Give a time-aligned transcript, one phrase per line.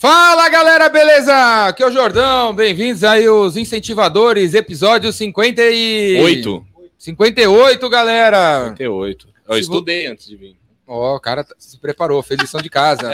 [0.00, 1.66] Fala galera, beleza?
[1.66, 6.66] Aqui é o Jordão, bem-vindos aí os incentivadores, episódio 58.
[6.96, 8.68] 58, galera.
[8.68, 9.28] 58.
[9.46, 10.56] Eu Se estudei antes de vir.
[10.86, 13.10] Ó, o cara tá- se preparou, fez lição de casa.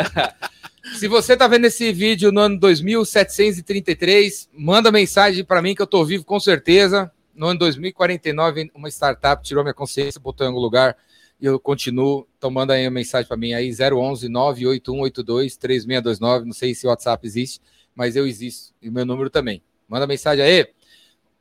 [0.96, 5.88] Se você tá vendo esse vídeo no ano 2733, manda mensagem para mim que eu
[5.88, 7.10] tô vivo com certeza.
[7.34, 10.96] No ano 2049, uma startup tirou minha consciência, botou em algum lugar
[11.40, 12.26] e eu continuo.
[12.36, 16.90] Então manda aí uma mensagem para mim aí 011 98182 3629, não sei se o
[16.90, 17.60] WhatsApp existe,
[17.94, 19.62] mas eu existo e o meu número também.
[19.88, 20.66] Manda mensagem aí.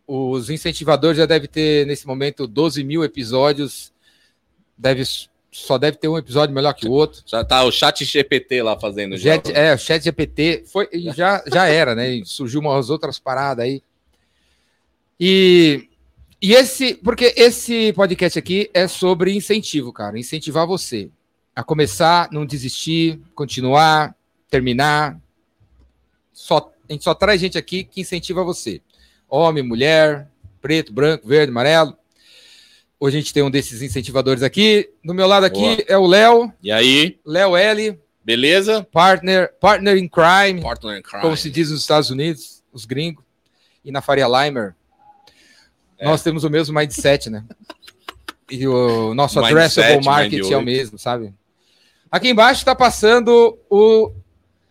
[0.07, 3.91] Os incentivadores já devem ter nesse momento 12 mil episódios.
[4.77, 5.03] Deve
[5.51, 7.23] só deve ter um episódio melhor que o outro.
[7.25, 9.15] Já tá o chat GPT lá fazendo.
[9.15, 9.35] já.
[9.35, 12.21] Jet, é, o Chat GPT foi, já, já era, né?
[12.25, 13.81] Surgiu umas outras paradas aí.
[15.17, 15.87] E,
[16.45, 20.19] e esse, porque esse podcast aqui é sobre incentivo, cara.
[20.19, 21.09] Incentivar você
[21.55, 24.15] a começar, não desistir, continuar,
[24.47, 25.19] terminar.
[26.31, 28.79] Só, a gente só traz gente aqui que incentiva você.
[29.27, 30.29] Homem, mulher,
[30.61, 31.97] preto, branco, verde, amarelo.
[32.99, 34.87] Hoje a gente tem um desses incentivadores aqui.
[35.03, 35.83] Do meu lado aqui Boa.
[35.87, 38.87] é o Léo, E aí, Léo L, beleza?
[38.91, 41.23] partner, partner in crime, Portland Crime.
[41.23, 43.23] como se diz nos Estados Unidos, os gringos,
[43.83, 44.75] e na Faria Limer.
[45.97, 46.05] É.
[46.05, 47.43] Nós temos o mesmo mindset, né?
[48.49, 51.33] E o nosso Mindset, addressable market é o mesmo, sabe?
[52.11, 54.11] Aqui embaixo tá passando o.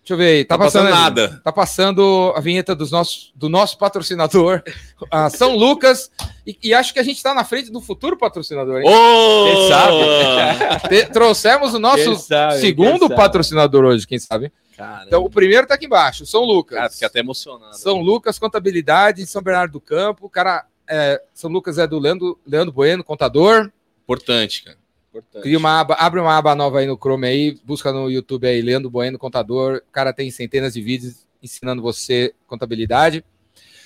[0.00, 0.44] Deixa eu ver aí.
[0.44, 1.40] Tá, Tá passando passando, nada.
[1.42, 4.62] Tá passando a vinheta dos nossos, do nosso patrocinador,
[5.10, 6.10] a São Lucas.
[6.46, 8.88] E, e acho que a gente tá na frente do futuro patrocinador, hein?
[8.88, 9.44] Ô!
[9.46, 10.88] Quem sabe?
[10.88, 14.52] Te- trouxemos o nosso sabe, segundo patrocinador hoje, quem sabe?
[14.76, 16.76] Cara, Então, o primeiro tá aqui embaixo, São Lucas.
[16.76, 17.76] cara, fiquei até emocionado.
[17.78, 20.28] São Lucas Contabilidade, São Bernardo do Campo.
[20.28, 23.70] Cara, é, São Lucas é do Leandro, Leandro Bueno, contador.
[24.04, 24.78] Importante, cara.
[25.10, 25.42] Importante.
[25.42, 28.62] Cria uma aba, abre uma aba nova aí no Chrome aí, busca no YouTube aí,
[28.62, 29.82] Leandro Bueno, contador.
[29.88, 33.24] O cara tem centenas de vídeos ensinando você contabilidade.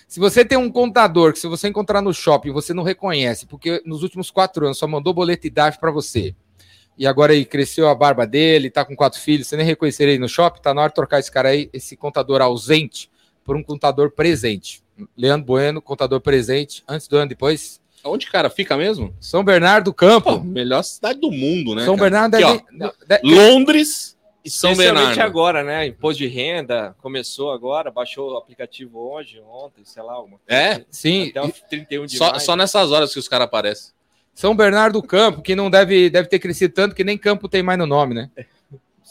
[0.06, 3.82] Se você tem um contador que se você encontrar no shopping você não reconhece, porque
[3.84, 6.34] nos últimos quatro anos só mandou boleto e DARF para você,
[6.96, 10.18] e agora aí cresceu a barba dele, tá com quatro filhos, você nem reconhecer ele
[10.18, 13.10] no shopping, tá na hora de trocar esse cara aí, esse contador ausente,
[13.44, 14.82] por um contador presente.
[15.16, 17.80] Leandro Bueno, contador presente, antes do ano, depois.
[18.04, 19.14] Onde, cara, fica mesmo?
[19.20, 20.40] São Bernardo do Pô, Campo.
[20.40, 21.84] melhor cidade do mundo, né?
[21.84, 22.10] São cara?
[22.10, 22.64] Bernardo Aqui,
[23.06, 25.20] deve, de- Londres e São Bernardo.
[25.20, 25.86] agora, né?
[25.88, 30.84] Imposto de renda começou agora, baixou o aplicativo hoje, ontem, sei lá, alguma É?
[30.90, 32.40] Sim, Até o 31 de Só, maio.
[32.40, 33.92] só nessas horas que os caras aparecem.
[34.32, 37.60] São Bernardo do Campo, que não deve, deve ter crescido tanto que nem campo tem
[37.62, 38.30] mais no nome, né?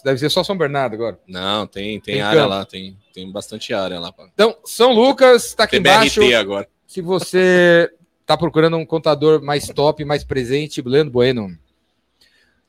[0.03, 1.19] Deve ser só São Bernardo agora.
[1.27, 2.49] Não, tem, tem, Tem área campo.
[2.53, 4.13] lá, tem, tem bastante área lá.
[4.33, 6.21] Então, São Lucas está aqui embaixo.
[6.21, 6.67] TBRT agora.
[6.85, 7.91] Se você
[8.25, 11.57] tá procurando um contador mais top, mais presente, Leandro Bueno.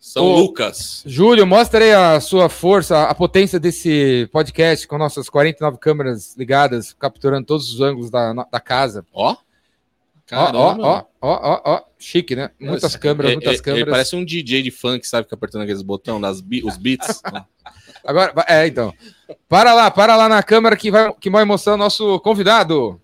[0.01, 1.03] São Ô, Lucas.
[1.05, 6.93] Júlio, mostra aí a sua força, a potência desse podcast com nossas 49 câmeras ligadas,
[6.93, 9.05] capturando todos os ângulos da, da casa.
[9.13, 9.37] Ó.
[10.31, 10.59] Ó, Caramba.
[10.61, 11.81] ó, ó, ó, ó, ó.
[11.99, 12.51] Chique, né?
[12.61, 13.91] Muitas Nossa, câmeras, muitas ele- câmeras.
[13.91, 15.27] Parece um DJ de funk, sabe?
[15.27, 17.21] Que apertando aqueles botões, das os beats.
[18.05, 18.93] Agora, é, então.
[19.49, 23.01] Para lá, para lá na câmera que vai, que vai mostrar o nosso convidado.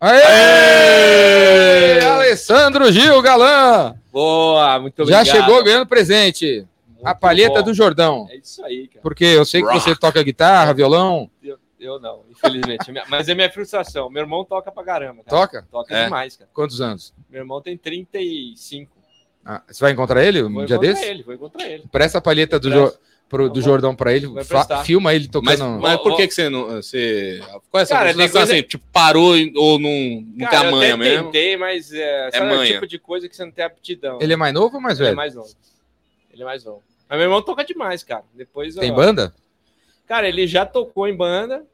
[0.00, 0.22] Aê!
[0.22, 2.00] Aê!
[2.04, 3.94] Alessandro Gil Galã!
[4.12, 5.26] Boa, muito Já obrigado.
[5.44, 6.66] chegou ganhando presente.
[7.02, 7.64] a Muito palheta bom.
[7.64, 8.26] do Jordão.
[8.30, 9.00] É isso aí, cara.
[9.02, 9.80] Porque eu sei que Rock.
[9.80, 11.30] você toca guitarra, violão.
[11.42, 12.92] Eu, eu não, infelizmente.
[13.08, 14.08] Mas é minha frustração.
[14.10, 15.24] Meu irmão toca pra caramba.
[15.24, 15.36] Cara.
[15.40, 15.68] Toca?
[15.70, 16.04] Toca É.
[16.04, 16.50] demais, cara.
[16.52, 17.12] Quantos anos?
[17.28, 18.96] Meu irmão tem 35.
[19.44, 21.04] Ah, você vai encontrar ele um Vou dia encontrar desse?
[21.06, 21.84] ele, vou encontrar ele.
[21.90, 22.70] Presta a palheta do.
[22.70, 22.92] Jo-
[23.28, 24.26] pro- do Jordão pra ele.
[24.84, 25.80] filma ele Mas, tocando.
[25.80, 26.66] mas por Ó, que, que você não.
[26.66, 27.40] Você,
[27.70, 30.68] qual é essa Cara, frustração, tem coisa- assim, tipo, parou ou não, não tem Cara,
[30.68, 31.24] a eu manha mesmo?
[31.26, 32.62] tentei, mas é, sabe manha.
[32.62, 34.18] o tipo de coisa que você não tem aptidão.
[34.20, 35.16] Ele é mais novo ou mais Ele é velho?
[35.16, 35.48] mais novo.
[36.32, 36.82] Ele é mais novo.
[37.08, 38.24] Mas meu irmão toca demais, cara.
[38.34, 39.32] Depois, Tem ó, banda?
[40.10, 41.64] Cara, ele já tocou em banda,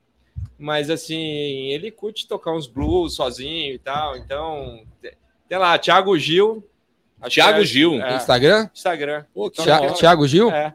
[0.58, 4.14] mas assim, ele curte tocar uns blues sozinho e tal.
[4.14, 4.82] Então,
[5.48, 6.62] sei lá, Thiago Gil.
[7.30, 7.94] Thiago é- Gil.
[8.02, 8.68] é, Instagram?
[8.74, 9.24] Instagram.
[9.32, 9.96] Pô, que Thia- legal.
[9.96, 10.50] Thiago Gil?
[10.50, 10.74] É,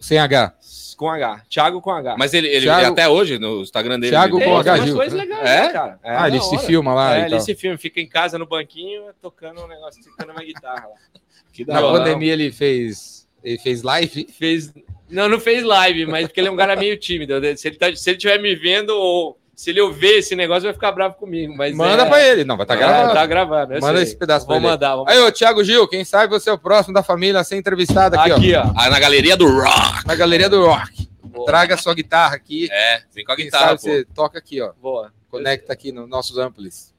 [0.00, 0.52] Sem H.
[0.96, 1.42] com H.
[1.48, 2.16] Thiago com H.
[2.18, 4.10] Mas ele, ele Thiago- até hoje, no Instagram dele.
[4.10, 5.62] Thiago ele com Tem H, umas Gil, coisas legais, É?
[5.62, 6.00] né, cara?
[6.02, 7.40] É, ah, ele se filma lá É, e ele tal.
[7.42, 11.20] se filma, fica em casa no banquinho, tocando um negócio, tocando uma guitarra lá.
[11.52, 11.98] Que da Na hora.
[11.98, 14.26] pandemia ele fez, ele fez live.
[14.32, 14.72] Fez.
[15.10, 17.34] Não, não fez live, mas porque ele é um cara meio tímido.
[17.56, 20.72] Se ele, tá, se ele estiver me vendo ou se ele ouvir esse negócio, vai
[20.72, 21.54] ficar bravo comigo.
[21.56, 22.44] Mas Manda é, pra ele.
[22.44, 23.14] Não, vai estar É, gravando.
[23.14, 23.72] Tá gravando.
[23.74, 24.02] eu Manda sei.
[24.04, 24.70] esse pedaço pra Vou ele.
[24.70, 24.96] mandar.
[24.96, 27.56] Vou Aí, ô, Thiago Gil, quem sabe você é o próximo da família a ser
[27.56, 28.72] entrevistado aqui, Aqui, ó.
[28.76, 29.68] Ah, na galeria do rock.
[30.04, 30.06] ó.
[30.06, 31.08] Na galeria do rock.
[31.24, 31.46] Boa.
[31.46, 32.68] Traga a sua guitarra aqui.
[32.70, 33.86] É, vem com a Quem guitarra, sabe pô.
[33.88, 34.72] você toca aqui, ó.
[34.80, 35.12] Boa.
[35.30, 36.94] Conecta aqui nos nossos amplis.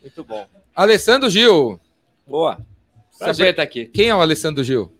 [0.00, 0.46] Muito bom.
[0.74, 1.78] Alessandro Gil.
[2.26, 2.58] Boa.
[3.18, 3.86] Prazer estar aqui.
[3.86, 4.92] Quem é o Alessandro Gil?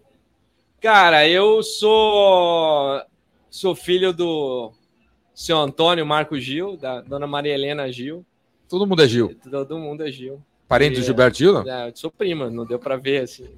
[0.82, 3.00] Cara, eu sou
[3.48, 4.72] sou filho do
[5.32, 8.26] seu Antônio Marco Gil, da dona Maria Helena Gil.
[8.68, 9.32] Todo mundo é Gil.
[9.48, 10.42] Todo mundo é Gil.
[10.66, 11.70] Parente do Gilberto Gil, não?
[11.70, 13.48] É, eu sou prima, não deu pra ver assim.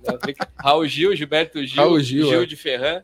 [0.59, 2.45] Raul Gil, Gilberto Gil, Raul Gil, é.
[2.45, 3.03] de Ferran.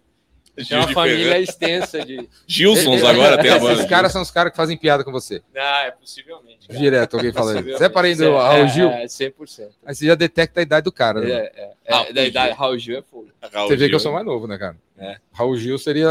[0.69, 1.39] Tem Gil uma família Ferran.
[1.43, 2.29] extensa de.
[2.47, 3.89] Gilsons agora tem a Esses banda.
[3.89, 5.43] caras são os caras que fazem piada com você.
[5.57, 6.67] Ah, é possivelmente.
[6.69, 6.79] cara.
[6.79, 7.65] Direto, alguém falando.
[7.65, 8.89] Você é parente do É, Raul Gil?
[8.91, 9.69] É, 100%.
[9.85, 11.31] Aí você já detecta a idade do cara, né?
[11.31, 12.57] É, é, é, Raul da idade, Gil.
[12.59, 13.29] Raul Gil é fogo.
[13.53, 14.77] Raul Você vê que eu sou mais novo, né, cara?
[14.99, 15.17] É.
[15.33, 16.09] Raul Gil seria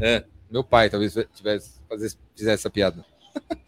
[0.00, 0.24] É.
[0.50, 1.80] meu pai, talvez tivesse
[2.34, 3.04] fizesse essa piada.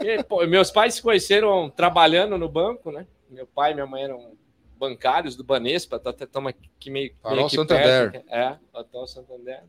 [0.03, 3.06] E, pô, meus pais se conheceram trabalhando no banco, né?
[3.31, 4.32] Meu pai e minha mãe eram
[4.79, 8.11] bancários do Banespa, tá até estamos aqui meio, Farol meio aqui Santander.
[8.12, 8.26] perto.
[8.31, 9.61] É, Hotel Santander.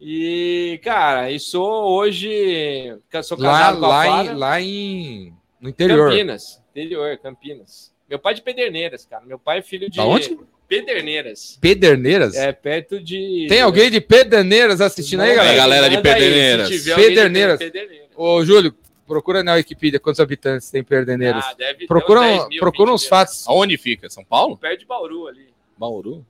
[0.00, 2.96] E, cara, e sou hoje.
[3.22, 4.30] Sou Lá, casado com a lá, Flávia.
[4.30, 5.34] em, lá em.
[5.60, 6.10] No interior.
[6.10, 6.62] Campinas.
[6.70, 7.92] Interior, Campinas.
[8.08, 9.24] Meu pai é de Pederneiras, cara.
[9.26, 9.98] Meu pai é filho de.
[9.98, 10.38] Da onde?
[10.66, 11.58] Pederneiras.
[11.60, 12.34] Pederneiras?
[12.34, 13.46] É perto de.
[13.48, 15.56] Tem alguém de Pederneiras assistindo aí, Tem, galera?
[15.56, 16.68] galera de Manda aí, se Pederneiras.
[16.68, 17.58] tiver alguém de Pederneiras.
[17.58, 18.08] Pederneiras.
[18.16, 18.74] Ô, Júlio,
[19.06, 21.44] procura na Wikipedia quantos habitantes tem Pederneiras.
[21.44, 23.48] Ah, deve ter procura uns 10 um- mil, procura 20 uns fatos.
[23.48, 24.08] Aonde fica?
[24.08, 24.56] São Paulo?
[24.56, 25.48] Perto de Bauru ali.
[25.76, 26.24] Bauru?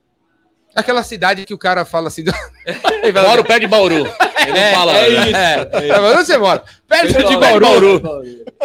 [0.75, 2.23] Aquela cidade que o cara fala assim.
[2.23, 2.31] do-
[3.27, 3.95] Moro perto de Bauru.
[3.95, 4.97] Ele não fala.
[4.97, 5.27] é né?
[5.27, 5.35] isso.
[5.77, 6.63] É, é, onde você mora?
[6.87, 8.01] Perto de Bauru.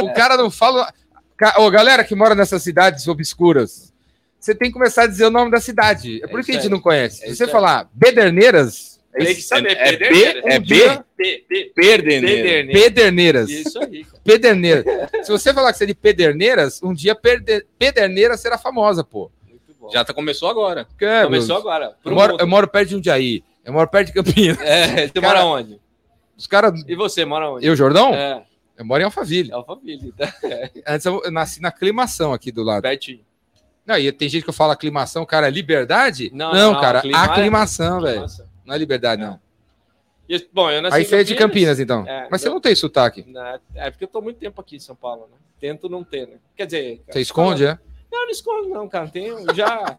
[0.00, 0.92] O cara não fala.
[1.58, 3.92] Ô, galera que mora nessas cidades obscuras,
[4.38, 6.20] você tem que começar a dizer o nome da cidade.
[6.22, 7.24] É por É isso que a gente não conhece.
[7.24, 9.76] É Se você falar Bederneiras, é Tem que saber.
[9.76, 9.98] É B?
[9.98, 10.44] Pederneiras.
[10.46, 12.26] É Um P, Perdeneiro.
[12.42, 12.82] Pederneiras.
[12.82, 13.50] Pederneiras.
[13.50, 14.22] Isso aí, cara.
[14.22, 14.84] Pederneiras.
[15.24, 17.16] Se você falar que você é de Pederneiras, um dia.
[17.78, 19.30] Pederneiras será famosa, pô.
[19.92, 20.86] Já tá, começou agora.
[21.00, 21.96] É, Começou meu, agora.
[22.04, 23.44] eu, moro, eu moro perto de Jundiaí.
[23.64, 24.60] Eu moro perto de Campinas.
[24.60, 25.80] É, você Cara, mora onde?
[26.36, 26.84] Os caras.
[26.86, 27.66] E você mora onde?
[27.66, 28.14] Eu, Jordão?
[28.14, 28.44] É,
[28.76, 29.52] Eu moro em Alphaville.
[29.52, 30.32] Alphaville, tá?
[30.86, 32.82] Antes eu, nasci na aclimação aqui do lado.
[32.82, 33.20] Pertinho.
[33.86, 36.30] Não, e tem gente que eu falo aclimação, cara, é liberdade?
[36.34, 38.20] Não, Não, não, cara, aclima- aclimação, velho.
[38.22, 38.48] Nossa.
[38.64, 39.38] Não é liberdade, não.
[40.28, 42.04] E, bom, eu nasci Aí você é de Campinas, então.
[42.06, 43.24] É, Mas você eu- não tem sotaque.
[43.28, 45.36] Na- É porque eu tô muito tempo aqui em São Paulo, né?
[45.60, 46.34] Tento não ter, né?
[46.56, 47.00] Quer dizer.
[47.08, 47.78] Você esconde, é?
[48.16, 49.08] Não, não escondo, não, cara.
[49.08, 49.98] Tenho, já,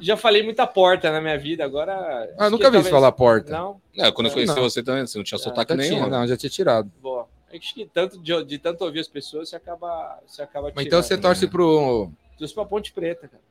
[0.00, 2.32] já falei muita porta na minha vida, agora.
[2.38, 3.50] Ah, nunca vi você falar porta.
[3.52, 4.62] Não, Não, quando eu conheci Não.
[4.62, 6.08] você também, você não tinha sotaque Já tinha, nenhum.
[6.08, 6.90] não, já tinha tirado.
[7.02, 7.28] boa.
[7.52, 10.18] Acho que tanto de, de tanto ouvir as pessoas, você acaba.
[10.26, 11.04] Você acaba Mas então tirando.
[11.04, 12.10] você torce pro.
[12.36, 13.42] Trouxe pra Ponte Preta, cara.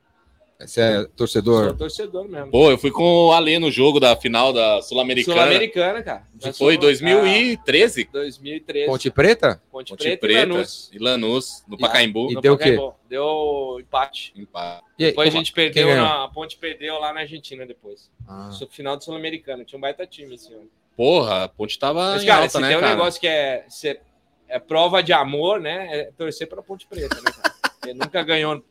[0.58, 1.76] Você é Sou torcedor?
[1.76, 2.50] torcedor mesmo.
[2.50, 5.36] Pô, eu fui com o Alê no jogo da final da Sul-Americana.
[5.42, 6.26] Sul-Americana, cara.
[6.42, 8.06] Nós foi fomos- 2013.
[8.08, 8.86] Ah, 2013.
[8.86, 9.62] Ponte Preta?
[9.70, 10.90] Ponte, Ponte Preta, Preta e Lanús.
[10.94, 12.30] e Lanús, no Pacaembu.
[12.30, 12.72] E No deu o quê?
[12.72, 12.94] Pacaembu.
[13.06, 14.32] Deu empate.
[14.34, 14.82] Empate.
[14.98, 16.04] E aí, Depois a como- gente perdeu, ganhou?
[16.04, 18.10] na, a Ponte perdeu lá na Argentina depois.
[18.26, 18.50] Ah.
[18.70, 19.62] Final do Sul-Americana.
[19.62, 20.70] Tinha um baita time esse ano.
[20.96, 22.92] Porra, a ponte tava Mas, em cara, alta, se né, tem um cara?
[22.94, 24.00] negócio que é, se-
[24.48, 25.86] é prova de amor, né?
[25.98, 27.54] É torcer pra Ponte Preta, né, cara?
[27.84, 28.64] Ele nunca ganhou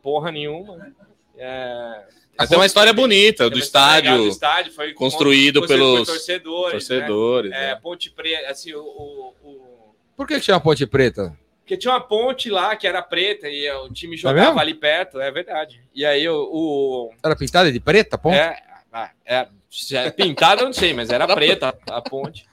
[0.00, 0.76] porra nenhuma.
[0.76, 0.92] né?
[1.36, 2.02] É,
[2.38, 6.70] Mas tem uma história bonita do legal estádio, do estádio foi construído por pelos torcedores.
[6.72, 7.50] torcedores.
[7.50, 7.64] Né?
[7.64, 7.80] É, né?
[7.82, 11.36] Ponte Preta, assim, o, o- o- Por que chama Ponte Preta?
[11.60, 15.18] Porque tinha uma ponte lá que era preta e o time É jogava ali perto,
[15.18, 15.80] é verdade.
[15.94, 16.48] E aí o.
[16.52, 18.36] o Era pintada de preta, ponte?
[18.36, 22.46] é, ah, é, se é pintada, eu não sei, mas era preta a ponte.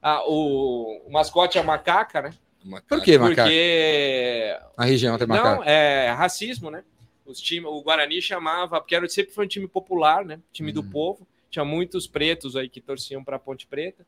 [0.00, 2.30] Ah, o, o mascote é a macaca, né?
[2.64, 2.88] Macaco.
[2.88, 3.42] Por que, macaco?
[3.42, 4.56] Porque.
[4.78, 5.62] Na região tem Não, macaco.
[5.66, 6.82] é racismo, né?
[7.26, 10.38] Os time, o Guarani chamava, porque era, sempre foi um time popular, né?
[10.52, 10.90] Time do Hum.
[10.90, 11.26] povo.
[11.50, 14.06] Tinha muitos pretos aí que torciam para Ponte Preta.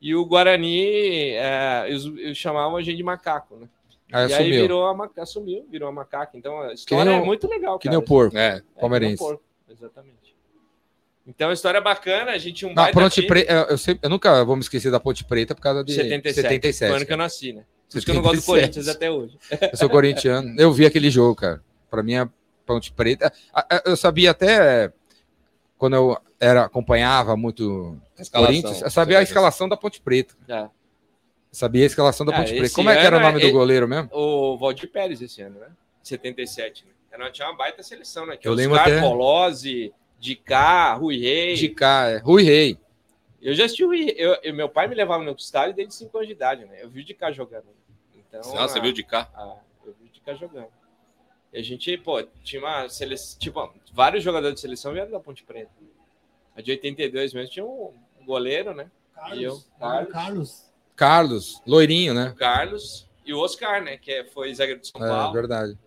[0.00, 3.68] E o Guarani é, eles, eles chamavam a gente de macaco, né?
[4.12, 4.60] Aí e aí assumiu.
[4.62, 6.36] virou a macaca, assumiu, virou a macaca.
[6.36, 7.96] Então a história nem é muito legal, Que cara.
[7.96, 8.36] nem o porco.
[8.36, 9.16] É, É, que nem o palmeirense.
[9.18, 10.34] porco, exatamente.
[11.26, 13.78] Então a história é bacana, a gente um Não, baita Ponte time, Preta, eu, eu
[13.78, 16.78] sempre- eu nunca vou me esquecer da Ponte Preta por causa de 77, 77.
[16.78, 17.64] foi o ano que eu nasci, né?
[17.90, 18.60] Por isso que eu não gosto do 77.
[18.62, 19.38] Corinthians até hoje.
[19.72, 20.54] Eu sou corintiano.
[20.60, 21.62] Eu vi aquele jogo, cara.
[21.90, 22.28] Pra mim, a
[22.74, 23.32] Ponte Preta.
[23.84, 24.92] Eu sabia até
[25.76, 28.46] quando eu era, acompanhava muito Escalação.
[28.54, 30.34] Corinthians, eu sabia a escalação da Ponte Preta.
[30.48, 30.68] É.
[31.52, 32.66] Sabia a escalação da Ah, Ponte Preta.
[32.66, 34.08] esse Como é que era o nome é- do goleiro mesmo?
[34.12, 35.68] O Valdir Pérez esse ano, né?
[36.02, 36.92] 77, né?
[37.10, 38.36] Era, tinha uma baita seleção, né?
[38.36, 41.54] Que Eu Oscar lembro até- Polozzi, Dicá, Rui Rei.
[41.54, 42.18] De cá, é.
[42.18, 42.78] Rui Rei.
[43.42, 46.16] Eu já assisti o Rui eu, eu- Meu pai me levava no estádio desde 5
[46.18, 46.78] anos de idade, né?
[46.82, 47.64] Eu vi o Dicá jogando.
[48.14, 49.28] Então, Ah, você viu de cá?
[49.34, 50.68] a- eu vi o Dicá jogando.
[51.52, 53.38] E a gente, pô, tinha uma seleção.
[53.38, 55.70] Tipo, vários jogadores de seleção vieram da Ponte Preta.
[56.56, 57.92] A de 82 mesmo tinha um
[58.24, 58.90] goleiro, né?
[59.34, 60.12] E eu, Carlos.
[60.12, 60.12] Carlos.
[60.12, 60.70] Carlos.
[60.96, 62.30] Carlos, loirinho, né?
[62.30, 63.96] O Carlos e o Oscar, né?
[63.96, 65.32] Que é- foi zagueiro de São É, Paulo.
[65.32, 65.78] verdade.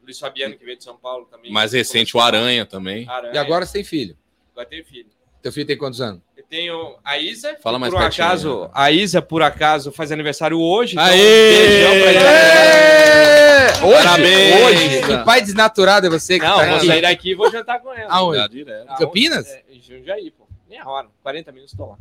[0.00, 1.50] O Luiz Fabiano, que veio de São Paulo também.
[1.52, 3.08] Mais recente, o Aranha também.
[3.08, 3.34] Aranha.
[3.34, 4.16] E agora você tem filho.
[4.52, 5.10] Agora tem filho.
[5.42, 6.22] Teu filho tem quantos anos?
[6.48, 7.56] Tenho a Isa.
[7.60, 8.70] Fala mais por pertinho, acaso, né?
[8.72, 10.92] A Isa, por acaso, faz aniversário hoje.
[10.92, 11.16] então Aê!
[11.16, 13.86] um beijão pra ela.
[13.86, 14.64] Hoje, Parabéns!
[14.64, 16.86] hoje, que pai desnaturado é você que Não, tá vou aqui.
[16.86, 18.10] sair daqui e vou jantar com ela.
[18.12, 18.38] Aonde?
[18.38, 18.64] Aonde?
[18.98, 19.46] Campinas?
[19.48, 20.46] É, em Jundiaí, pô.
[20.68, 21.08] Meia hora.
[21.22, 21.96] 40 minutos tô lá.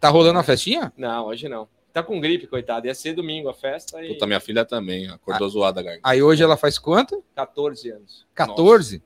[0.00, 0.92] Tá rolando a festinha?
[0.96, 1.68] Não, hoje não.
[1.92, 2.86] Tá com gripe, coitado.
[2.88, 5.08] Ia ser domingo a festa e Puta, minha filha também.
[5.08, 6.08] Acordou zoada, garganta.
[6.08, 7.24] Aí hoje ela faz quanto?
[7.36, 8.26] 14 anos.
[8.34, 9.00] 14?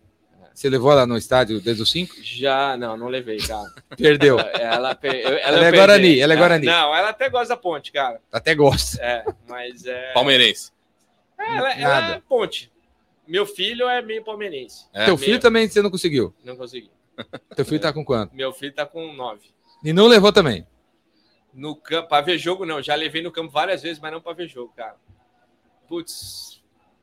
[0.58, 2.16] Você levou ela no estádio desde os 5?
[2.20, 3.72] Já, não, não levei, cara.
[3.96, 4.40] Perdeu.
[4.40, 5.70] Ela, ela, Ela eu é.
[5.70, 6.66] Guarani, ela é Guarani.
[6.66, 8.20] Não, ela até gosta da ponte, cara.
[8.32, 9.00] Até gosta.
[9.00, 10.12] É, mas é.
[10.14, 10.72] Palmeirense.
[11.38, 12.14] Ela, ela Nada.
[12.16, 12.72] é ponte.
[13.24, 14.86] Meu filho é meio palmeirense.
[14.92, 16.34] É, Teu meu- filho também você não conseguiu.
[16.42, 16.90] Não consegui.
[17.54, 18.34] Teu filho tá com quanto?
[18.34, 19.40] Meu filho tá com 9.
[19.84, 20.66] E não levou também.
[21.54, 22.82] No campo, pra ver jogo, não.
[22.82, 24.96] Já levei no campo várias vezes, mas não pra ver jogo, cara.
[25.88, 26.60] Putz.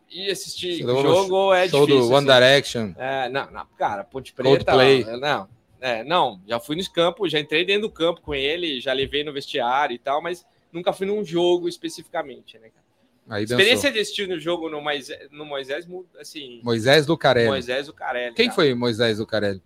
[0.09, 2.07] E assistir Você jogo é Show difícil.
[2.09, 2.39] do One assim.
[2.39, 2.93] Direction.
[2.97, 4.49] É, não, não, cara, Ponte Preta.
[4.49, 5.03] Coldplay.
[5.19, 5.49] Não,
[5.81, 9.23] é, não, já fui nos campos, já entrei dentro do campo com ele, já levei
[9.23, 12.85] no vestiário e tal, mas nunca fui num jogo especificamente, né, cara?
[13.27, 13.57] Aí A dançou.
[13.59, 15.87] experiência de assistir no jogo no Moisés, no Moisés
[16.19, 17.49] assim, Moisés Lucarelli.
[17.49, 18.35] Moisés o Carelli.
[18.35, 18.55] Quem cara.
[18.55, 19.61] foi Moisés Lucarelli?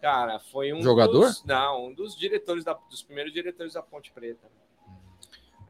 [0.00, 1.26] Cara, foi um Jogador?
[1.26, 4.48] Dos, não, um dos diretores da, dos primeiros diretores da Ponte Preta.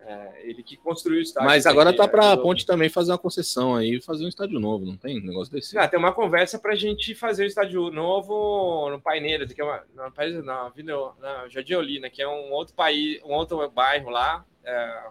[0.02, 1.48] É, ele que construiu o estádio.
[1.48, 2.44] Mas agora aqui, tá pra ajudou.
[2.44, 5.52] Ponte também fazer uma concessão aí e fazer um estádio novo, não tem um negócio
[5.52, 5.76] desse?
[5.78, 9.64] Ah, tem uma conversa para a gente fazer o estádio novo no Paineiras, que é
[9.64, 13.68] uma, não, Paineiras não, Vila, não, Jardim Olina, que é um outro país, um outro
[13.70, 14.44] bairro lá.
[14.64, 15.02] é,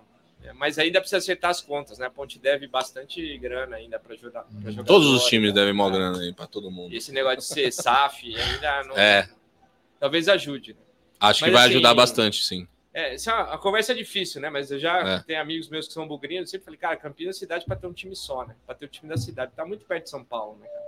[0.46, 2.08] é, mas ainda precisa acertar as contas, né?
[2.08, 4.44] A Ponte deve bastante grana ainda para ajudar.
[4.44, 5.56] pra jogador, Todos os times né?
[5.62, 5.92] devem mó É.
[5.92, 6.96] grana aí pra todo mundo.
[6.96, 8.98] Esse negócio de ser SAF ainda não.
[8.98, 9.30] É.
[10.00, 10.74] Talvez ajude.
[10.74, 10.80] né?
[11.20, 12.66] Acho que Mas vai assim- ajudar bastante, sim.
[13.00, 14.50] É, essa- a conversa é difícil, né?
[14.50, 15.20] Mas eu já É.
[15.20, 17.88] tenho amigos meus que são bugrinhos, eu sempre falei, cara, Campinas é cidade para ter
[17.88, 18.56] um time só, né?
[18.66, 19.52] Para ter o time da cidade.
[19.56, 20.86] Tá muito perto de São Paulo, né, cara?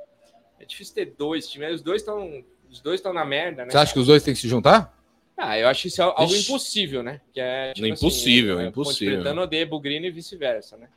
[0.60, 1.76] É difícil ter dois times.
[1.76, 2.44] Os dois estão.
[2.70, 3.72] Os dois estão na merda, né?
[3.72, 4.98] Você acha que os dois têm que se juntar?
[5.38, 6.50] Ah, eu acho isso algo Ixi.
[6.50, 7.20] impossível, né?
[7.34, 9.24] Que é, Impossível, é, impossível.
[9.24, 10.88] Ponte odeia Bugrino e vice-versa, né?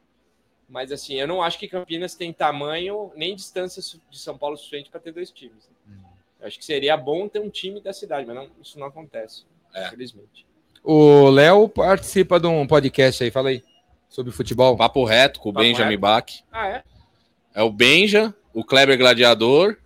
[0.68, 3.80] Mas assim, eu não acho que Campinas tem tamanho nem distância
[4.11, 5.68] de São Paulo suficiente para ter dois times.
[5.87, 5.97] né?
[6.40, 9.44] Eu acho que seria bom ter um time da cidade, mas não- isso não acontece,
[9.75, 9.87] É.
[9.87, 10.47] infelizmente.
[10.86, 13.62] O Léo participa de um podcast aí, fala aí.
[14.06, 14.76] Sobre futebol.
[14.76, 16.00] Papo reto com o Papo Benjamin reto.
[16.00, 16.26] Bach.
[16.52, 16.82] Ah, é?
[17.54, 19.78] É o Benja, o Kleber Gladiador.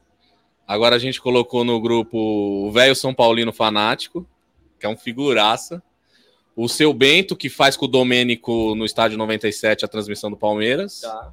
[0.66, 4.26] Agora a gente colocou no grupo o velho São Paulino fanático,
[4.78, 5.80] que é um figuraça.
[6.56, 11.00] O seu Bento, que faz com o Domênico no estádio 97 a transmissão do Palmeiras.
[11.02, 11.32] Tá.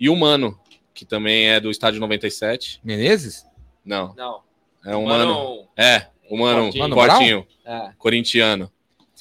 [0.00, 0.58] E o Mano,
[0.92, 2.80] que também é do estádio 97.
[2.82, 3.46] Menezes?
[3.84, 4.42] Não, Não.
[4.84, 5.34] é um Mano.
[5.34, 6.82] Mano, É, o Mano, Fortinho.
[6.82, 7.90] Mano Fortinho, é.
[7.96, 8.72] corintiano.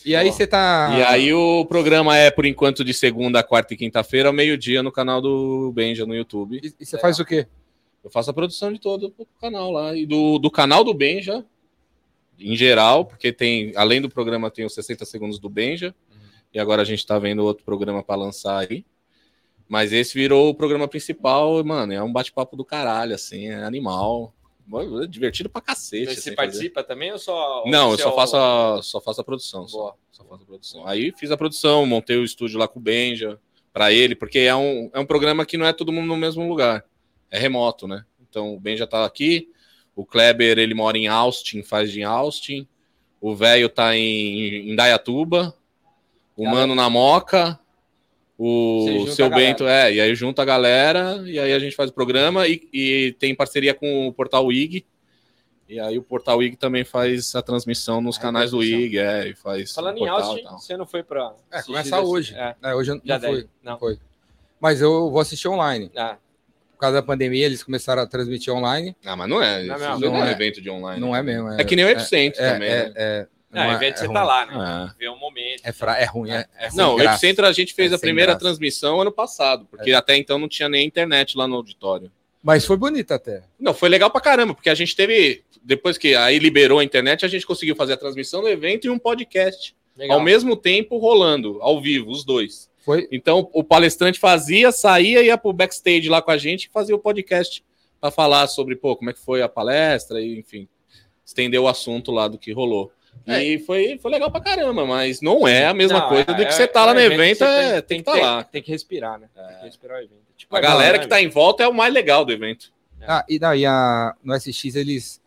[0.08, 0.90] E aí você tá.
[0.98, 4.90] E aí o programa é, por enquanto, de segunda, quarta e quinta-feira, ao meio-dia, no
[4.90, 6.62] canal do Benja no YouTube.
[6.64, 7.46] E, você faz o quê?
[8.02, 9.94] Eu faço a produção de todo o canal lá.
[9.94, 11.44] E do, do canal do Benja,
[12.40, 15.94] em geral, porque tem, além do programa, tem os 60 segundos do Benja.
[16.54, 18.86] E agora a gente tá vendo outro programa para lançar aí.
[19.68, 24.34] Mas esse virou o programa principal, mano, é um bate-papo do caralho, assim, é animal.
[25.08, 26.06] Divertido pra cacete.
[26.06, 26.36] Você assim, fazer.
[26.36, 27.64] participa também ou só.
[27.66, 29.68] Não, ou eu só faço a, só faço a produção.
[29.68, 30.88] Só, só faço a produção.
[30.88, 33.40] Aí fiz a produção, montei o estúdio lá com o Benja
[33.72, 36.48] para ele, porque é um, é um programa que não é todo mundo no mesmo
[36.48, 36.84] lugar.
[37.32, 38.06] É remoto, né?
[38.30, 39.50] Então o Benja tá aqui,
[39.96, 42.68] o Kleber ele mora em Austin, faz de Austin,
[43.22, 45.56] o velho tá em, em Dayatuba,
[46.36, 47.60] o Cara, Mano na Moca,
[48.38, 49.30] o seu.
[49.30, 52.68] Bento, é, e aí junta a galera, e aí a gente faz o programa e,
[52.72, 54.86] e tem parceria com o Portal IG.
[55.70, 58.64] E aí o Portal IG também faz a transmissão nos A canais do.
[58.64, 60.60] IG, é, e faz Falando em portal Austin, e tal.
[60.60, 61.34] você não foi pra.
[61.52, 62.36] É, desse- hoje.
[62.36, 63.36] É, É, hoje eu já não fui.
[63.38, 63.50] deve.
[63.64, 63.78] Não.
[63.80, 64.00] foi.
[64.62, 65.92] Mas eu vou assistir online.
[65.96, 66.18] Ah,
[66.74, 68.96] Por causa da pandemia, eles começaram a transmitir online.
[69.04, 70.32] Ah, mas não é, Não é não é Não é.
[70.32, 71.02] evento de online.
[71.02, 71.50] Não é mesmo.
[71.54, 72.94] É que nem o Epicentro é, também, é, né?
[72.96, 74.14] é, não, ao é- invés de é você ruim.
[74.16, 74.54] tá lá, né?
[74.56, 74.94] Ah.
[75.00, 75.62] Ver um momento.
[75.64, 75.98] É, fra...
[75.98, 76.32] é ruim.
[76.32, 77.12] É, é sem Não, o graça.
[77.18, 78.40] Epicentro a gente fez É a primeira graça.
[78.46, 82.12] transmissão ano passado, porque até então não tinha nem internet lá no auditório.
[82.44, 83.44] Mas foi bonito até.
[83.60, 87.26] Não, foi legal pra caramba, porque a gente teve, depois que aí liberou a internet,
[87.26, 90.18] a gente conseguiu fazer a transmissão do evento e um podcast, Legal.
[90.18, 92.70] ao mesmo tempo rolando, ao vivo, os dois.
[92.86, 93.06] Foi.
[93.12, 97.00] Então o palestrante fazia, saía, ia pro backstage lá com a gente e fazia o
[97.00, 97.62] podcast
[98.00, 100.70] para falar sobre, pô, como é que foi a palestra e, enfim,
[101.26, 102.92] estender o assunto lá do que rolou.
[103.26, 106.36] E foi, foi legal pra caramba, mas não é a mesma Não, coisa é- do
[106.38, 107.46] que é- você tá lá é no evento evento, que você
[107.76, 108.44] é, tem, que estar ter- lá.
[108.44, 109.28] Tem que respirar, né?
[109.36, 110.22] Tem que respirar o evento.
[110.38, 111.04] Tipo, A galera né?
[111.04, 112.72] que tá em volta é o mais legal do evento.
[113.02, 115.22] Ah, e daí a, no SX eles.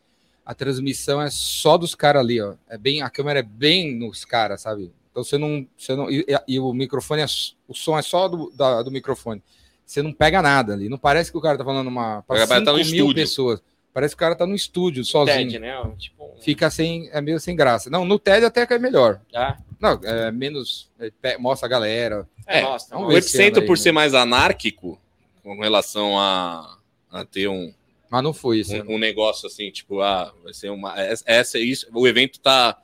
[0.44, 2.54] A transmissão é só dos caras ali, ó.
[2.68, 4.90] É bem, a câmera é bem nos caras, sabe?
[5.10, 5.66] Então você não.
[5.78, 7.26] Você não e, e o microfone, é,
[7.68, 9.42] o som é só do, da- do microfone.
[9.86, 10.88] Você não pega nada ali.
[10.88, 12.22] Não parece que o cara tá falando uma.
[12.22, 13.14] Pra O cara tá no 5 mil estúdio.
[13.14, 13.62] pessoas.
[13.92, 15.36] Parece que o cara tá no estúdio sozinho.
[15.50, 15.74] TED, né?
[15.98, 17.08] Tipo, um- Fica sem.
[17.12, 17.90] É meio sem graça.
[17.90, 19.20] Não, no TED até que é melhor.
[19.34, 20.88] Ah, Não, é menos.
[21.22, 22.28] é, mostra a galera.
[22.46, 23.18] é, É, mostra, vamos O ver mostra.
[23.18, 23.82] esse Epicentro, ano aí, por né?
[23.82, 25.00] ser mais anárquico,
[25.42, 26.78] com relação a,
[27.10, 27.72] a ter um,
[28.08, 28.74] Mas não foi isso.
[28.76, 30.94] um, um negócio assim, tipo, ah, vai ser uma.
[31.26, 32.78] Essa, isso, o evento tá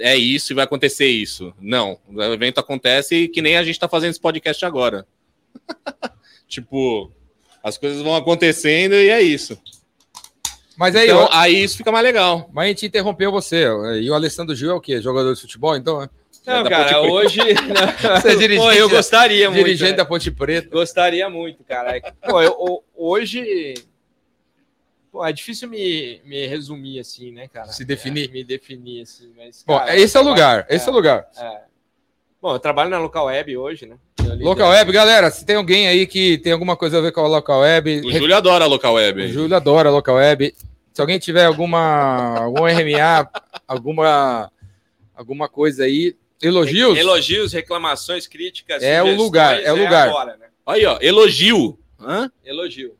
[0.00, 1.52] é isso e vai acontecer isso.
[1.60, 5.06] Não, o evento acontece que nem a gente está fazendo esse podcast agora.
[6.46, 7.10] tipo,
[7.62, 9.58] as coisas vão acontecendo e é isso.
[10.78, 12.48] Mas aí, então, ó, aí isso fica mais legal.
[12.52, 13.64] mas a gente interrompeu você.
[14.00, 15.00] E o Alessandro Gil é o quê?
[15.02, 16.00] Jogador de futebol, então?
[16.00, 16.08] né?
[16.46, 17.40] Não, da cara, hoje.
[18.22, 19.62] Você é dirigente, Pô, eu gostaria muito.
[19.64, 19.96] Dirigente né?
[19.98, 20.70] da Ponte Preta.
[20.70, 22.00] Gostaria muito, cara.
[22.26, 23.74] Pô, eu- o- hoje.
[25.12, 27.66] Pô, é difícil me, me resumir assim, né, cara?
[27.68, 28.30] Se definir.
[28.30, 29.30] É, me definir, assim.
[29.36, 30.54] Mas, Bom, cara, esse é o eu lugar.
[30.64, 31.26] trabalho- Esse é o lugar.
[31.36, 31.60] é.
[32.40, 33.96] Bom, eu trabalho na Local Web hoje, né?
[34.24, 37.20] Eu Local Web, galera, se tem alguém aí que tem alguma coisa a ver com
[37.20, 39.26] a Local Web, O Júlio adora a local o web.
[39.28, 40.54] Júlio adora a Local Web.
[40.98, 43.30] Se alguém tiver alguma algum RMA,
[43.68, 44.50] alguma
[45.14, 48.82] alguma coisa aí, elogios, Elogios, reclamações, críticas.
[48.82, 50.08] É o lugar, é o lugar.
[50.08, 50.48] agora, né?
[50.66, 51.78] Aí, ó, elogio.
[52.00, 52.28] Hã?
[52.44, 52.98] Elogio.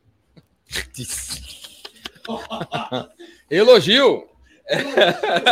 [3.51, 4.29] elogio.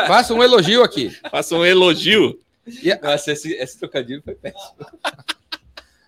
[0.07, 1.09] Faça um elogio aqui.
[1.29, 2.39] Faça um elogio.
[3.03, 4.87] Nossa, esse, esse trocadilho foi péssimo.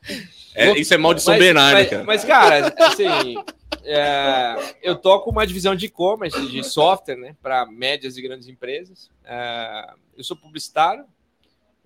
[0.59, 2.03] É, isso é mal de São Mas- Bernardo, mas, cara.
[2.05, 3.35] Mas, cara, assim,
[3.83, 9.09] é, eu toco uma divisão de e-commerce, de software, né, para médias e grandes empresas.
[9.23, 11.05] É, eu sou publicitário.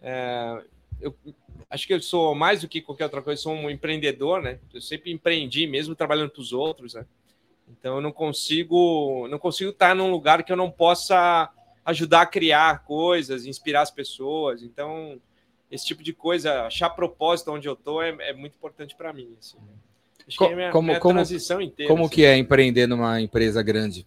[0.02, 0.62] é,
[1.02, 1.16] eu
[1.70, 4.60] acho que eu sou mais do que qualquer outra coisa, sou um empreendedor, né?
[4.74, 7.06] Eu sempre empreendi, mesmo trabalhando para os outros, né?
[7.68, 11.50] Então eu não consigo, não consigo estar num lugar que eu não possa
[11.86, 14.62] ajudar a criar coisas, inspirar as pessoas.
[14.64, 15.20] Então
[15.74, 19.36] esse tipo de coisa, achar propósito onde eu tô é, é muito importante para mim.
[19.40, 19.58] Assim.
[19.58, 19.74] né?
[20.28, 21.92] Acho Co- que é minha, como- minha como- transição inteira.
[21.92, 22.16] Como assim.
[22.16, 24.06] que é empreender numa empresa grande?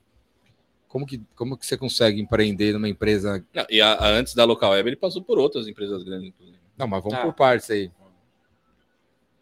[0.88, 3.44] Como que, como que você consegue empreender numa empresa?
[3.52, 6.28] Não, e a- a- antes da local web, ele passou por outras empresas grandes.
[6.28, 6.56] inclusive.
[6.78, 7.22] Não, mas vamos Ah.
[7.22, 7.90] por partes aí.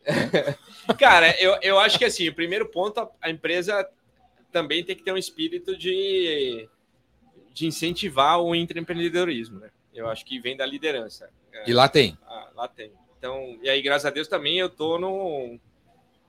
[0.98, 3.88] Cara, eu, eu acho que assim, o primeiro ponto, a, a empresa
[4.52, 6.68] também tem que ter um espírito de,
[7.52, 9.70] de incentivar o intraempreendedorismo, né?
[9.94, 11.30] Eu acho que vem da liderança.
[11.66, 12.18] E lá tem.
[12.26, 12.90] Ah, lá tem.
[13.18, 15.58] Então, e aí, graças a Deus, também eu tô no.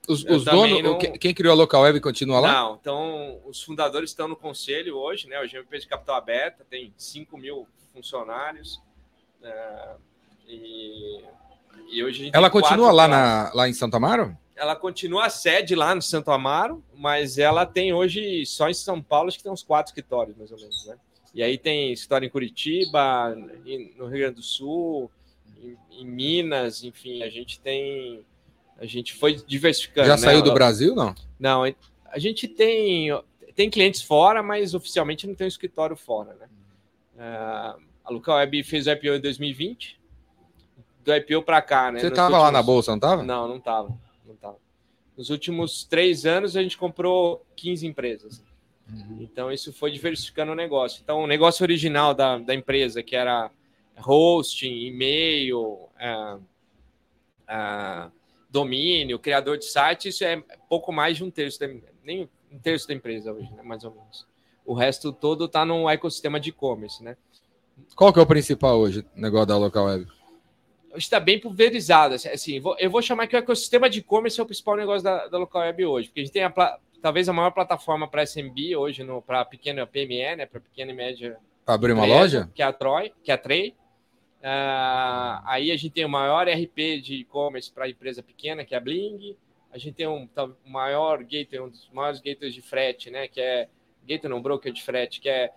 [0.08, 2.52] Os, os donos, não- o que- quem criou a Local Web continua lá?
[2.52, 5.38] Não, então os fundadores estão no conselho hoje, né?
[5.40, 8.80] Hoje é uma empresa de capital aberta, tem 5 mil funcionários.
[9.42, 9.94] é,
[10.48, 11.24] e,
[11.90, 14.36] e hoje Ela continua lá, na, lá em Santo Amaro?
[14.54, 19.02] Ela continua a sede lá no Santo Amaro, mas ela tem hoje só em São
[19.02, 20.96] Paulo, acho que tem uns quatro escritórios, mais ou menos, né?
[21.36, 23.36] E aí tem escritório em Curitiba,
[23.98, 25.10] no Rio Grande do Sul,
[25.62, 28.24] em, em Minas, enfim, a gente tem.
[28.78, 30.06] A gente foi diversificando.
[30.06, 30.18] Já né?
[30.18, 31.14] saiu do Brasil, não?
[31.38, 31.62] Não,
[32.06, 33.10] a gente tem,
[33.54, 36.48] tem clientes fora, mas oficialmente não tem um escritório fora, né?
[37.18, 40.00] Ah, a Local Web fez o IPO em 2020.
[41.04, 42.00] Do IPO para cá, né?
[42.00, 43.22] Você Nos tava lá na últimos- bolsa, não tava?
[43.22, 43.94] Não, não tava,
[44.26, 44.56] não tava.
[45.14, 48.42] Nos últimos três anos a gente comprou 15 empresas.
[49.20, 51.00] Então isso foi diversificando o negócio.
[51.02, 53.50] Então o negócio original da, da empresa, que era
[54.06, 56.38] hosting, e-mail, ah,
[57.48, 58.10] ah,
[58.50, 61.68] domínio, criador de site, isso é pouco mais de um terço da,
[62.04, 64.26] nem um terço da empresa hoje, né, mais ou menos.
[64.64, 67.16] O resto todo está no ecossistema de e-commerce, né?
[67.94, 70.06] Qual que é o principal hoje, negócio da Local Web?
[70.96, 72.14] Está bem pulverizado.
[72.14, 75.28] assim, Assim, eu vou chamar que o ecossistema de e-commerce é o principal negócio da,
[75.28, 78.26] da Local Web hoje, porque a gente tem a pla- talvez a maior plataforma para
[78.26, 82.50] SMB hoje para pequena PME, né, para pequena e média abrir uma empresa, loja?
[82.54, 83.74] que é a Troy, que é a Trey.
[84.42, 88.78] Ah, aí a gente tem o maior RP de e-commerce para empresa pequena, que é
[88.78, 89.36] a Bling.
[89.72, 93.26] A gente tem um tá, maior gateway, um dos maiores gateways de frete, né?
[93.26, 93.68] Que é
[94.06, 95.50] gateway não broker de frete, que é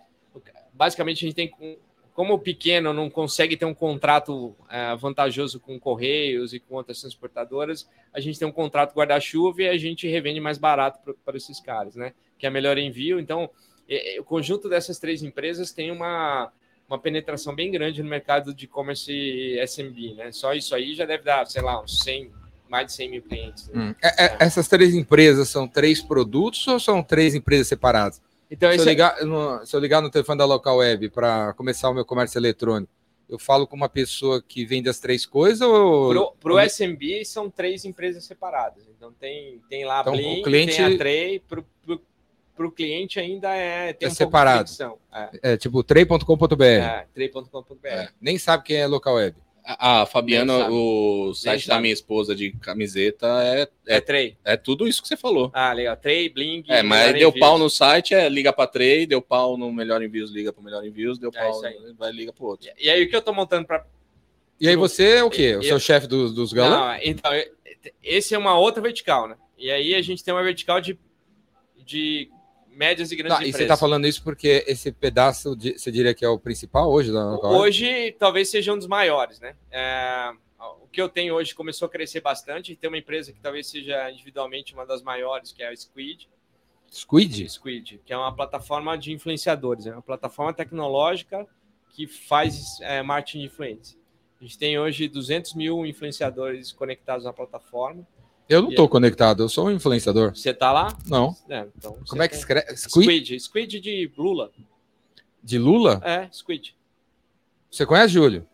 [0.72, 1.78] basicamente a gente tem
[2.14, 7.00] como o pequeno não consegue ter um contrato ah, vantajoso com correios e com outras
[7.00, 11.60] transportadoras, a gente tem um contrato guarda-chuva e a gente revende mais barato para esses
[11.60, 12.12] caras, né?
[12.38, 13.18] Que é melhor envio.
[13.20, 13.48] Então,
[13.88, 16.52] e- e o conjunto dessas três empresas tem uma,
[16.88, 19.10] uma penetração bem grande no mercado de e-commerce
[19.66, 20.32] SMB, né?
[20.32, 22.30] Só isso aí já deve dar, sei lá, uns 100,
[22.68, 23.68] mais de 100 mil clientes.
[23.68, 23.74] né?
[23.90, 23.94] Hum.
[24.02, 28.20] É- é- essas três empresas são três produtos ou são três empresas separadas?
[28.50, 31.52] Então, Se eu, é- ligar no, se eu ligar no telefone da Local Web para
[31.54, 32.92] começar o meu comércio eletrônico,
[33.28, 36.08] eu falo com uma pessoa que vende as três coisas ou.
[36.10, 38.82] Pro, pro SMB são três empresas separadas.
[38.96, 41.64] Então tem, tem lá Então, o Blink, cliente- tem a Trey, pro,
[42.56, 44.70] pro cliente ainda é, tem É um separado.
[45.42, 46.62] É, É tipo trey.com.br.
[46.64, 47.86] é, trey.com.br.
[47.86, 49.36] É, Nem sabe quem é Local Web.
[49.78, 54.36] A, a Fabiana, o site da minha esposa de camiseta é, É, é, Trey.
[54.44, 55.50] é tudo isso que você falou.
[55.54, 55.96] Ah, legal.
[55.96, 56.70] Trey, Blink.
[56.70, 57.38] É, mas deu Envios.
[57.40, 60.84] pau no site, é liga pra Trey, deu pau no Melhor Envios, liga pro Melhor
[60.84, 61.60] Envios, deu É pau,
[61.98, 62.68] vai liga pro outro.
[62.78, 63.84] E aí o que eu tô montando para
[64.60, 65.54] E aí você é o quê?
[65.56, 67.00] O Eu- seu chefe dos, dos galãs?
[67.02, 67.50] Não, então, eu-
[68.02, 69.36] esse é uma outra vertical, né?
[69.56, 70.98] E aí a gente tem uma vertical de,
[71.84, 72.28] de
[72.80, 73.60] médias e grandes Tá, e empresas.
[73.60, 77.12] você tá falando isso porque esse pedaço, de- você diria que é o principal hoje?
[77.12, 79.54] Da Hoje, talvez seja um dos maiores, né?
[79.70, 80.30] É,
[80.82, 82.74] o que eu tenho hoje começou a crescer bastante.
[82.74, 86.26] Tem uma empresa que talvez seja individualmente uma das maiores, que é a Squid.
[86.90, 87.48] Squid?
[87.50, 91.46] Squid, que é uma plataforma de influenciadores, é uma plataforma tecnológica
[91.90, 93.98] que faz é, marketing de influência.
[94.40, 98.06] A gente tem hoje 200 mil influenciadores conectados na plataforma.
[98.50, 98.88] Eu não E tô aí?
[98.88, 100.34] conectado, eu sou um influenciador.
[100.34, 100.88] Você tá lá?
[101.06, 101.36] Não.
[101.48, 102.76] É, então Como é que tem- escreve?
[102.76, 103.06] Squid?
[103.38, 104.50] Squid, Squid de Lula.
[105.42, 106.02] De Lula?
[106.04, 106.74] É, Squid.
[107.70, 108.44] Você conhece, Júlio?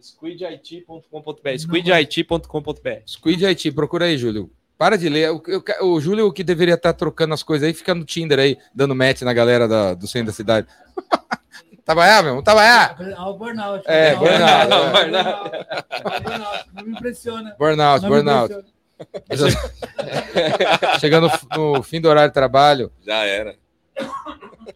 [0.00, 1.58] Squidit.com.br.
[1.58, 3.02] Squidit.com.br.
[3.06, 4.50] Squid IT, procura aí, Júlio.
[4.76, 5.30] Para de ler.
[5.32, 5.42] O,
[5.82, 8.56] o, o Júlio, o que deveria estar trocando as coisas aí, fica no Tinder aí,
[8.74, 10.68] dando match na galera da- do centro da cidade.
[11.84, 12.42] Trabalhar, meu?
[12.42, 12.96] Trabalhar!
[13.16, 13.82] Ah, o burnout.
[13.88, 14.68] É, burnout.
[14.68, 15.10] burnout, é.
[15.10, 16.22] burnout.
[16.22, 16.64] Burnout.
[16.74, 17.56] Não me impressiona.
[17.58, 18.54] Burnout, burnout.
[21.00, 22.92] Chegando no fim do horário de trabalho.
[23.04, 23.56] Já era.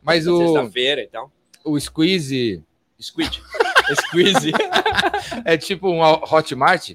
[0.03, 1.31] Mas o, Sexta-feira e tal.
[1.65, 2.63] o Squeeze
[3.01, 3.43] Squid.
[4.09, 4.53] Squeeze.
[5.45, 6.91] é tipo um Hotmart.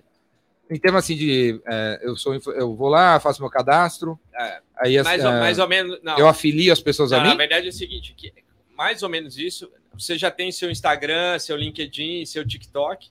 [0.70, 1.62] Em termos assim de.
[1.66, 4.20] é, eu, sou, eu vou lá, faço meu cadastro.
[4.38, 4.60] É.
[4.78, 6.00] aí as- mais, ou, é, mais ou menos.
[6.04, 7.38] Não, eu afilio as pessoas Não, a na mim.
[7.38, 8.34] verdade é o seguinte: que
[8.76, 9.72] mais ou menos isso.
[9.94, 13.10] Você já tem seu Instagram, seu LinkedIn, seu TikTok.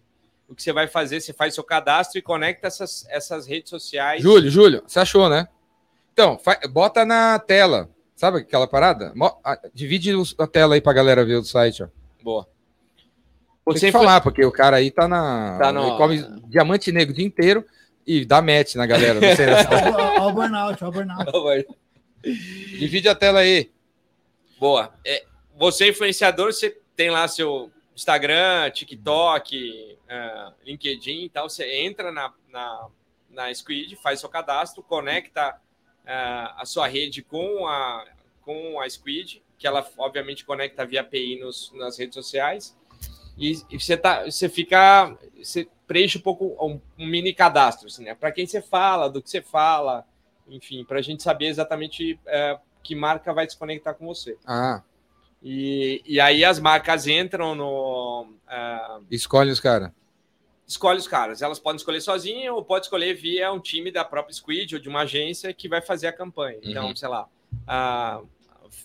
[0.48, 1.20] O que você vai fazer?
[1.20, 4.22] Você faz seu cadastro e conecta essas, essas redes sociais.
[4.22, 5.48] Júlio, Júlio, você achou, né?
[6.12, 7.90] Então, fa- bota na tela.
[8.14, 9.12] Sabe aquela parada?
[9.14, 9.36] Mo-
[9.74, 11.88] Divide a tela aí pra galera ver o site, ó.
[12.22, 12.44] Boa.
[12.44, 15.58] Tem Você que falar, porque o cara aí tá na.
[15.58, 17.66] Tá no- ele come diamante negro o dia inteiro
[18.06, 19.14] e dá match na galera.
[19.20, 19.46] não sei?
[20.18, 21.66] Ó, ó o burnout, ó o burnout.
[22.78, 23.70] Divide a tela aí.
[24.58, 24.92] Boa.
[25.04, 25.24] É,
[25.58, 31.48] você, influenciador, você tem lá seu Instagram, TikTok, eh, LinkedIn e tal.
[31.48, 32.88] Você entra na, na,
[33.30, 35.58] na Squid, faz seu cadastro, conecta
[36.04, 38.04] eh, a sua rede com a,
[38.42, 42.76] com a Squid, que ela obviamente conecta via API nos, nas redes sociais.
[43.38, 45.16] E, e você, tá, você fica.
[45.38, 48.14] Você preenche um pouco um, um mini cadastro, assim, né?
[48.14, 50.06] Para quem você fala, do que você fala,
[50.48, 54.36] enfim, para a gente saber exatamente eh, que marca vai se conectar com você.
[54.46, 54.82] Ah,
[55.42, 58.32] E, e aí as marcas entram no.
[58.48, 59.90] ah, escolhe os caras.
[60.66, 61.42] escolhe os caras.
[61.42, 64.88] Elas podem escolher sozinha ou pode escolher via um time da própria Squid ou de
[64.88, 66.58] uma agência que vai fazer a campanha.
[66.62, 66.96] Então, Uhum.
[66.96, 67.28] sei lá,
[67.66, 68.20] a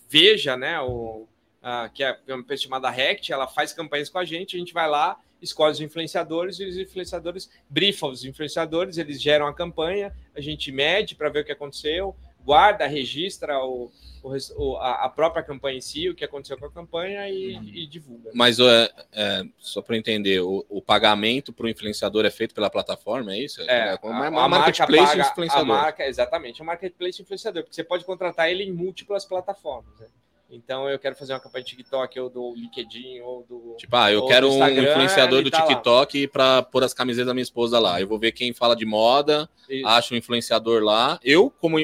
[0.10, 0.80] Veja, né?
[0.82, 1.28] O,
[1.62, 4.74] a- que é uma empresa chamada Rect, ela faz campanhas com a gente, a gente
[4.74, 10.14] vai lá, escolhe os influenciadores e os influenciadores briefam os influenciadores, eles geram a campanha,
[10.36, 13.92] a gente mede para ver o que aconteceu, guarda, registra o,
[14.24, 17.56] o o- a, a própria campanha em si, o que aconteceu com a campanha e,
[17.56, 18.30] e divulga.
[18.34, 22.70] Mas é, é, só para entender, o, o pagamento para o influenciador é feito pela
[22.70, 23.62] plataforma, é isso?
[23.64, 25.66] É, como a, uma a marca marketplace paga, a influenciador.
[25.68, 30.00] marca, exatamente, é um marketplace influenciador, porque você pode contratar ele em múltiplas plataformas.
[30.00, 30.08] né?
[30.54, 33.76] Então, eu quero fazer uma campanha de TikTok, ou do LinkedIn, ou do...
[33.78, 35.62] Tipo, ah, eu quero um influenciador do tá.
[35.62, 38.02] TikTok para pôr as camisetas da minha esposa lá.
[38.02, 39.88] Eu vou ver quem fala de moda, Isso.
[39.88, 41.18] acho um influenciador lá.
[41.24, 41.78] Eu, como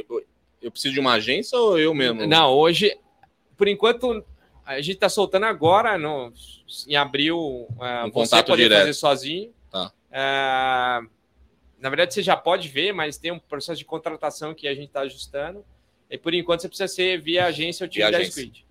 [0.61, 2.25] eu preciso de uma agência ou eu mesmo?
[2.25, 2.97] Não, hoje,
[3.55, 4.23] por enquanto,
[4.65, 6.31] a gente está soltando agora, no,
[6.87, 8.79] em abril, é, Um você poder direto.
[8.79, 9.53] fazer sozinho.
[9.71, 9.91] Tá.
[10.11, 10.99] É,
[11.79, 14.87] na verdade, você já pode ver, mas tem um processo de contratação que a gente
[14.87, 15.63] está ajustando.
[16.09, 18.23] E por enquanto você precisa ser via agência ou time da.
[18.23, 18.65] Squid.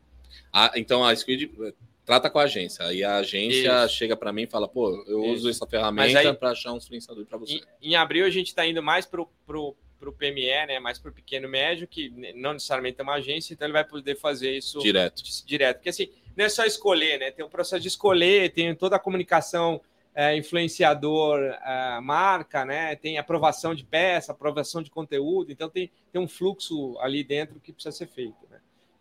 [0.52, 1.72] Ah, então a Squid eh,
[2.04, 2.84] trata com a agência.
[2.86, 3.94] Aí a agência Isso.
[3.94, 5.34] chega para mim e fala: pô, eu Isso.
[5.34, 7.60] uso essa ferramenta para achar um influenciador para você.
[7.82, 10.78] Em, em abril a gente está indo mais para o pro, pro PME, né?
[10.78, 13.84] Mais para o pequeno e médio, que não necessariamente é uma agência, então ele vai
[13.84, 15.22] poder fazer isso Direto.
[15.46, 15.76] direto.
[15.76, 17.30] Porque assim, não é só escolher, né?
[17.30, 19.80] Tem um processo de escolher, tem toda a comunicação
[20.14, 22.96] é, influenciador, é, marca, né?
[22.96, 27.72] Tem aprovação de peça, aprovação de conteúdo, então tem, tem um fluxo ali dentro que
[27.72, 28.58] precisa ser feito, né?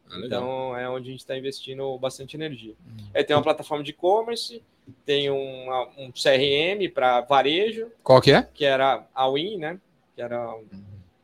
[0.10, 0.20] Ah.
[0.24, 2.76] Então é onde a gente está investindo bastante energia.
[3.14, 4.62] Aí tem uma plataforma de e-commerce,
[5.04, 8.44] tem uma- um CRM para varejo, Qual que é?
[8.54, 9.80] que era a Win, né?
[10.16, 10.66] Que era o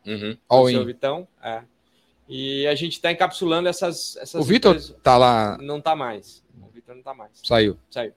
[0.05, 0.37] Uhum.
[0.49, 0.85] All seu in.
[0.85, 1.27] Vitão.
[1.43, 1.61] É.
[2.27, 6.43] E a gente está encapsulando essas, essas O Vitor tá lá, não tá mais.
[6.61, 7.31] O Vitor não tá mais.
[7.43, 7.77] saiu.
[7.89, 8.13] Saiu.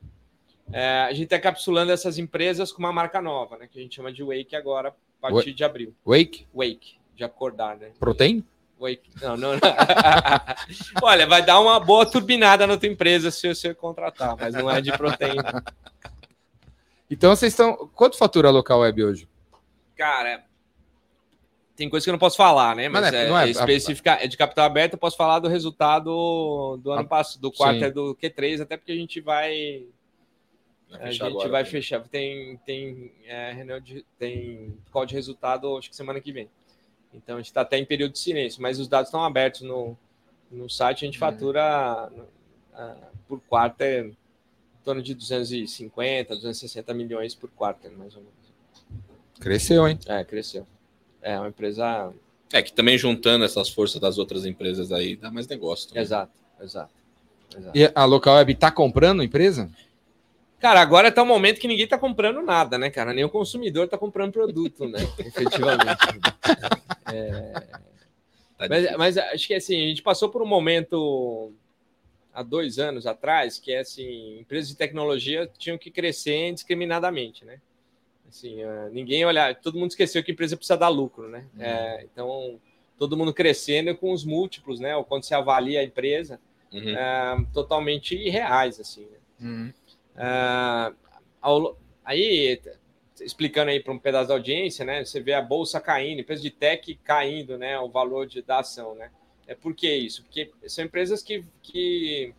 [0.73, 3.69] É, a gente está encapsulando essas empresas com uma marca nova, né?
[3.71, 5.95] Que a gente chama de Wake agora, a partir de abril.
[6.07, 6.47] Wake?
[6.55, 7.91] Wake, de acordar, né?
[7.99, 8.45] Protein?
[8.81, 9.11] Wake.
[9.21, 9.61] Não, não, não.
[11.03, 14.81] Olha, vai dar uma boa turbinada na tua empresa se você contratar, mas não é
[14.81, 15.63] de proteína.
[17.11, 17.89] Então vocês estão.
[17.95, 19.29] Quanto fatura a local web hoje?
[19.97, 20.45] Cara,
[21.77, 22.89] tem coisa que eu não posso falar, né?
[22.89, 25.39] Mas, Mas é- é, não é- é específica, é de capital aberto, eu posso falar
[25.41, 27.85] do resultado do ano Ah, passado, do quarto sim.
[27.85, 29.87] é do Q3, até porque a gente vai.
[30.89, 31.69] Vai A fechar gente agora, vai né?
[31.69, 32.01] fechar.
[32.09, 36.49] Tem, tem é, reunião de, tem call de resultado, acho que semana que vem.
[37.13, 39.97] Então a gente está até em período de silêncio, mas os dados estão abertos no,
[40.51, 44.17] No site a gente fatura uh, por quarto é em
[44.85, 48.35] torno de 250, 260 milhões por quarto, mais ou menos.
[49.41, 49.99] Cresceu, hein?
[50.07, 50.67] É, cresceu.
[51.25, 52.13] É uma empresa.
[52.53, 55.89] É que também juntando essas forças das outras empresas aí dá mais negócio.
[55.89, 56.03] Também.
[56.03, 56.93] Exato, exato.
[57.57, 57.77] exato.
[57.77, 59.71] E a Local Web tá comprando a empresa?
[60.61, 63.15] Cara, agora tá um momento que ninguém tá comprando nada, né, cara?
[63.15, 64.99] Nem o consumidor tá comprando produto, né?
[65.19, 66.07] Efetivamente.
[67.13, 67.53] É...
[68.57, 71.53] Tá mas, mas, acho que assim, a gente passou por um momento
[72.33, 77.61] há dois anos atrás que é assim, empresas de tecnologia tinham que crescer indiscriminadamente, né?
[78.29, 81.47] Assim, uh, ninguém olha, todo mundo esqueceu que a empresa precisa dar lucro, né?
[81.55, 81.63] Uhum.
[81.63, 82.61] É, então,
[82.99, 84.97] todo mundo crescendo com os múltiplos, né?
[84.97, 86.41] Ou quando se avalia a empresa,
[86.73, 86.95] uhum.
[86.95, 89.07] uh, totalmente irreais, assim.
[89.07, 89.19] Né?
[89.41, 89.73] Uhum.
[90.17, 90.97] Uh,
[91.41, 92.61] ao, aí,
[93.21, 95.05] explicando aí para um pedaço da audiência, né?
[95.05, 97.79] Você vê a bolsa caindo, empresa de tech caindo, né?
[97.79, 99.11] O valor de, da ação, né?
[99.47, 100.23] É por que isso?
[100.23, 102.35] Porque são empresas que, que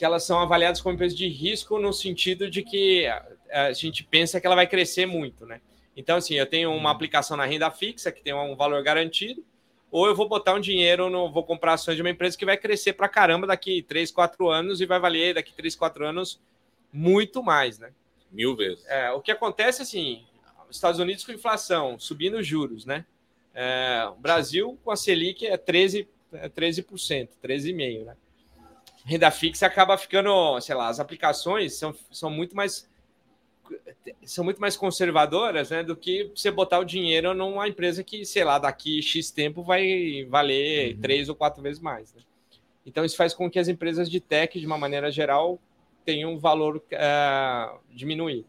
[0.00, 3.04] que elas são avaliadas como empresas de risco no sentido de que
[3.52, 5.60] a gente pensa que ela vai crescer muito, né?
[5.96, 9.44] Então, assim, eu tenho uma aplicação na renda fixa que tem um valor garantido,
[9.90, 12.56] ou eu vou botar um dinheiro, no, vou comprar ações de uma empresa que vai
[12.56, 16.40] crescer para caramba daqui 3, 4 anos e vai valer daqui 3, 4 anos
[16.92, 17.92] muito mais, né?
[18.30, 18.84] Mil vezes.
[18.86, 20.24] É, o que acontece, assim,
[20.70, 23.04] Estados Unidos com inflação, subindo os juros, né?
[23.52, 28.16] É, o Brasil com a Selic é 13%, é 13%, 13,5%, né?
[29.04, 32.88] renda fixa acaba ficando, sei lá, as aplicações são, são muito mais
[34.24, 38.44] são muito mais conservadoras, né, do que você botar o dinheiro numa empresa que, sei
[38.44, 41.00] lá, daqui X tempo vai valer uhum.
[41.00, 42.14] três ou quatro vezes mais.
[42.14, 42.22] Né?
[42.84, 45.58] Então isso faz com que as empresas de tech, de uma maneira geral,
[46.04, 48.46] tenham um valor uh, diminuído.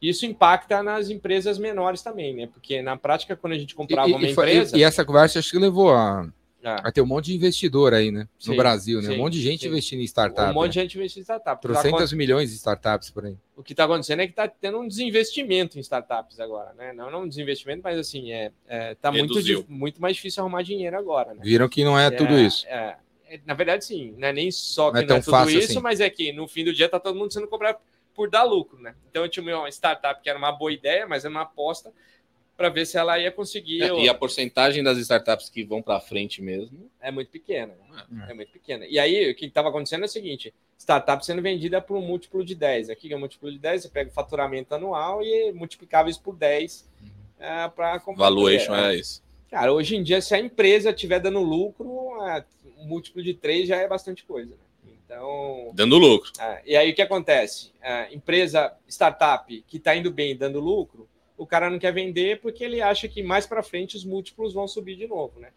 [0.00, 2.48] Isso impacta nas empresas menores também, né?
[2.48, 4.76] Porque na prática, quando a gente comprava e, uma e, empresa.
[4.76, 6.28] E, e essa conversa acho que levou a
[6.64, 6.80] ah.
[6.82, 8.28] Vai ter um monte de investidor aí, né?
[8.46, 9.08] No sim, Brasil, né?
[9.08, 9.68] Sim, um monte de gente sim.
[9.68, 10.50] investindo em startup.
[10.50, 10.68] Um monte né?
[10.70, 11.60] de gente investindo em startup.
[11.60, 13.36] Trocentas tá milhões de startups por aí.
[13.56, 16.92] O que está acontecendo é que está tendo um desinvestimento em startups agora, né?
[16.92, 19.34] Não, não um desinvestimento, mas assim, é, é tá muito,
[19.68, 21.34] muito mais difícil arrumar dinheiro agora.
[21.34, 21.40] Né?
[21.42, 22.66] Viram que não é, é tudo isso.
[22.68, 22.96] É,
[23.26, 25.72] é, na verdade, sim, não é nem só que não é, não é tudo isso,
[25.72, 25.80] assim.
[25.80, 27.78] mas é que no fim do dia está todo mundo sendo cobrado
[28.14, 28.94] por dar lucro, né?
[29.10, 31.92] Então eu tinha uma startup que era uma boa ideia, mas era uma aposta
[32.62, 33.82] para ver se ela ia conseguir.
[33.82, 37.74] É, e a porcentagem das startups que vão para frente mesmo é muito pequena.
[38.28, 38.30] É.
[38.30, 38.34] é.
[38.34, 38.86] muito pequena.
[38.86, 42.44] E aí, o que estava acontecendo é o seguinte: startup sendo vendida por um múltiplo
[42.44, 42.90] de 10.
[42.90, 46.22] Aqui que é um múltiplo de 10, você pega o faturamento anual e multiplicava isso
[46.22, 47.08] por 10 uhum.
[47.40, 48.26] é, para comprar.
[48.26, 49.20] Valuation é isso.
[49.50, 52.44] Cara, hoje em dia, se a empresa estiver dando lucro, é,
[52.78, 54.52] um múltiplo de 3 já é bastante coisa.
[54.84, 54.92] Né?
[55.04, 55.72] Então.
[55.74, 56.30] Dando lucro.
[56.38, 57.72] É, e aí o que acontece?
[57.82, 61.08] A empresa, startup que está indo bem dando lucro,
[61.42, 64.68] o cara não quer vender porque ele acha que mais para frente os múltiplos vão
[64.68, 65.50] subir de novo, né?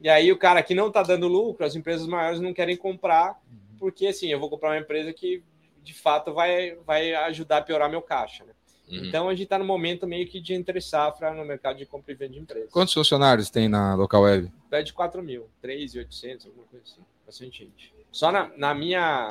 [0.00, 3.38] E aí o cara que não está dando lucro, as empresas maiores não querem comprar,
[3.78, 5.42] porque assim, eu vou comprar uma empresa que
[5.82, 8.52] de fato vai, vai ajudar a piorar meu caixa, né?
[8.88, 9.04] Uhum.
[9.04, 12.12] Então a gente está no momento meio que de entre safra no mercado de compra
[12.12, 12.70] e venda de empresas.
[12.72, 14.50] Quantos funcionários tem na local web?
[14.70, 17.94] É de 4 mil, 3.800, alguma coisa assim, bastante gente.
[18.10, 19.28] Só na, na, minha,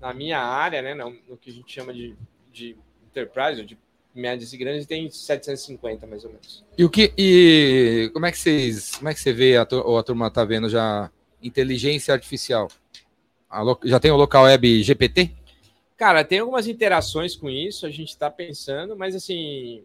[0.00, 2.16] na minha área, né, no, no que a gente chama de,
[2.52, 3.76] de enterprise, de
[4.16, 6.64] médias e grandes tem 750 mais ou menos.
[6.76, 9.98] E o que e como é que vocês, como é que você vê a, ou
[9.98, 11.10] a turma tá vendo já
[11.42, 12.68] inteligência artificial?
[13.52, 15.32] Lo, já tem o local web GPT?
[15.96, 19.82] Cara, tem algumas interações com isso, a gente está pensando, mas assim,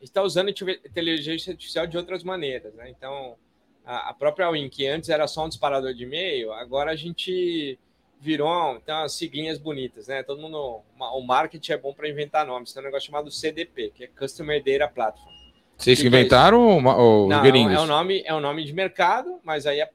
[0.00, 2.88] está usando inteligência artificial de outras maneiras, né?
[2.88, 3.36] Então,
[3.84, 7.78] a, a própria Win, que antes era só um disparador de e-mail, agora a gente
[8.20, 10.22] virou então, as siglinhas bonitas, né?
[10.22, 12.72] Todo mundo, o marketing é bom para inventar nomes.
[12.72, 15.34] Tem um negócio chamado CDP, que é Customer Data Platform.
[15.76, 17.72] Vocês que inventaram ou, ou Não, gringos?
[17.72, 19.88] É um nome, é um nome de mercado, mas aí a,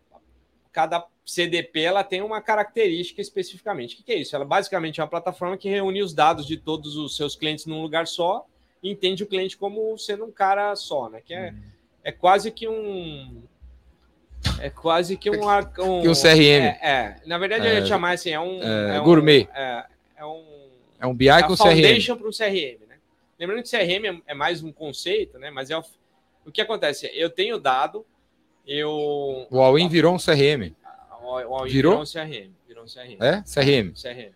[0.71, 3.93] cada CDP ela tem uma característica especificamente.
[3.93, 4.35] O que, que é isso?
[4.35, 7.83] Ela basicamente é uma plataforma que reúne os dados de todos os seus clientes num
[7.83, 8.47] lugar só
[8.81, 11.21] e entende o cliente como sendo um cara só, né?
[11.23, 11.61] Que é, hum.
[12.03, 13.43] é quase que um
[14.59, 15.33] é quase que um.
[15.79, 16.63] um que um CRM.
[16.63, 17.15] É, é.
[17.25, 18.61] na verdade, é, eu ia chamar assim, é um.
[18.61, 19.47] É, é gourmet.
[19.53, 19.85] É,
[20.17, 20.43] é, um.
[20.99, 22.97] É um BI é com foundation para um CRM, né?
[23.39, 25.49] Lembrando que CRM é, mais um conceito, né?
[25.51, 25.83] Mas é o,
[26.45, 27.09] o que acontece?
[27.13, 28.05] Eu tenho dado,
[28.65, 29.47] eu.
[29.49, 30.73] O All-in virou um CRM.
[31.21, 31.91] O All-in virou?
[31.91, 32.51] virou um CRM.
[32.67, 33.17] Virou um CRM.
[33.21, 33.43] É?
[33.43, 33.93] CRM.
[33.93, 34.33] CRM.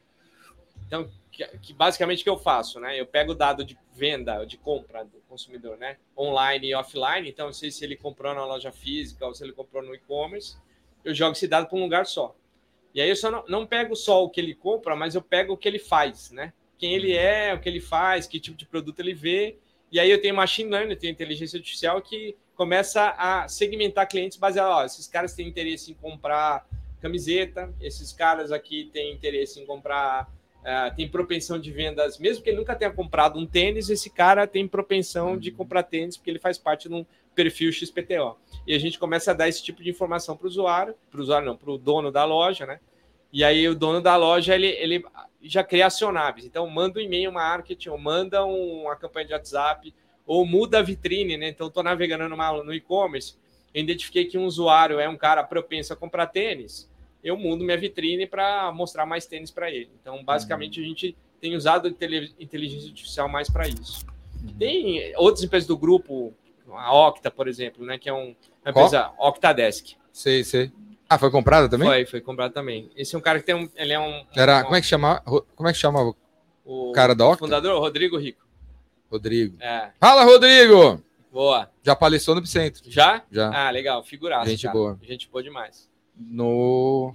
[0.86, 3.00] Então, que, que basicamente o que eu faço, né?
[3.00, 5.98] Eu pego o dado de venda, de compra do consumidor, né?
[6.18, 7.30] Online e offline.
[7.30, 10.58] Então, não sei se ele comprou na loja física ou se ele comprou no e-commerce.
[11.04, 12.36] Eu jogo esse dado para um lugar só.
[12.94, 15.54] E aí eu só não, não pego só o que ele compra, mas eu pego
[15.54, 16.54] o que ele faz, né?
[16.78, 19.58] Quem ele é, o que ele faz, que tipo de produto ele vê.
[19.92, 24.38] E aí eu tenho machine learning, eu tenho inteligência artificial que começa a segmentar clientes
[24.38, 26.66] baseado, ó, esses caras têm interesse em comprar
[27.00, 27.74] camiseta.
[27.80, 30.30] Esses caras aqui têm interesse em comprar,
[30.62, 34.48] uh, tem propensão de vendas, mesmo que ele nunca tenha comprado um tênis, esse cara
[34.48, 38.38] tem propensão de comprar tênis porque ele faz parte de um perfil XPTO.
[38.68, 41.24] E a gente começa a dar esse tipo de informação para o usuário, para o
[41.24, 42.80] usuário não, para o dono da loja, né?
[43.32, 45.06] E aí o dono da loja ele, ele
[45.42, 46.46] já cria acionáveis.
[46.46, 49.94] Então manda um e-mail marketing, ou manda uma campanha de WhatsApp,
[50.26, 51.50] ou muda a vitrine, né?
[51.50, 53.36] Então estou navegando numa, no e-commerce,
[53.74, 56.89] identifiquei que um usuário é um cara propenso a comprar tênis,
[57.24, 59.90] eu mudo minha vitrine para mostrar mais tênis para ele.
[60.02, 60.86] Então basicamente uhum.
[60.86, 64.06] a gente tem usado inteligência artificial mais para isso.
[64.44, 64.58] Uhum.
[64.58, 66.34] Tem outras empresas do grupo,
[66.72, 67.98] a Octa, por exemplo, né?
[67.98, 69.96] Que é um, uma empresa Octadesk.
[70.12, 70.72] Sei, sei.
[71.10, 71.88] Ah, foi comprada também?
[71.88, 72.90] Foi, foi comprada também.
[72.96, 73.70] Esse é um cara que tem um.
[73.76, 74.24] Ele é um.
[74.36, 75.20] Era, um, como é que chama?
[75.56, 76.14] Como é que chama
[76.64, 77.46] o cara da Octa?
[77.46, 78.46] Fundador, Rodrigo Rico.
[79.10, 79.58] Rodrigo.
[79.60, 79.90] É.
[80.00, 81.02] Fala, Rodrigo!
[81.32, 81.70] Boa.
[81.84, 82.84] Já palestrou no Epicentro.
[82.86, 83.24] Já?
[83.32, 83.52] Já.
[83.52, 84.04] Ah, legal.
[84.04, 84.50] Figuraça.
[84.50, 84.74] Gente cara.
[84.74, 85.00] boa.
[85.02, 85.90] Gente boa demais.
[86.20, 87.14] No.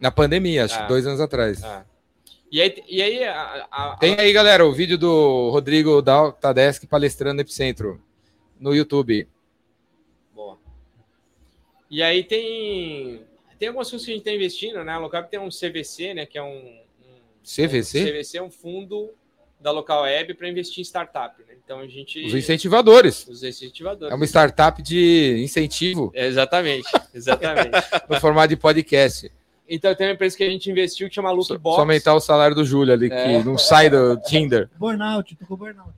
[0.00, 0.86] Na pandemia, acho, ah.
[0.86, 1.62] dois anos atrás.
[1.62, 1.84] Ah.
[2.50, 6.86] E aí, e aí a, a, tem aí, galera, o vídeo do Rodrigo da Octadesk
[6.86, 8.02] palestrando no Epicentro
[8.58, 9.28] no YouTube.
[11.90, 13.22] E aí tem
[13.58, 14.92] tem algumas coisas que a gente está investindo, né?
[14.92, 16.26] A Local tem um CVC, né?
[16.26, 18.02] Que é um, um CVC.
[18.02, 19.10] Um CVC é um fundo
[19.58, 21.42] da Local Web para investir em startup.
[21.68, 21.74] Né?
[21.74, 23.26] Então a gente os incentivadores.
[23.28, 24.10] Os incentivadores.
[24.10, 26.10] É uma startup de incentivo.
[26.14, 27.70] exatamente, exatamente.
[28.08, 29.30] no formato de podcast.
[29.68, 31.76] Então tem uma empresa que a gente investiu que chama Lookbox.
[31.76, 33.38] Só aumentar o salário do Júlio ali, é.
[33.38, 34.70] que não sai do Tinder.
[34.78, 35.92] Burnout, tô com burnout.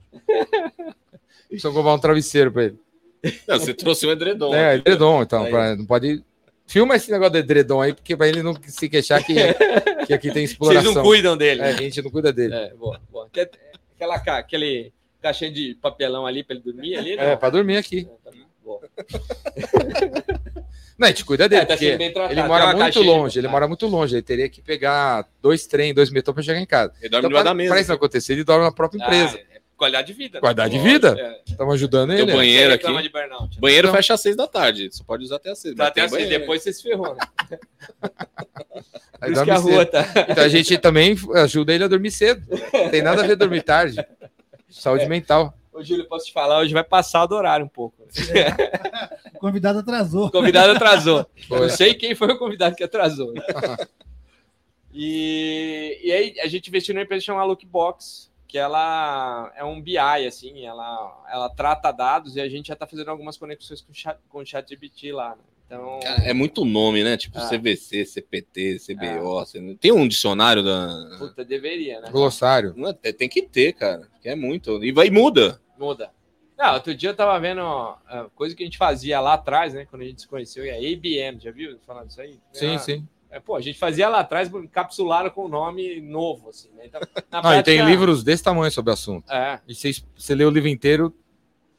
[1.57, 2.79] Só comprar um travesseiro para ele.
[3.47, 4.53] Não, você trouxe um edredom.
[4.53, 5.45] É, edredom, então.
[5.49, 6.23] Pra, não pode.
[6.65, 9.35] Filma esse negócio do edredom aí, porque para ele não se queixar que,
[10.07, 10.83] que aqui tem exploração.
[10.83, 11.61] Vocês não cuidam dele.
[11.61, 12.53] É, a gente não cuida dele.
[12.53, 13.29] É, boa, boa.
[13.97, 17.23] Aquela, aquele caixinha de papelão ali para ele dormir ali, não?
[17.23, 18.07] É, para dormir aqui.
[18.25, 18.31] É, tá.
[20.97, 21.75] Não, a gente cuida dele, é, tá
[22.29, 26.11] ele mora muito longe, ele mora muito longe, ele teria que pegar dois trem, dois
[26.11, 26.93] metrô para chegar em casa.
[27.01, 27.69] Ele dorme então.
[27.69, 29.39] Para isso acontecer, ele dorme na própria ah, empresa.
[29.39, 30.35] Ah, qualidade de vida.
[30.35, 30.41] Né?
[30.41, 31.41] Qualidade de vida.
[31.43, 31.75] Estamos é.
[31.75, 32.23] ajudando ele.
[32.23, 32.85] Tem banheiro aqui.
[32.85, 33.59] Burnout, né?
[33.59, 34.89] Banheiro então, fecha às seis da tarde.
[34.91, 35.73] Você pode usar até às seis.
[35.73, 36.29] Tá até às seis.
[36.29, 37.21] Depois você se ferrou, né?
[39.19, 40.05] Aí Por que a rua tá...
[40.29, 42.43] Então a gente também ajuda ele a dormir cedo.
[42.73, 43.97] Não tem nada a ver dormir tarde.
[44.71, 45.07] Saúde é.
[45.07, 45.53] mental.
[45.73, 46.59] Ô, Júlio, posso te falar?
[46.59, 48.03] Hoje vai passar do horário um pouco.
[48.29, 49.11] É.
[49.35, 50.27] O convidado atrasou.
[50.27, 51.25] O convidado atrasou.
[51.47, 51.61] Foi.
[51.61, 53.33] Não sei quem foi o convidado que atrasou.
[54.93, 59.97] E, e aí a gente investiu numa empresa chamada Lookbox, que ela é um BI,
[59.97, 64.17] assim, ela, ela trata dados e a gente já está fazendo algumas conexões com, chat,
[64.27, 65.35] com o ChatGPT lá.
[65.35, 65.43] Né?
[65.71, 65.99] Então...
[66.25, 67.15] É muito nome, né?
[67.15, 67.47] Tipo ah.
[67.47, 69.39] CVC, CPT, CBO.
[69.39, 69.45] Ah.
[69.79, 71.15] Tem um dicionário da.
[71.17, 72.09] Puta, deveria, né?
[72.11, 72.75] Glossário.
[73.01, 74.07] É, tem que ter, cara.
[74.23, 74.83] É muito.
[74.83, 75.61] E vai muda.
[75.79, 76.11] Muda.
[76.57, 77.97] Não, outro dia eu tava vendo ó,
[78.35, 79.87] coisa que a gente fazia lá atrás, né?
[79.89, 82.37] Quando a gente se conheceu, é IBM, já viu falar disso aí?
[82.53, 83.07] Sim, sim.
[83.31, 86.83] É, pô, a gente fazia lá atrás encapsulado com o nome novo, assim, né?
[86.85, 86.99] Então,
[87.31, 89.31] na prática, e tem livros desse tamanho sobre o assunto.
[89.31, 89.59] É.
[89.67, 91.15] E se você lê o livro inteiro,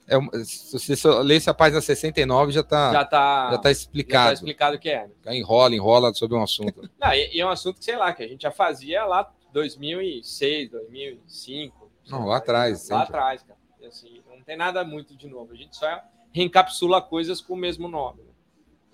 [0.07, 4.25] é, se você lê a página 69, já está já tá, já tá explicado.
[4.25, 5.09] Já tá explicado o que é.
[5.25, 5.37] Né?
[5.37, 6.89] Enrola, enrola sobre um assunto.
[7.01, 9.33] Não, e, e, é um assunto que, sei lá, que a gente já fazia lá
[9.53, 11.91] 2006, 2005.
[12.09, 12.89] Não, lá atrás.
[12.89, 13.59] Lá atrás, cara.
[13.87, 15.53] Assim, não tem nada muito de novo.
[15.53, 16.01] A gente só
[16.33, 18.23] reencapsula coisas com o mesmo nome.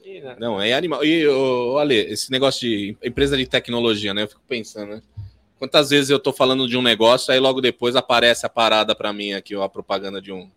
[0.04, 0.20] Né?
[0.20, 0.36] né?
[0.38, 1.04] Não, é animal.
[1.04, 4.22] E, ô, Ale, esse negócio de empresa de tecnologia, né?
[4.22, 5.02] Eu fico pensando, né?
[5.58, 9.12] Quantas vezes eu tô falando de um negócio, aí logo depois aparece a parada para
[9.12, 10.50] mim aqui, ó, a propaganda de um.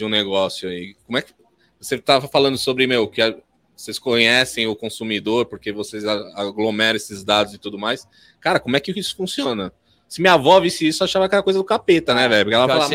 [0.00, 0.96] De um negócio aí.
[1.06, 1.32] Como é que.
[1.78, 3.34] Você tava falando sobre, meu, que a,
[3.76, 8.06] vocês conhecem o consumidor, porque vocês aglomeram esses dados e tudo mais.
[8.40, 9.72] Cara, como é que isso funciona?
[10.08, 12.44] Se minha avó visse isso, achava que era coisa do capeta, né, velho?
[12.44, 12.94] Porque ela falava.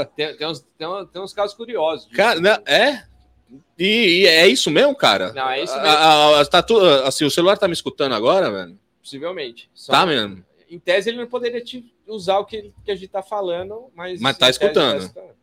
[0.00, 2.08] Ah, tem, tem, uns, tem, tem, uns casos curiosos.
[2.12, 3.04] Cara, né, é?
[3.78, 5.32] E, e, é isso mesmo, cara?
[5.32, 5.88] Não, é isso mesmo.
[5.88, 8.78] A, a, tá tu, assim, o celular tá me escutando agora, velho?
[9.00, 9.70] Possivelmente.
[9.74, 10.44] Só tá mesmo?
[10.68, 14.20] Em tese, ele não poderia te usar o que, que a gente tá falando, mas.
[14.20, 14.98] Mas tá escutando.
[14.98, 15.36] Tá escutando.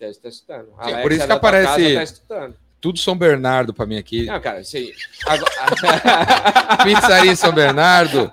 [0.00, 0.72] Tese, tá escutando.
[0.80, 2.20] É por isso que aparece.
[2.26, 4.24] Tá tudo São Bernardo para mim aqui.
[4.24, 4.94] Não, cara, sei.
[6.82, 8.32] Pizzaria São Bernardo.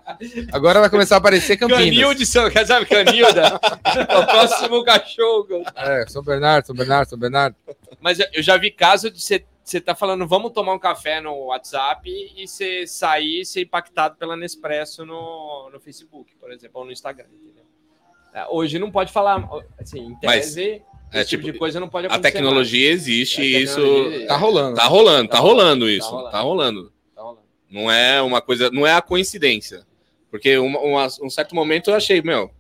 [0.54, 1.84] Agora vai começar a aparecer Campinas.
[1.84, 3.60] Canil de São, sabe, Canilda?
[3.60, 5.64] o próximo cachorro.
[5.76, 7.58] É, São Bernardo, São Bernardo, São Bernardo.
[8.00, 11.48] Mas eu já vi caso de você você tá falando, vamos tomar um café no
[11.48, 16.86] WhatsApp e você sair e ser impactado pela Nespresso no, no Facebook, por exemplo, ou
[16.86, 17.66] no Instagram, entendeu?
[18.34, 19.46] É, hoje não pode falar,
[19.78, 22.28] assim, em tese, Mas, é, esse tipo, tipo, de coisa não pode acontecer.
[22.28, 23.02] A tecnologia mais.
[23.02, 23.82] existe e isso
[24.28, 24.76] tá rolando.
[24.76, 26.92] Tá rolando, tá, tá rolando tá isso, tá rolando.
[27.16, 27.44] Tá rolando.
[27.70, 29.86] Não é uma coisa, não é a coincidência.
[30.30, 32.52] Porque uma, uma, um certo momento eu achei, meu,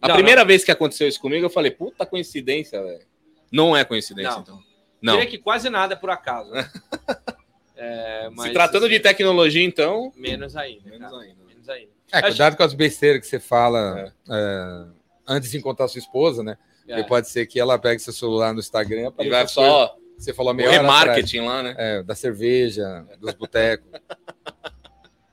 [0.00, 0.48] a não, primeira não.
[0.48, 3.06] vez que aconteceu isso comigo, eu falei, puta coincidência, velho.
[3.50, 4.40] Não é coincidência, não.
[4.40, 4.62] então.
[5.00, 5.12] Não.
[5.14, 6.50] Diria que quase nada é por acaso.
[6.50, 6.68] Né?
[7.78, 10.10] É, mas, Se tratando de assim, tecnologia, então.
[10.16, 10.88] Menos ainda.
[10.88, 11.44] Menos cara, ainda.
[11.46, 11.90] Menos ainda.
[12.10, 14.86] É, Acho- cuidado com as besteiras que você fala é,
[15.28, 16.56] antes de encontrar sua esposa, né?
[16.88, 17.02] É.
[17.02, 20.50] Pode ser que ela pegue seu celular no Instagram e vai só que você falou
[20.52, 20.76] a o atrás.
[20.76, 21.74] remarketing lá, né?
[21.78, 23.88] É, da cerveja, dos botecos.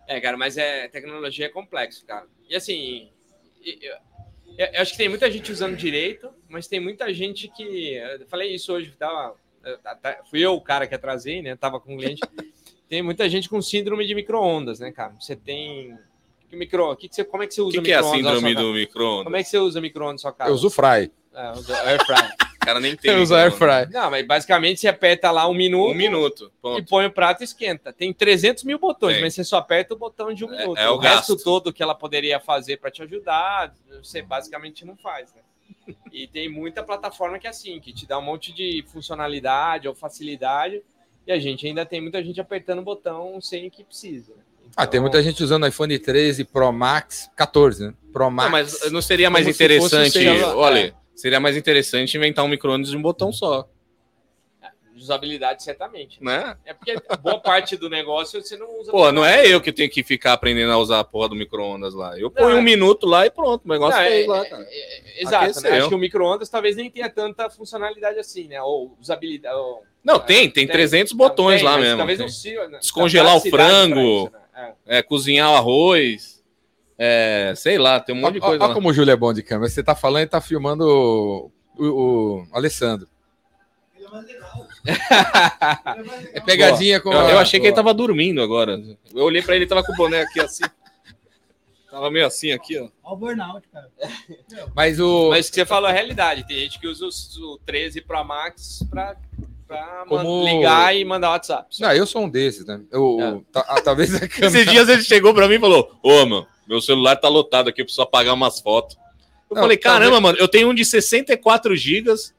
[0.05, 2.27] É, cara, mas é tecnologia é complexo, cara.
[2.49, 3.09] E assim,
[3.65, 3.93] eu,
[4.57, 7.95] eu- eu acho que tem muita gente usando direito, mas tem muita gente que.
[7.95, 11.55] Eu falei isso hoje, tava, eu- até- fui eu o cara que atrasei, né?
[11.55, 12.19] Tava com um cliente.
[12.87, 15.15] tem muita gente com síndrome de micro-ondas, né, cara?
[15.19, 15.97] Você tem.
[16.49, 18.01] Que micro, que que você, como é que você O usa que, que é a
[18.01, 19.23] micro-ondas na sua síndrome do micro-ondas?
[19.23, 20.51] Como é que você usa micro-ondas na sua casa?
[20.51, 21.11] Eu uso fry.
[21.33, 22.15] É, usa air fry.
[22.15, 23.15] O cara nem tem.
[23.19, 23.85] Uso air micro-ondas.
[23.87, 23.93] fry.
[23.93, 25.91] Não, mas basicamente você aperta lá um minuto.
[25.91, 26.45] Um minuto.
[26.45, 26.85] e Ponto.
[26.89, 27.91] põe o prato e esquenta.
[27.91, 29.23] Tem 300 mil botões, Tem.
[29.23, 30.77] mas você só aperta o botão de um É- minuto.
[30.77, 31.43] é o o resto gasto.
[31.43, 35.41] todo que ela poderia fazer para te ajudar, você basicamente não faz, né?
[36.13, 39.93] E tem muita plataforma que é assim, que te dá um monte de funcionalidade ou
[39.95, 40.81] facilidade,
[41.27, 44.31] e a gente ainda tem muita gente apertando o botão sem que precisa.
[44.33, 44.41] né?
[44.77, 47.93] Ah, tem Então, muita gente usando iPhone 13 Pro Max, 14, né?
[48.13, 48.45] Pro Max.
[48.45, 50.93] Não, mas não seria mais se fosse o interessante.
[51.15, 53.67] Seria mais interessante inventar um micro-ondas de um botão só,
[54.95, 56.23] Usabilidade, certamente.
[56.23, 56.55] né?
[56.63, 58.91] É porque boa parte do negócio você não usa.
[58.91, 61.95] Pô, não é eu que tenho que ficar aprendendo a usar a porra do micro-ondas
[61.95, 62.17] lá.
[62.17, 64.49] Eu ponho Não, um é- minuto lá e pronto, o negócio Não, é- lá, é-
[64.49, 64.63] cara.
[64.69, 65.69] é- é- exato, né?
[65.79, 68.61] Acho que o micro-ondas talvez nem tenha tanta funcionalidade assim, né?
[68.61, 69.55] Ou usabilidade.
[69.55, 69.83] Ou...
[70.03, 71.97] Não, tem, tem 300 botões Tem, lá mas mesmo.
[71.97, 72.27] Talvez Tem.
[72.27, 72.67] não sirva.
[72.69, 72.77] né?
[72.79, 74.29] Descongelar o frango.
[74.31, 74.73] né?
[74.87, 74.99] É.
[74.99, 76.32] É, cozinhar o arroz.
[76.97, 78.73] É, sei lá, tem um monte de Olha coisa lá.
[78.73, 79.69] como o Júlio é bom de câmera.
[79.69, 81.85] Você tá falando e tá filmando o, o-
[82.43, 83.07] o Alessandro.
[83.95, 84.67] Ele é mais legal.
[86.33, 87.11] É pegadinha com.
[87.11, 88.79] Eu, a- eu achei que ele tava dormindo agora.
[89.13, 90.63] Eu olhei pra ele, ele tava com o boné aqui assim.
[91.89, 92.83] Tava meio assim aqui, ó.
[93.03, 93.87] Olha o burnout, cara.
[94.75, 95.29] Mas o.
[95.29, 96.45] Mas que você falou é realidade.
[96.47, 99.15] Tem gente que usa os- o 13 Pro Max pra,
[99.67, 101.67] pra Como- ligar e mandar WhatsApp.
[101.79, 102.81] Não, eu sou um desses, né?
[102.91, 103.81] Eu, É.
[103.81, 104.45] talvez a câmera.
[104.47, 107.81] Esses dias ele chegou pra mim e falou: Ô, mano, meu celular tá lotado aqui,
[107.81, 108.97] eu preciso apagar umas fotos.
[109.49, 112.33] Eu Não, falei: caramba, talvez- mano, eu tenho um de 64 gigas.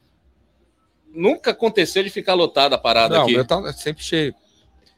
[1.14, 3.35] Nunca aconteceu de ficar lotada a parada Não, aqui.
[3.35, 4.35] meu tá sempre cheio.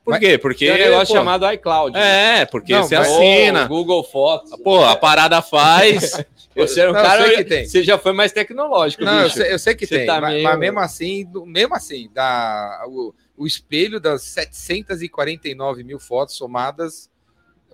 [0.02, 0.38] Por mas- quê?
[0.38, 0.66] Porque.
[0.66, 1.98] Tem um negócio pô, chamado iCloud.
[1.98, 3.62] É, porque Não, você mas- assina.
[3.62, 4.50] Ou Google Fotos.
[4.62, 6.12] Pô, a parada faz.
[6.56, 7.26] Você é um Não, eu cara.
[7.26, 7.66] sei que tem.
[7.68, 9.04] Você já foi mais tecnológico.
[9.04, 10.06] Não, eu sei, eu sei que Você tem.
[10.06, 15.98] tá mas, meio- mas mesmo assim, mesmo assim, da, o, o espelho das 749 mil
[15.98, 17.10] fotos somadas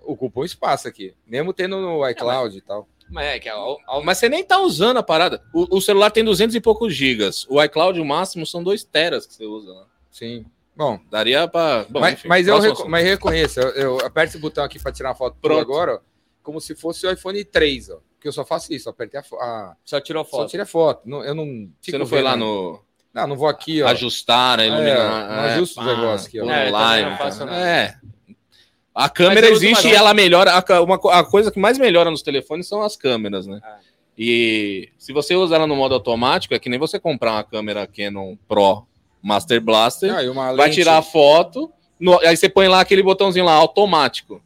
[0.03, 1.13] ocupa um espaço aqui.
[1.25, 2.87] Mesmo tendo no iCloud e tal.
[3.09, 5.41] Mas é que ao- Mas você nem tá usando a parada.
[5.53, 7.45] O, o celular tem 200 e poucos gigas.
[7.49, 9.85] O iCloud, o máximo, são 2 teras que você usa lá.
[10.09, 10.45] Sim.
[10.75, 11.85] Bom, Daria pra.
[11.89, 14.91] Bom, mas, enfim, mas eu reco- mas reconheço, eu, eu aperto esse botão aqui para
[14.91, 15.61] tirar uma foto Pronto.
[15.61, 15.99] agora, ó,
[16.41, 17.99] como se fosse o iPhone 3, ó.
[18.19, 20.49] Que eu só faço isso, apertei a, a só tirou só foto.
[20.49, 21.01] tira foto.
[21.07, 22.37] Não, eu não Você não foi vendo, lá né?
[22.37, 22.79] no
[23.13, 23.87] Não, não vou aqui, ó.
[23.89, 25.27] ajustar, né, iluminar.
[25.29, 26.49] não ajusta o negócio aqui, ó.
[26.49, 27.43] É, live, não faço.
[27.43, 27.99] É.
[28.93, 30.51] A câmera existe e ela melhora.
[30.53, 33.59] A, uma, a coisa que mais melhora nos telefones são as câmeras, né?
[33.63, 33.93] É.
[34.17, 37.87] E se você usa ela no modo automático, é que nem você comprar uma câmera
[37.87, 38.85] Canon Pro
[39.21, 43.53] Master Blaster, Ah, vai tirar a foto, no- aí você põe lá aquele botãozinho lá,
[43.53, 44.39] automático.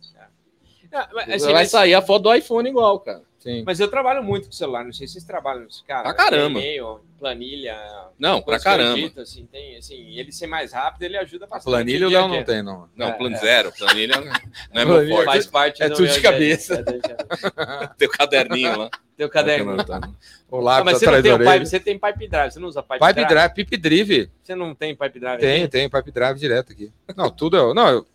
[0.93, 3.21] Ah, mas, assim, vai mas- sair a foto do iPhone igual, cara.
[3.47, 3.63] Sim.
[3.65, 6.03] mas eu trabalho muito com celular, não sei se vocês trabalham cara.
[6.03, 6.59] Pra caramba.
[6.59, 7.77] E-mail, planilha.
[8.19, 8.97] Não, pra caramba.
[8.99, 11.71] edito, assim, tem, assim, ele ser mais rápido, ele ajuda A bastante.
[11.71, 12.89] planilha o a Léo não tem, não.
[12.95, 13.39] Não, É, plano é.
[13.39, 15.25] zero, planilha não é meu forte.
[15.25, 16.83] Faz parte É do tudo de a cabeça.
[17.97, 18.89] Teu caderninho lá.
[19.15, 19.77] Teu caderninho.
[20.49, 22.81] O Ah, lápis mas você não tem pipe, você tem pipe drive, você não usa
[22.81, 23.27] pipe, Pipe drive?
[23.29, 24.31] Drive, Pipe Drive.
[24.41, 25.39] Você não tem pipe drive?
[25.41, 25.67] Tem, aqui?
[25.71, 26.89] tem, Pipe Drive direto aqui.
[27.17, 27.73] Não, tudo é.
[27.73, 28.07] Não, eu,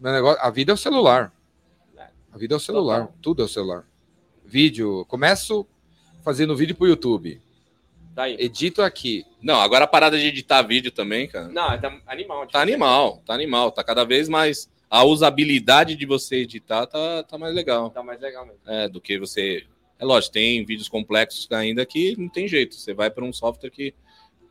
[0.00, 1.32] meu negócio, a vida é o celular.
[2.32, 3.02] A vida é o celular.
[3.02, 3.14] Total.
[3.22, 3.84] Tudo é o celular.
[4.54, 5.04] Vídeo.
[5.06, 5.66] Começo
[6.22, 7.40] fazendo vídeo pro YouTube.
[8.14, 8.36] Tá aí.
[8.38, 9.26] Edito aqui.
[9.42, 11.48] Não, agora a parada de editar vídeo também, cara.
[11.48, 12.46] Não, tá animal.
[12.46, 13.72] Tá animal, tá animal.
[13.72, 14.70] Tá cada vez mais.
[14.88, 17.90] A usabilidade de você editar tá, tá mais legal.
[17.90, 18.60] Tá mais legal mesmo.
[18.64, 19.64] É, do que você.
[19.98, 22.76] É lógico, tem vídeos complexos ainda que não tem jeito.
[22.76, 23.92] Você vai para um software que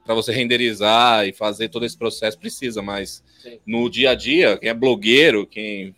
[0.03, 3.57] para você renderizar e fazer todo esse processo precisa, mas Sim.
[3.65, 5.95] no dia a dia, quem é blogueiro, quem.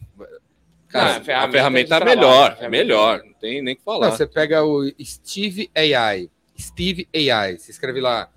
[0.96, 3.62] Cara, Ah, a ferramenta a ferramenta é trabalho, melhor, a é ferramenta melhor, não tem
[3.62, 4.10] nem o que falar.
[4.10, 6.30] Não, você pega o Steve AI.
[6.58, 7.58] Steve AI.
[7.58, 8.30] Você escreve lá.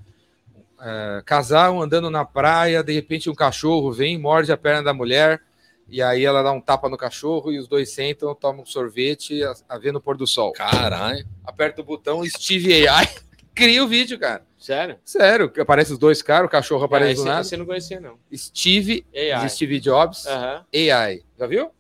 [0.81, 5.41] é, casal andando na praia, de repente um cachorro vem, morde a perna da mulher,
[5.89, 9.43] e aí ela dá um tapa no cachorro e os dois sentam, tomam um sorvete,
[9.43, 10.53] a, a ver no pôr do sol.
[10.53, 11.25] Caralho.
[11.45, 13.09] Aperta o botão Steve AI,
[13.55, 14.47] cria o vídeo, cara.
[14.59, 14.99] Sério?
[15.05, 17.49] Sério, que aparece os dois caras, o cachorro Ah, aparece esse, do nada.
[17.53, 18.19] eu não conhecia, não.
[18.37, 19.49] Steve, AI.
[19.49, 21.23] Steve Jobs, Aham, AI.
[21.39, 21.71] Já viu?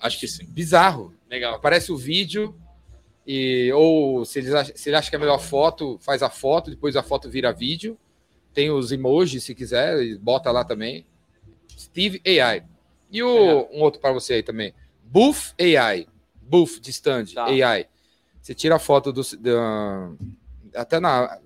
[0.00, 0.44] Acho que sim.
[0.46, 1.14] Bizarro.
[1.28, 1.54] legal.
[1.54, 2.54] Aparece o vídeo
[3.26, 6.30] e ou se ele, acha, se ele acha que é a melhor foto, faz a
[6.30, 7.98] foto, depois a foto vira vídeo.
[8.52, 11.06] Tem os emojis, se quiser, e bota lá também.
[11.78, 12.64] Steve AI.
[13.10, 14.74] E o, um outro para você aí também.
[15.04, 16.06] Buff AI.
[16.42, 17.44] Buff de stand Tá.
[17.44, 17.86] AI.
[18.40, 20.10] Você tira a foto do, da-
[20.74, 21.38] até na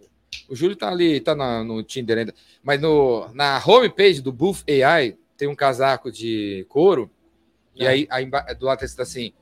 [0.49, 4.65] o Júlio tá ali, tá na- no Tinder ainda, mas no, na homepage do Buff
[4.69, 7.11] AI tem um casaco de couro
[7.75, 9.33] e aí, aí emba- do lado está assim,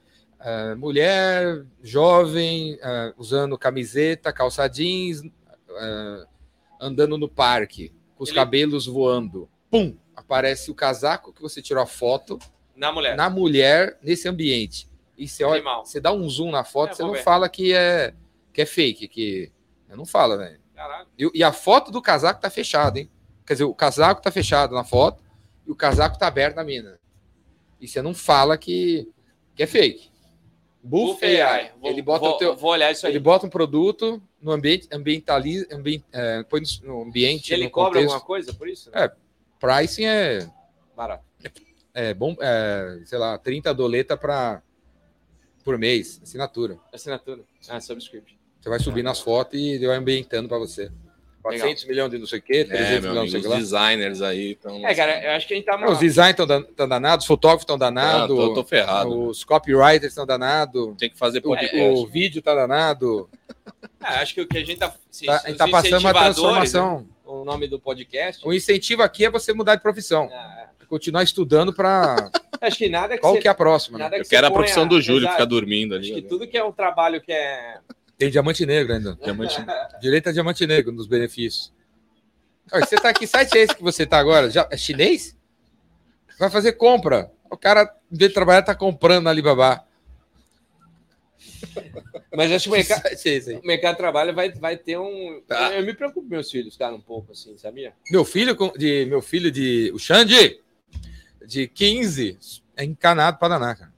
[0.41, 5.23] ah, mulher jovem ah, usando camiseta, calça jeans,
[5.71, 6.27] ah,
[6.81, 9.49] andando no parque, com os Ele- cabelos voando.
[9.71, 9.97] Pum!
[10.15, 12.39] Aparece o casaco que você tirou a foto
[12.77, 13.17] Na mulher.
[13.17, 14.89] na mulher nesse ambiente.
[15.17, 15.85] E você olha, Animal.
[15.87, 17.23] você dá um zoom na foto, É, você não ver.
[17.23, 18.13] fala que é
[18.53, 19.51] que é fake, que
[19.89, 20.61] não fala, velho.
[20.75, 21.07] Caralho.
[21.19, 23.11] E, e a foto do casaco tá fechada, hein?
[23.47, 25.23] Quer dizer, o casaco tá fechado na foto
[25.67, 26.99] e o casaco tá aberto na mina.
[27.83, 29.07] E você não fala que,
[29.57, 30.11] que é fake.
[30.85, 31.73] Buff, Buff AI.
[31.81, 33.13] Vou- ele bota vou, teu, Vou olhar isso aí.
[33.13, 37.91] ele bota um produto no ambiente, ambientaliza, ambien- é, põe no, ambiente, Ele no cobra
[38.01, 38.13] contexto.
[38.15, 38.91] alguma coisa por isso?
[38.95, 39.13] É.
[39.61, 40.49] Pricing é,
[40.97, 41.25] Barato.
[41.95, 44.63] é bom, é, sei lá, 30 doleta para
[45.65, 46.79] por mês, assinatura.
[46.93, 47.43] Assinatura.
[47.69, 48.37] Ah, subscription.
[48.61, 50.91] Você vai subir nas fotos e ele vai ambientando para você.
[51.43, 53.43] 400 milhões de não sei o quê, 300 É, milhões de não sei amigo, o
[53.43, 53.57] que lá.
[53.57, 54.87] designers aí estão.
[54.89, 55.77] É, cara, eu acho que a gente tá.
[55.77, 59.29] Não, os designers estão danados, os fotógrafos estão Ah, danados, tô, tô ferrado.
[59.29, 61.77] os copywriters estão danados, Tem que fazer o, podcast.
[61.79, 63.29] o vídeo tá danado.
[64.01, 64.95] É, acho que o que a gente tá.
[65.11, 66.99] se- Tá, a gente tá passando uma transformação.
[67.01, 68.47] né, O nome do podcast.
[68.47, 70.29] O incentivo aqui é você mudar de profissão.
[70.33, 72.31] Ah, Continuar estudando para
[72.61, 72.67] é.
[72.67, 73.97] Acho que nada que qual você- que é a próxima.
[73.99, 74.05] né?
[74.05, 75.33] nada Eu que quero a profissão ponha- do Júlio, Exato.
[75.35, 76.21] ficar dormindo Acho ali.
[76.23, 77.79] que tudo que é um trabalho que é.
[78.23, 79.19] Tem diamante negro ainda.
[79.21, 79.65] Diamante-
[80.01, 81.73] Direito a diamante negro nos benefícios.
[82.71, 84.49] Olha, você tá aqui, site é esse que você tá agora?
[84.49, 85.37] Já, é chinês?
[86.39, 87.33] Vai fazer compra.
[87.51, 89.85] O cara, em vez de trabalhar, tá comprando na Alibaba.
[92.35, 93.13] Mas acho que o mercado, é
[93.59, 95.43] o mercado de trabalho vai, vai ter um.
[95.47, 95.73] Tá.
[95.75, 97.93] Eu me preocupo com meus filhos, cara, um pouco assim, sabia?
[98.11, 100.61] Meu filho de meu filho de o Xande
[101.45, 102.39] de 15
[102.77, 103.92] é encanado para danar, cara.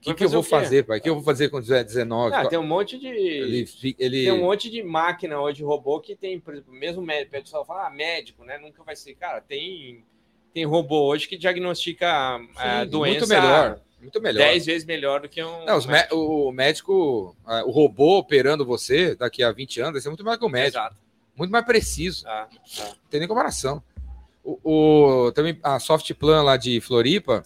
[0.00, 0.98] O que, que eu vou fazer, pai?
[0.98, 2.34] O que eu vou fazer quando tiver 19?
[2.34, 3.06] Ah, tem um monte de.
[3.06, 7.36] ele, ele Tem um monte de máquina hoje, robô, que tem, por exemplo, mesmo médico,
[7.36, 8.56] o pessoal fala, ah, médico, né?
[8.56, 9.14] Nunca vai ser.
[9.14, 10.02] Cara, tem,
[10.54, 12.08] tem robô hoje que diagnostica
[12.56, 14.42] a Sim, doença muito melhor, muito melhor.
[14.46, 15.66] 10 vezes melhor do que um.
[15.66, 17.36] Não, os mé- o médico,
[17.66, 20.78] o robô operando você daqui a 20 anos vai ser muito mais que o médico,
[20.78, 20.96] Exato.
[21.36, 22.26] muito mais preciso.
[22.26, 22.48] Ah,
[22.80, 22.84] ah.
[22.86, 23.82] Não tem nem comparação.
[24.42, 24.58] O,
[25.26, 27.42] o- também a Softplan lá de Floripa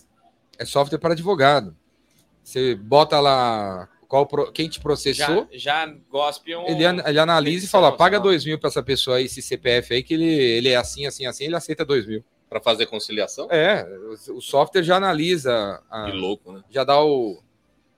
[0.57, 1.77] é software para advogado.
[2.45, 6.67] Você bota lá qual pro- quem te processou, Já, já gospe um.
[6.69, 8.21] ele, ele analisa e fala: paga.
[8.21, 11.27] 2 mil para essa pessoa aí, esse CPF aí, que ele, ele é assim, assim,
[11.27, 12.23] assim, ele aceita 2 mil.
[12.49, 13.49] Pra fazer conciliação?
[13.51, 13.85] É,
[14.29, 16.63] o, o software já analisa, a- Que louco, né?
[16.71, 17.43] já dá o,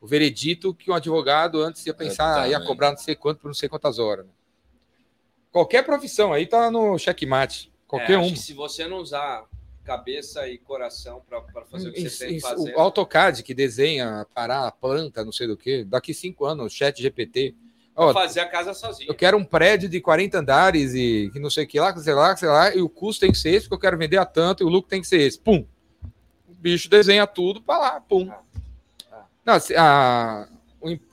[0.00, 3.48] o veredito que um advogado antes ia pensar, tá, ia cobrar não sei quanto por
[3.48, 4.24] não sei quantas horas.
[4.24, 4.32] né?
[5.50, 7.72] Qualquer profissão aí tá no checkmate.
[7.86, 8.34] Qualquer É, um.
[8.36, 9.44] se você não usar
[9.86, 12.74] cabeça e coração para fazer o que você tem que Isso, fazer.
[12.74, 16.76] O AutoCAD que desenha, parar a planta, não sei do que, daqui cinco anos, o
[16.76, 17.54] chat GPT.
[17.94, 19.08] Ó, fazer a casa sozinho.
[19.08, 22.12] eu quero um prédio de 40 andares e que não sei o que lá, sei
[22.12, 24.26] lá, sei lá, e o custo tem que ser esse, porque eu quero vender a
[24.26, 25.38] tanto, e o lucro tem que ser esse.
[25.38, 25.64] Pum!
[26.46, 28.28] O bicho desenha tudo para lá, pum.
[28.30, 28.42] Ah,
[29.12, 29.24] ah.
[29.44, 30.48] Não, a,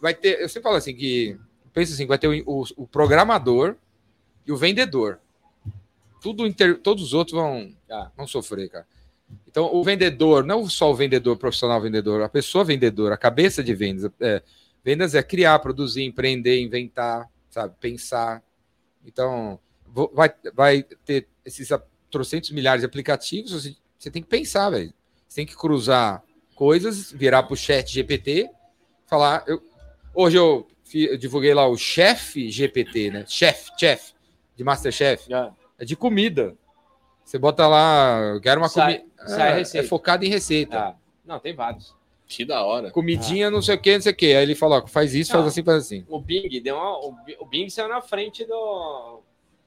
[0.02, 1.38] vai ter, eu sempre falo assim que
[1.72, 3.76] pensa assim, vai ter o, o- o programador
[4.46, 5.20] e o vendedor.
[6.24, 8.10] Tudo inter- todos os outros vão, Ah.
[8.18, 8.88] vão sofrer, cara.
[9.48, 13.76] Então, o vendedor, não só o vendedor profissional vendedor, a pessoa vendedora, a cabeça de
[13.76, 14.10] vendas.
[14.20, 14.42] é,
[14.84, 17.76] vendas é criar, produzir, empreender, inventar, sabe?
[17.80, 18.42] Pensar.
[19.06, 19.60] Então,
[20.14, 21.70] vai, vai ter esses
[22.10, 24.94] trocentos milhares de aplicativos, você, você tem que pensar, velho.
[25.28, 26.24] Você tem que cruzar
[26.56, 28.50] coisas, virar para o chat GPT,
[29.08, 29.44] falar.
[29.48, 29.62] Eu,
[30.14, 33.26] hoje eu, eu divulguei lá o chefe GPT, né?
[33.28, 34.14] Chef, chef,
[34.56, 35.28] de Masterchef.
[35.30, 35.52] Já.
[35.78, 36.56] É de comida.
[37.24, 39.04] Você bota lá, eu quero uma comida.
[39.20, 40.78] É, é focado em receita.
[40.78, 40.96] Ah,
[41.26, 41.96] não, tem vários.
[42.28, 42.90] Que da hora.
[42.92, 44.26] Comidinha, não sei o que, não sei o que.
[44.36, 45.48] Aí ele fala, ó, faz isso, faz Não.
[45.50, 46.06] assim, faz assim.
[46.10, 49.22] O Bing deu uma, o Bi- o Bing saiu na frente do,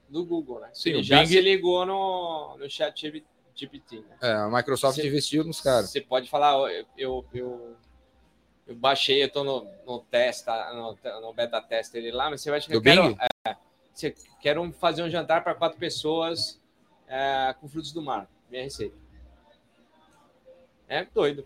[0.09, 0.69] do Google, né?
[0.73, 3.23] Sim, Ele o já Bing- se ligou no, no chat
[3.55, 4.17] GPT, né?
[4.21, 5.89] É, a Microsoft Você- investiu nos caras.
[5.89, 7.75] Você pode falar, eu, eu, eu,
[8.67, 12.49] eu baixei, eu tô no, no testa, no, no beta tester dele lá, mas você
[12.51, 13.17] vai chegar, Do quero, Bing?
[13.45, 13.55] é,
[13.99, 16.59] você quer um- fazer um jantar para quatro pessoas
[17.07, 18.95] é, com frutos do mar, minha receita.
[20.87, 21.45] É doido.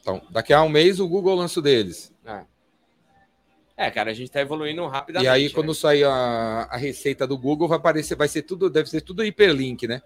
[0.00, 2.12] Então, daqui a um mês o Google lança o deles.
[3.80, 5.24] É, cara, a gente tá evoluindo rapidamente.
[5.24, 5.54] E aí, né?
[5.54, 9.24] quando sair a, a receita do Google, vai aparecer, vai ser tudo, deve ser tudo
[9.24, 10.02] hiperlink, né?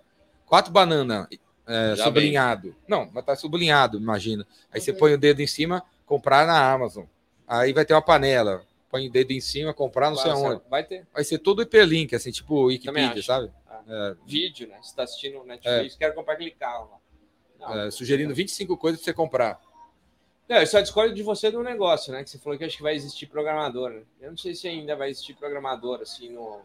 [0.46, 1.26] Quatro bananas
[1.66, 2.76] é, sublinhado.
[2.86, 4.46] Não, mas tá sublinhado, imagina.
[4.70, 7.04] Aí você põe o dedo em cima, comprar na Amazon.
[7.48, 8.62] Aí vai ter uma panela.
[8.94, 10.62] Põe o dedo em cima, comprar não sei Vai- aonde.
[10.70, 13.50] Vai ter Vai ser todo hiperlink, assim, tipo Wikipedia, sabe?
[13.68, 13.82] Ah.
[13.88, 14.78] É, vídeo, né?
[14.80, 16.90] Você tá assistindo o Netflix, quero comprar aquele carro
[17.60, 17.86] lá.
[17.86, 19.60] é, sugerindo 25 coisas para você comprar.
[20.48, 22.22] Não, eu só discordo de você no negócio, né?
[22.22, 23.90] Que você falou que acho que vai existir programador.
[23.90, 24.02] Né?
[24.20, 26.60] Eu não sei se ainda vai existir programador, assim, no,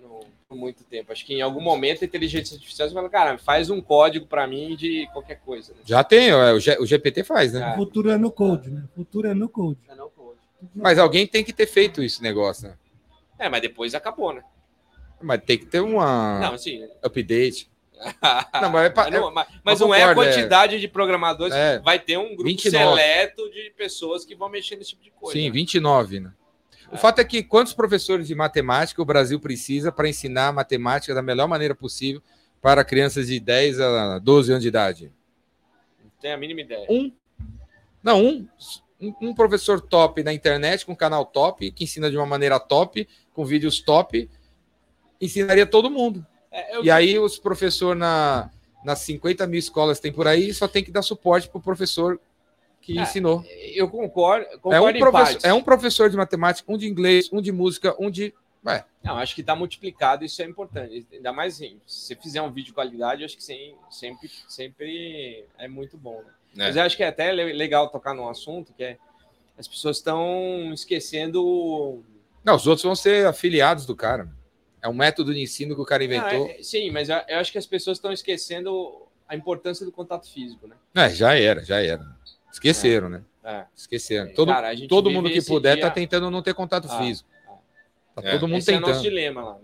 [0.00, 1.12] no, no- por muito tempo.
[1.12, 4.74] Acho que em algum momento a inteligência artificial fala, cara, faz um código para mim
[4.74, 5.72] de qualquer coisa.
[5.74, 5.80] Né?
[5.84, 7.62] Já tem, é, o, G- o GPT faz, né?
[7.62, 7.72] Ah.
[7.74, 8.84] O futuro é no code, né?
[8.92, 9.78] O futuro é no code.
[9.88, 10.15] É, não code.
[10.74, 12.76] Mas alguém tem que ter feito esse negócio, né?
[13.38, 14.42] É, mas depois acabou, né?
[15.20, 16.86] Mas tem que ter uma Não, assim.
[17.02, 17.70] update.
[18.60, 20.34] Não, mas é mas não, mas- mas não é a concordo, é.
[20.34, 21.54] quantidade de programadores.
[21.54, 21.78] É.
[21.78, 22.84] Vai ter um grupo 29.
[23.00, 25.32] seleto de pessoas que vão mexer nesse tipo de coisa.
[25.38, 25.50] Sim, né?
[25.50, 26.30] 29, né?
[26.92, 26.98] O É.
[26.98, 31.48] fato é que quantos professores de matemática o Brasil precisa para ensinar matemática da melhor
[31.48, 32.22] maneira possível
[32.60, 35.12] para crianças de 10 a 12 anos de idade?
[36.04, 36.86] Não tem a mínima ideia.
[36.90, 37.10] Um.
[38.02, 38.46] Não, um,
[39.00, 42.58] um, um professor top na internet, com um canal top, que ensina de uma maneira
[42.58, 44.28] top, com vídeos top,
[45.20, 46.24] ensinaria todo mundo.
[46.50, 48.50] É, eu- E aí os professores na,
[48.84, 51.62] nas 50 mil escolas que tem por aí, só tem que dar suporte para o
[51.62, 52.20] professor
[52.80, 53.44] que É, ensinou.
[53.74, 57.28] eu concordo, É concordo um, em professor, é um professor de matemática, um de inglês,
[57.32, 58.32] um de música, um de.
[58.64, 61.06] Ué, Não, acho que está multiplicado, isso é importante.
[61.12, 65.44] Ainda mais assim, se você fizer um vídeo de qualidade, acho que sem- sempre, sempre
[65.58, 66.16] é muito bom.
[66.22, 66.30] Né?
[66.56, 66.66] É.
[66.66, 68.98] Mas eu acho que é até le- legal tocar num assunto que é
[69.58, 72.04] as pessoas estão esquecendo.
[72.44, 74.28] Não, os outros vão ser afiliados do cara.
[74.82, 76.48] É um método de ensino que o cara Ah, inventou.
[76.48, 80.30] é- sim, mas eu, eu acho que as pessoas estão esquecendo a importância do contato
[80.30, 80.76] físico, né?
[80.94, 82.06] É, já era, já era.
[82.52, 83.22] Esqueceram, né?
[83.42, 83.64] É.
[83.74, 84.32] Esqueceram.
[84.34, 87.28] Todo, Cara, todo mundo que puder dia- tá tentando não ter contato Ah, físico.
[87.48, 87.54] ah.
[88.14, 88.32] Tá É.
[88.32, 89.02] todo mundo Esse é o nosso tentando.
[89.02, 89.58] dilema lá.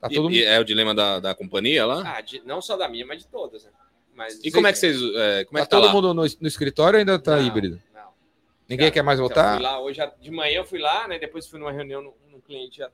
[0.00, 0.48] Tá todo e mundo...
[0.48, 2.16] é o dilema da, da companhia lá?
[2.16, 3.64] Ah, de- não só da minha, mas de todas.
[3.64, 3.70] Né?
[4.16, 4.96] Mas, e como é que vocês.
[5.14, 5.92] é, como é Tá que tá todo lá?
[5.92, 7.80] mundo no, no escritório ou ainda tá Não, híbrido?
[7.94, 8.08] não.
[8.68, 9.54] Ninguém Cara, quer mais Então, voltar?
[9.56, 11.18] fui lá hoje de manhã, eu fui lá, né?
[11.18, 12.90] Depois fui numa reunião no, no cliente já-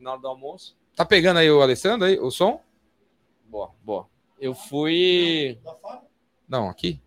[0.00, 0.76] na hora do almoço.
[0.96, 2.60] Tá pegando aí o Alessandro aí, o som?
[3.46, 4.06] Boa, boa.
[4.40, 5.56] Eu fui.
[6.48, 7.00] Não, aqui.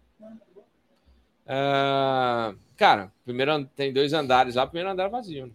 [1.47, 5.47] ah, cara, primeiro tem dois andares lá, primeiro andar vazio.
[5.47, 5.53] Né?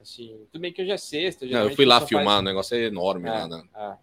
[0.00, 1.46] Assim, tudo bem que hoje é sexta.
[1.46, 3.48] Não, eu fui o lá filmar, o faz- negócio é enorme lá.
[3.48, 3.64] né?
[3.74, 3.96] Ah,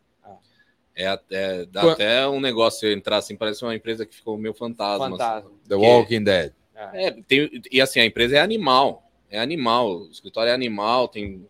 [1.00, 5.06] É, até, dá até um negócio entrar assim, parece uma empresa que ficou meio fantasma.
[5.08, 5.12] assim.
[5.18, 5.52] fantasma.
[5.68, 6.54] The Que- Walking Dead.
[6.76, 7.08] É.
[7.08, 9.10] É, tem, e assim, a empresa é animal.
[9.30, 10.02] É animal.
[10.02, 11.48] O escritório é animal, tem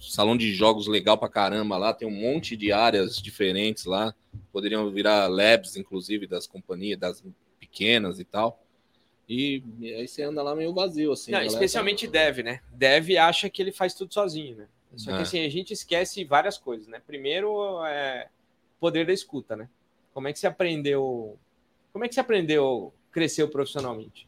[0.00, 4.14] salão de jogos legal pra caramba lá, tem um monte de áreas diferentes lá.
[4.50, 7.22] Poderiam virar labs, inclusive, das companhias, das
[7.60, 8.62] pequenas e tal.
[9.28, 11.30] E, e aí você anda lá meio vazio, assim.
[11.30, 12.60] Não, especialmente Dev, né?
[12.72, 14.66] Dev acha que ele faz tudo sozinho, né?
[14.96, 15.20] Só que É.
[15.22, 17.00] assim, a gente esquece várias coisas, né?
[17.06, 18.28] Primeiro é
[18.82, 19.68] poder da escuta, né?
[20.12, 21.38] Como é que você aprendeu?
[21.92, 24.26] Como é que você aprendeu, cresceu profissionalmente?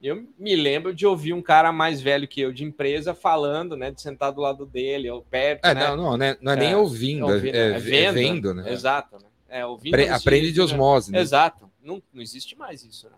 [0.00, 3.90] Eu me lembro de ouvir um cara mais velho que eu de empresa falando, né?
[3.90, 5.88] De sentar do lado dele, ou perto, É, né?
[5.88, 6.36] não, não, né?
[6.42, 8.70] não é, É, nem ouvindo, é, ouvindo, é- é é vendo, vendo, né?
[8.70, 9.24] Exato, né?
[9.48, 10.64] É, ouvindo Apre- aprende de né?
[10.64, 11.20] osmose, né?
[11.20, 11.70] Exato.
[11.82, 13.16] Não, não existe mais isso, né?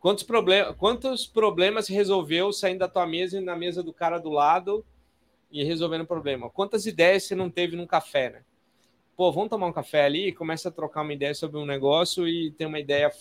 [0.00, 4.18] Quantos, problem quantos problemas você resolveu saindo da tua mesa e na mesa do cara
[4.18, 4.84] do lado
[5.52, 6.50] e resolvendo o problema?
[6.50, 8.42] Quantas ideias você não teve num café, né?
[9.20, 12.26] Pô, vamos tomar um café ali e começa a trocar uma ideia sobre um negócio
[12.26, 13.12] e ter uma ideia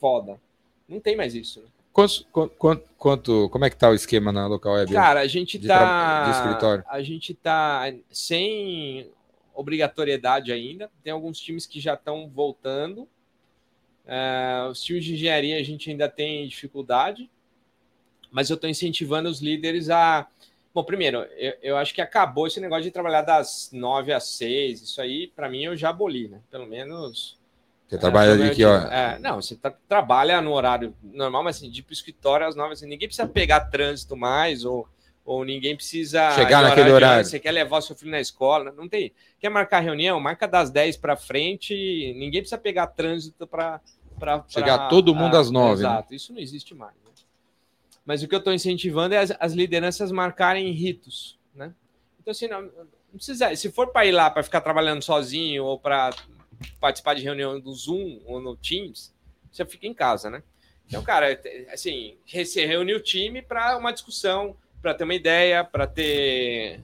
[0.00, 0.40] foda.
[0.88, 1.66] Não tem mais isso, né?
[1.92, 2.24] Quanto,
[2.58, 4.90] quanto, quanto- como é que tá o esquema na local web?
[4.90, 6.24] Cara, a gente de tá.
[6.24, 6.82] de escritório.
[6.88, 9.10] A gente tá sem
[9.54, 10.90] obrigatoriedade ainda.
[11.02, 13.06] Tem alguns times que já estão voltando.
[14.06, 17.28] É, os times de engenharia a gente ainda tem dificuldade,
[18.30, 20.26] mas eu estou incentivando os líderes a.
[20.74, 24.82] Bom, primeiro, eu, eu acho que acabou esse negócio de trabalhar das nove às seis.
[24.82, 26.40] Isso aí, para mim, eu já aboli, né?
[26.50, 27.38] Pelo menos.
[27.88, 30.94] Você trabalha É, de eu que ó, digo, é, não, você tra- trabalha no horário
[31.02, 34.64] normal, mas assim, de ir pro escritório às nove, assim, ninguém precisa pegar trânsito mais,
[34.64, 34.88] ou,
[35.24, 36.30] ou ninguém precisa.
[36.32, 37.24] Chegar de naquele de horário.
[37.24, 39.12] Você quer levar o seu filho na escola, não tem.
[39.38, 40.18] Quer marcar reunião?
[40.18, 41.72] Marca das 10 para frente,
[42.16, 43.80] ninguém precisa pegar trânsito para.
[44.48, 45.88] Chegar todo mundo às nove, né?
[45.88, 46.94] Exato, isso não existe mais.
[48.04, 51.74] Mas o que eu estou incentivando é as, as lideranças marcarem ritos, né?
[52.20, 53.54] Então, assim, não, não precisa.
[53.56, 56.10] Se for para ir lá para ficar trabalhando sozinho ou para
[56.80, 59.14] participar de reunião do Zoom ou no Teams,
[59.50, 60.42] você fica em casa, né?
[60.86, 61.40] Então, cara,
[61.72, 66.80] assim, se reunir o time para uma discussão, para ter uma ideia, para ter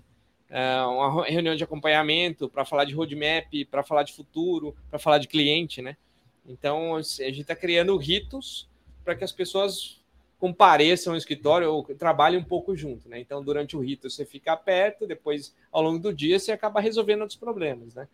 [0.48, 5.18] é, uma reunião de acompanhamento, para falar de roadmap, para falar de futuro, para falar
[5.18, 5.96] de cliente, né?
[6.46, 8.68] Então, a gente está criando ritos
[9.04, 9.99] para que as pessoas
[10.40, 13.20] compareçam ao escritório ou trabalhem um pouco junto, né?
[13.20, 17.20] Então, durante o rito você fica perto, depois, ao longo do dia, você acaba resolvendo
[17.20, 18.08] outros problemas, né?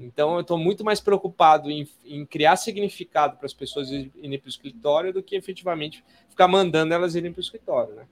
[0.00, 4.46] Então, eu estou muito mais preocupado em, em criar significado para as pessoas irem para
[4.46, 8.06] o escritório do que efetivamente ficar mandando elas irem para o escritório, né?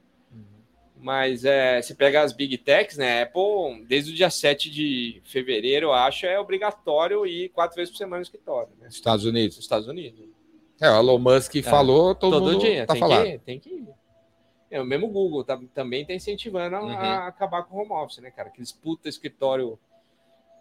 [1.00, 3.22] Mas é, você pega as Big Techs, né?
[3.22, 7.98] Apple, desde o dia 7 de fevereiro, eu acho, é obrigatório ir quatro vezes por
[7.98, 8.88] semana no escritório, né?
[8.90, 9.58] Estados Unidos.
[9.58, 10.34] Estados Unidos.
[10.80, 13.22] É, o Elon Musk falou, todo, Todo mundo dia, tá tem, falando.
[13.24, 13.88] que ir, tem que.
[14.70, 16.90] É, o mesmo Google tá- também está incentivando a, Uhum.
[16.90, 18.48] a acabar com o home office, né, cara?
[18.48, 19.78] Aqueles puta escritório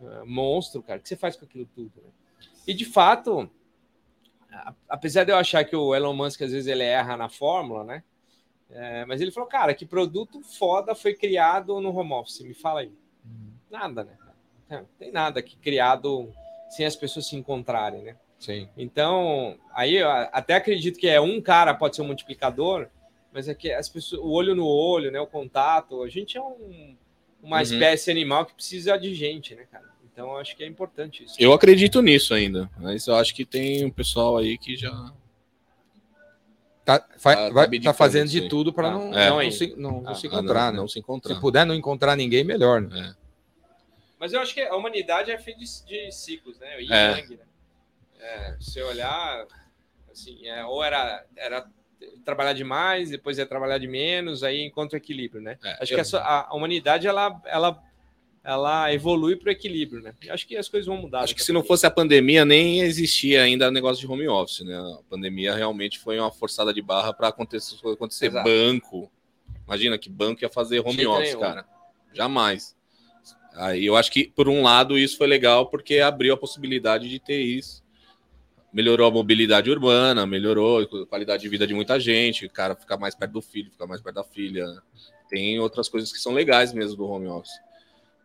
[0.02, 1.00] ah, monstro, cara.
[1.00, 2.10] O que você faz com aquilo tudo, né?
[2.68, 3.50] E de fato,
[4.52, 7.84] a- apesar de eu achar que o Elon Musk às vezes ele erra na fórmula,
[7.84, 8.04] né?
[8.70, 12.42] É, mas ele falou, cara, que produto foda foi criado no home office?
[12.42, 12.92] Me fala aí.
[13.70, 14.18] Nada, né?
[14.70, 16.32] Não tem nada aqui criado
[16.70, 18.16] sem as pessoas se encontrarem, né?
[18.44, 18.68] Sim.
[18.78, 22.88] Então, aí eu até acredito que é um cara pode ser um multiplicador,
[23.32, 26.42] mas é que as pessoas, o olho no olho, né, o contato, a gente é
[26.42, 26.94] um-
[27.42, 27.62] uma Uhum.
[27.62, 29.86] espécie animal que precisa de gente, né, cara?
[30.12, 31.36] Então, eu acho que é importante isso.
[31.40, 32.70] Eu acredito nisso ainda.
[32.78, 34.92] Mas eu acho que tem um pessoal aí que já.
[36.86, 39.30] Tá, fa- Tá vai- tá fazendo de tudo para Ah, não, é.
[39.30, 40.78] não, Não se, não, não Ah, se Ah, encontrar, não, né?
[40.80, 41.34] não se encontrar.
[41.36, 42.82] Se puder não encontrar ninguém, melhor.
[42.82, 43.16] Né?
[43.18, 43.24] É.
[44.20, 46.76] Mas eu acho que a humanidade é feita de, de ciclos, né?
[46.76, 47.12] O É.
[47.20, 47.44] yang, né?
[48.24, 49.46] É, se olhar,
[50.12, 51.66] assim, é, ou era, era
[52.24, 55.58] trabalhar demais, depois é trabalhar de menos, aí encontra o equilíbrio, né?
[55.64, 57.84] É, acho eu- que a, a- humanidade, ela, ela,
[58.44, 60.14] ela evolui para o equilíbrio, né?
[60.30, 61.20] Acho que as coisas vão mudar.
[61.20, 64.62] Acho que daqui se não fosse a pandemia, nem existia ainda negócio de home office,
[64.62, 64.76] né?
[64.78, 68.50] A pandemia realmente foi uma forçada de barra para acontecer, acontecer Exato.
[68.50, 69.12] banco.
[69.68, 71.42] Imagina que banco ia fazer home Jeito office, nenhum.
[71.42, 71.66] cara.
[72.14, 72.76] Jamais.
[73.54, 77.20] Aí eu acho que, por um lado, isso foi legal porque abriu a possibilidade de
[77.20, 77.83] ter isso.
[78.74, 82.98] Melhorou a mobilidade urbana, melhorou a qualidade de vida de muita gente, o cara ficar
[82.98, 84.66] mais perto do filho, ficar mais perto da filha.
[85.30, 87.54] Tem outras coisas que são legais mesmo do home office.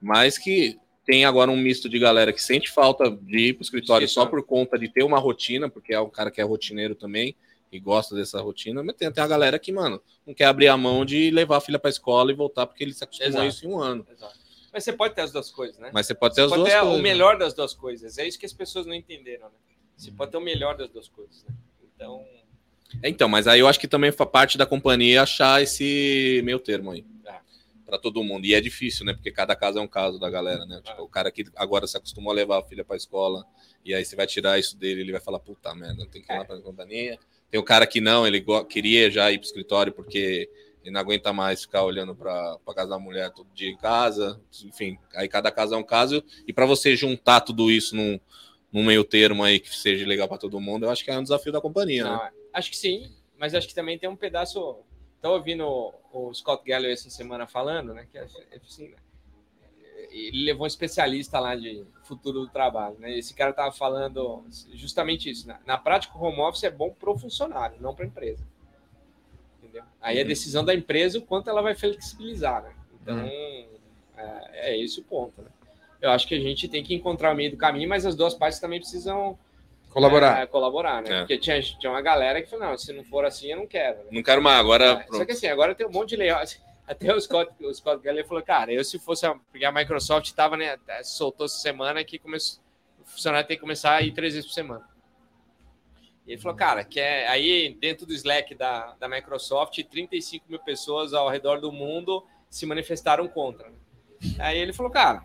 [0.01, 3.65] Mas que tem agora um misto de galera que sente falta de ir para o
[3.65, 4.31] escritório Sim, só tá.
[4.31, 7.35] por conta de ter uma rotina, porque é um cara que é rotineiro também
[7.71, 10.77] e gosta dessa rotina, mas tem até a galera que, mano, não quer abrir a
[10.77, 13.45] mão de levar a filha para a escola e voltar porque ele se acostumou Exato.
[13.45, 14.07] a isso em um ano.
[14.11, 14.39] Exato.
[14.73, 15.91] Mas você pode ter as duas coisas, né?
[15.93, 16.99] Mas você pode ter Você as pode duas ter coisas.
[16.99, 18.19] o melhor das duas coisas.
[18.19, 19.55] É isso que as pessoas não entenderam, né?
[19.99, 21.55] Você pode ter o melhor das duas coisas, né?
[21.95, 22.25] Então,
[23.03, 26.59] É, Então, mas aí eu acho que também fa- parte da companhia achar esse meio
[26.59, 27.05] termo aí.
[27.27, 27.41] Ah.
[27.85, 28.47] Pra todo mundo.
[28.47, 29.13] E é difícil, né?
[29.13, 30.81] Porque cada caso é um caso da galera, né?
[30.83, 31.05] Tipo, Ah.
[31.05, 33.45] o cara que agora se acostumou a levar a filha pra escola,
[33.85, 36.37] e aí você vai tirar isso dele, ele vai falar, puta merda, tem que ir
[36.37, 36.47] lá É.
[36.47, 37.19] pra companhia.
[37.51, 40.49] Tem o cara que não, ele queria já ir pro escritório porque
[40.83, 44.41] ele não aguenta mais ficar olhando pra, pra casa da mulher todo dia em casa.
[44.65, 46.25] Enfim, aí cada caso é um caso.
[46.47, 48.19] E pra você juntar tudo isso num,
[48.73, 51.23] num meio termo aí que seja legal pra todo mundo, eu acho que é um
[51.23, 52.11] desafio da companhia, né?
[52.11, 54.79] não, acho que sim, mas acho que também tem um pedaço.
[55.17, 58.07] Estou ouvindo o, o Scott Galloway essa semana falando, né?
[58.11, 58.97] Que é assim, né?
[60.11, 63.17] Ele levou um especialista lá de futuro do trabalho, né?
[63.19, 65.47] Esse cara estava falando justamente isso.
[65.49, 65.59] né?
[65.67, 68.43] Na prática, o home office é bom para o funcionário, não para a empresa.
[69.63, 69.83] Entendeu?
[70.01, 70.29] Aí é Uhum.
[70.29, 72.75] decisão da empresa o quanto ela vai flexibilizar, né?
[73.03, 73.27] Então, Uhum.
[74.17, 75.51] é, é esse o ponto, né?
[76.01, 78.35] Eu acho que a gente tem que encontrar o meio do caminho, mas as duas
[78.35, 79.39] partes também precisam
[79.91, 80.43] Colaborar.
[80.43, 81.11] é, colaborar, né?
[81.11, 81.19] É.
[81.21, 83.99] Porque tinha, tinha uma galera que falou, não, se não for assim, eu não quero.
[83.99, 84.05] né?
[84.13, 85.07] Não quero mais, agora.
[85.11, 86.61] É, Só que assim, agora tem um monte de layout.
[86.87, 90.33] Até o Scott, o Scott Galloway falou, cara, eu se fosse a, porque a Microsoft
[90.33, 92.63] tava, né, soltou essa semana que começou,
[93.01, 94.89] o funcionário tem que começar a ir três vezes por semana.
[96.27, 100.59] E ele falou, cara, que é, aí dentro do Slack da, da Microsoft, 35 mil
[100.61, 103.71] pessoas ao redor do mundo se manifestaram contra.
[104.39, 105.23] Aí ele falou, cara,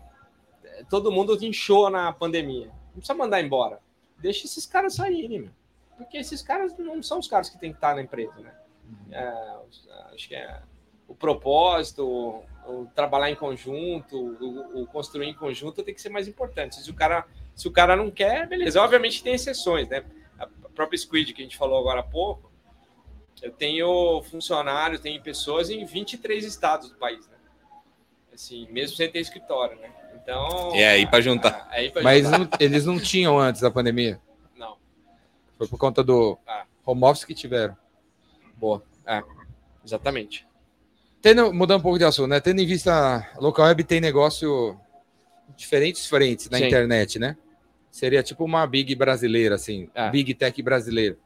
[0.88, 2.66] todo mundo inchou na pandemia.
[2.66, 3.80] Não precisa mandar embora.
[4.18, 5.50] Deixa esses caras saírem, meu.
[5.96, 8.52] Porque esses caras não são os caras que tem que estar na empresa, né?
[9.10, 10.60] É, acho que é
[11.06, 16.08] o propósito, o, o trabalhar em conjunto, o, o construir em conjunto tem que ser
[16.08, 16.76] mais importante.
[16.76, 18.80] Se o cara, se o cara não quer, beleza.
[18.82, 20.04] Obviamente tem exceções, né?
[20.38, 22.50] A própria Squid que a gente falou agora há pouco,
[23.42, 27.36] eu tenho funcionários, tenho pessoas em 23 estados do país, né?
[28.32, 29.92] Assim, mesmo sem ter escritório, né?
[30.24, 30.74] Então.
[30.74, 31.68] É aí pra juntar.
[31.70, 32.38] é aí pra Mas juntar.
[32.38, 34.18] não- eles não tinham antes da pandemia.
[34.56, 34.76] Não.
[35.56, 36.64] Foi por conta do Ah.
[36.84, 37.76] home office que tiveram.
[38.56, 38.82] Boa.
[39.06, 39.22] É,
[39.84, 40.46] exatamente.
[41.20, 42.40] Tendo, mudando um pouco de assunto, né?
[42.40, 42.92] Tendo em vista
[43.34, 44.78] a local web tem negócio
[45.56, 46.66] diferentes frentes na Sim.
[46.66, 47.36] internet, né?
[47.90, 50.10] Seria tipo uma big brasileira, assim, É.
[50.10, 51.16] big tech brasileira.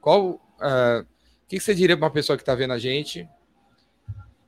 [0.00, 3.28] Qual, ah, o que, que você diria para uma pessoa que está vendo a gente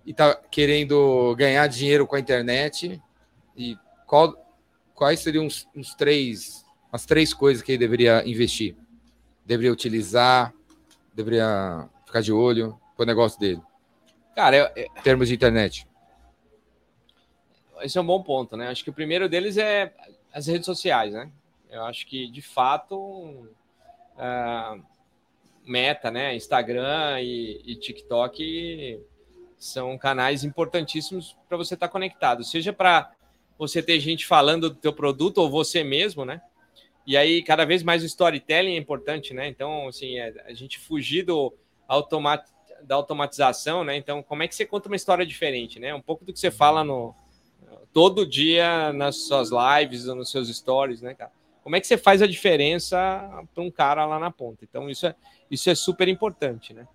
[0.07, 3.03] e está querendo ganhar dinheiro com a internet?
[3.57, 3.77] E
[4.09, 4.35] qual,
[4.95, 8.75] quais seriam os, os três, as três coisas que ele deveria investir?
[9.45, 10.53] Deveria utilizar?
[11.15, 13.61] Deveria ficar de olho para o negócio dele?
[14.35, 15.87] Cara, eu- eu- em termos de internet?
[17.81, 18.69] esse é um bom ponto, né?
[18.69, 19.95] Acho que o primeiro deles é
[20.33, 21.31] as redes sociais, né?
[21.71, 23.47] Eu acho que, de fato,
[24.17, 24.77] ah,
[25.65, 26.35] Meta, né?
[26.35, 29.01] Instagram e, e TikTok
[29.57, 33.13] são canais importantíssimos para você estar conectado, seja para
[33.59, 36.41] você ter gente falando do teu produto ou você mesmo, né?
[37.07, 39.49] E aí, cada vez mais o storytelling é importante, né?
[39.49, 41.53] Então, assim, é, a gente fugir do
[41.89, 42.45] automat,
[42.83, 43.97] da automatização, né?
[43.97, 45.95] Então, como é que você conta uma história diferente, né?
[45.95, 47.15] Um pouco do que você fala no
[47.93, 51.33] todo dia nas suas lives ou nos seus stories, né, cara?
[51.63, 52.99] Como é que você faz a diferença
[53.55, 54.65] para um cara lá na ponta?
[54.65, 55.15] Então, isso é,
[55.51, 56.87] isso é super importante, né?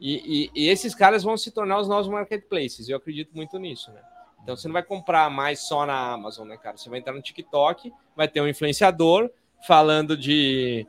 [0.00, 2.88] E, e, e esses caras vão se tornar os novos marketplaces.
[2.88, 4.00] Eu acredito muito nisso, né?
[4.42, 6.76] Então você não vai comprar mais só na Amazon, né, cara?
[6.76, 9.30] Você vai entrar no TikTok, vai ter um influenciador,
[9.66, 10.86] falando de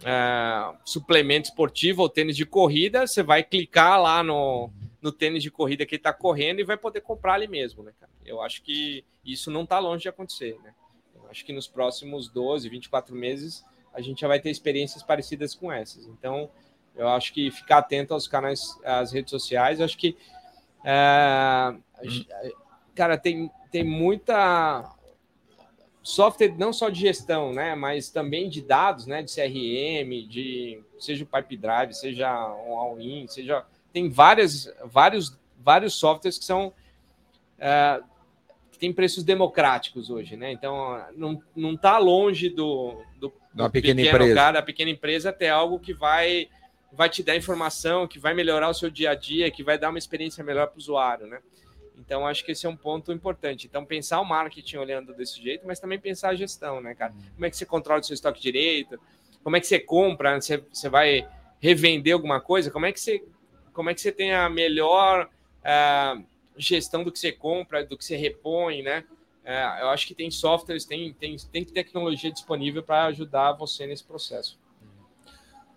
[0.00, 4.70] uh, suplemento esportivo ou tênis de corrida, você vai clicar lá no,
[5.02, 7.92] no tênis de corrida que ele está correndo e vai poder comprar ali mesmo, né,
[7.98, 8.12] cara?
[8.24, 10.72] Eu acho que isso não está longe de acontecer, né?
[11.14, 15.54] Eu acho que nos próximos 12, 24 meses a gente já vai ter experiências parecidas
[15.54, 16.06] com essas.
[16.06, 16.50] Então,
[16.96, 20.16] eu acho que ficar atento aos canais, às redes sociais, eu acho que
[20.80, 21.80] uh,
[22.94, 24.94] cara, tem, tem muita
[26.02, 31.24] software não só de gestão, né, mas também de dados, né, de CRM, de seja
[31.24, 32.30] o Pipe Drive, seja
[32.66, 36.72] o All-in, seja tem várias, vários, vários softwares que são
[37.58, 38.00] é,
[38.70, 40.50] que tem preços democráticos hoje, né?
[40.50, 44.34] Então não não está longe do, do, do pequena empresa.
[44.34, 46.48] cara, da pequena empresa ter algo que vai
[46.92, 49.90] vai te dar informação, que vai melhorar o seu dia a dia, que vai dar
[49.90, 51.40] uma experiência melhor para o usuário, né?
[51.98, 53.66] Então, acho que esse é um ponto importante.
[53.66, 57.12] Então, pensar o marketing olhando desse jeito, mas também pensar a gestão, né, cara?
[57.12, 57.22] Uhum.
[57.34, 59.00] Como é que você controla o seu estoque direito?
[59.42, 60.40] Como é que você compra?
[60.40, 61.28] Você, você vai
[61.60, 62.70] revender alguma coisa?
[62.70, 63.24] Como é que você,
[63.72, 65.28] como é que você tem a melhor
[65.60, 66.24] uh,
[66.56, 69.04] gestão do que você compra, do que você repõe, né?
[69.44, 74.04] Uh, eu acho que tem softwares, tem, tem, tem tecnologia disponível para ajudar você nesse
[74.04, 74.58] processo.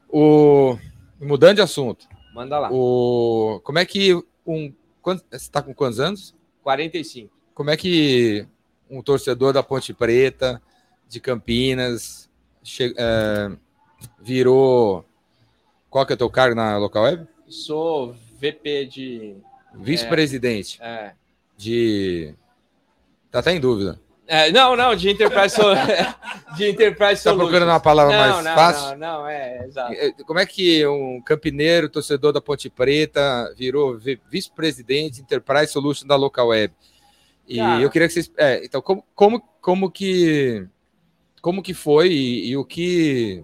[0.09, 0.77] O...
[1.19, 2.07] Mudando de assunto.
[2.33, 2.69] Manda lá.
[2.71, 3.59] O...
[3.63, 4.13] Como é que
[4.45, 4.73] um
[5.07, 6.35] Quanto, você está com quantos anos?
[6.63, 7.33] 45.
[7.53, 8.45] Como é que
[8.89, 10.61] um torcedor da Ponte Preta,
[11.07, 12.29] de Campinas,
[12.61, 13.49] che, é,
[14.19, 15.05] virou.
[15.89, 17.25] Qual que é o teu cargo na local web?
[17.47, 19.37] Sou VP de.
[19.75, 20.77] Vice-presidente.
[20.81, 21.15] É, é.
[21.55, 22.35] De.
[23.31, 23.97] Tá até em dúvida.
[24.27, 25.55] É, não, não, de Enterprise,
[26.57, 28.97] de Enterprise Tá procurando uma palavra não, mais não, fácil?
[28.97, 29.95] Não, não, é, exato.
[30.25, 36.47] Como é que um campineiro, torcedor da Ponte Preta, virou vice-presidente Enterprise Solution da Local
[36.47, 36.73] Web?
[37.47, 37.81] E Cara.
[37.81, 38.29] eu queria que vocês...
[38.35, 40.67] É, então, como, como, como que...
[41.41, 43.41] Como que foi e, e o que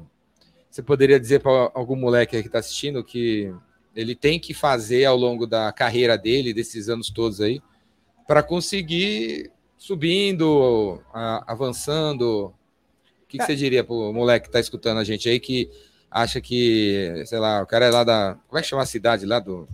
[0.69, 3.53] você poderia dizer para algum moleque que está assistindo que
[3.95, 7.61] ele tem que fazer ao longo da carreira dele, desses anos todos aí,
[8.27, 9.51] para conseguir
[9.83, 11.01] subindo,
[11.45, 12.53] avançando.
[13.23, 15.69] O que, que, você diria para o moleque que está escutando a gente aí que
[16.09, 18.37] acha que, sei lá, o cara é lá da.
[18.47, 19.67] Como é que chama a cidade lá do.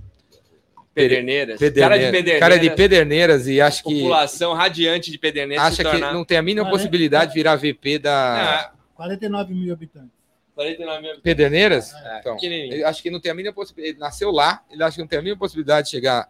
[0.96, 1.60] Pederneiras.
[1.60, 1.80] Pederneiras.
[1.80, 2.40] Cara de Pederneiras.
[2.40, 4.02] Cara de Pederneiras e acha que.
[4.02, 5.66] População radiante de Pederneiras.
[5.66, 8.74] Acha que não tem a mínima possibilidade de virar VP da.
[8.96, 10.10] 49 mil habitantes.
[10.56, 11.94] 49 mil Pederneiras?
[11.94, 13.96] É, então, ele acho que não tem a mínima possibilidade.
[13.96, 16.28] Ele nasceu lá, ele acha que não tem a mínima possibilidade de chegar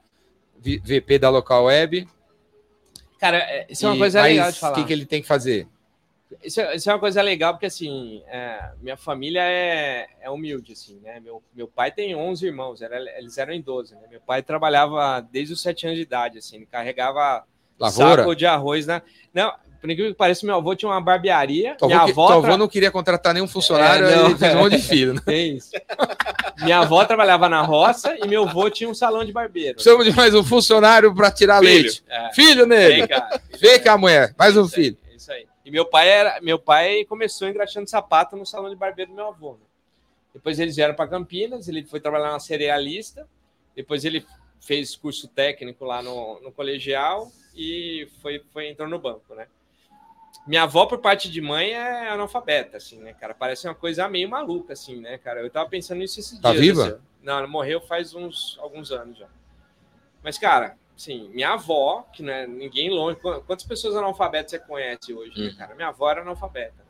[0.84, 2.06] VP da local web
[3.20, 4.74] Cara, é, isso é uma e, coisa legal de falar.
[4.74, 5.68] O que, que ele tem que fazer?
[6.44, 10.74] Isso, é, isso é uma coisa legal, porque assim, é, minha família é, é humilde,
[10.74, 11.20] assim, né?
[11.20, 14.02] Meu, meu pai tem 11 irmãos, era, eles eram em 12, né?
[14.10, 17.44] Meu pai trabalhava desde os 7 anos de idade, assim, ele carregava
[17.80, 18.24] Lavoura?
[18.24, 19.02] saco de arroz, né?
[19.34, 21.76] Não, por incrível que pareça, meu avô tinha uma barbearia.
[21.76, 24.82] Tua minha avó, avó não queria contratar nenhum funcionário, é, não, fez um monte de
[24.82, 25.14] filho.
[25.14, 25.22] Né?
[25.30, 25.72] É isso.
[26.62, 29.76] minha avó trabalhava na roça e meu avô tinha um salão de barbeiro.
[29.76, 31.84] Precisamos de mais um funcionário para tirar filho.
[31.84, 32.04] leite.
[32.10, 32.34] É.
[32.34, 32.96] Filho nele.
[32.96, 34.36] Vem cá, Vem cá, mulher.
[34.38, 34.98] Mais um isso filho.
[35.08, 35.48] Aí, isso aí.
[35.64, 39.28] E meu pai era, meu pai começou engraxando sapato no salão de barbeiro do meu
[39.28, 39.52] avô.
[39.54, 39.66] Né?
[40.34, 43.26] Depois eles vieram para Campinas, ele foi trabalhar na cerealista.
[43.76, 44.26] Depois ele
[44.60, 49.48] fez curso técnico lá no, no colegial e foi, foi entrou no banco, né?
[50.50, 53.36] Minha avó, por parte de mãe, é analfabeta, assim, né, cara?
[53.36, 55.42] Parece uma coisa meio maluca, assim, né, cara?
[55.42, 56.60] Eu tava pensando nisso esses tá dias.
[56.60, 56.88] viva?
[56.88, 56.98] Assim.
[57.22, 59.28] Não, ela morreu faz uns alguns anos já.
[60.24, 63.20] Mas, cara, assim, minha avó, que não é ninguém longe.
[63.46, 65.52] Quantas pessoas analfabetas você conhece hoje, né, hum.
[65.52, 65.76] né, cara?
[65.76, 66.84] Minha avó era analfabeta.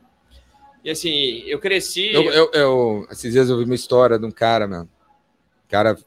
[0.82, 2.14] E assim, eu cresci.
[2.14, 4.88] Eu, eu, eu, esses dias eu vi uma história de um cara, mano.
[5.68, 5.98] Cara,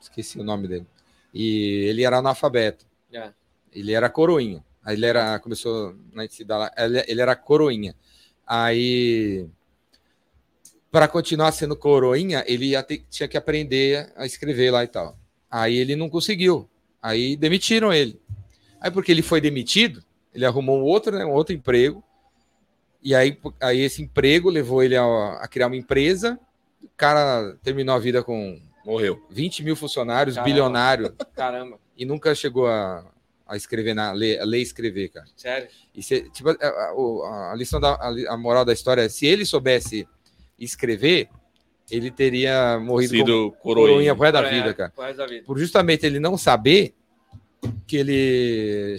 [0.00, 0.86] esqueci o nome dele.
[1.32, 2.84] E ele era analfabeto.
[3.12, 3.30] É.
[3.72, 4.64] Ele era coroinha.
[4.92, 6.72] Ele era, começou na cidade,
[7.06, 7.94] ele era coroinha.
[8.46, 9.46] Aí,
[10.90, 15.16] para continuar sendo coroinha, ele ter, tinha que aprender a escrever lá e tal.
[15.50, 16.68] Aí ele não conseguiu.
[17.02, 18.20] Aí demitiram ele.
[18.80, 20.02] Aí porque ele foi demitido,
[20.34, 22.02] ele arrumou um outro, né, um outro emprego.
[23.02, 25.04] E aí, aí esse emprego levou ele a,
[25.40, 26.38] a criar uma empresa.
[26.82, 29.22] O cara terminou a vida com Morreu.
[29.30, 30.50] 20 mil funcionários, Caramba.
[30.50, 33.04] bilionário, Caramba, e nunca chegou a,
[33.50, 35.26] a escrever, na, ler, a ler e escrever, cara.
[35.36, 35.68] sério.
[35.94, 37.94] E se, tipo, a, a- lição da
[38.28, 40.08] a, moral da história é: se ele soubesse
[40.58, 41.28] escrever,
[41.90, 44.14] ele teria morrido como Sido coroinha coroinha.
[44.14, 44.90] pro resto da vida, cara.
[44.90, 45.44] pro resto da vida.
[45.44, 46.94] Por justamente ele não saber
[47.86, 48.96] que ele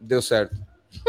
[0.00, 0.56] deu certo.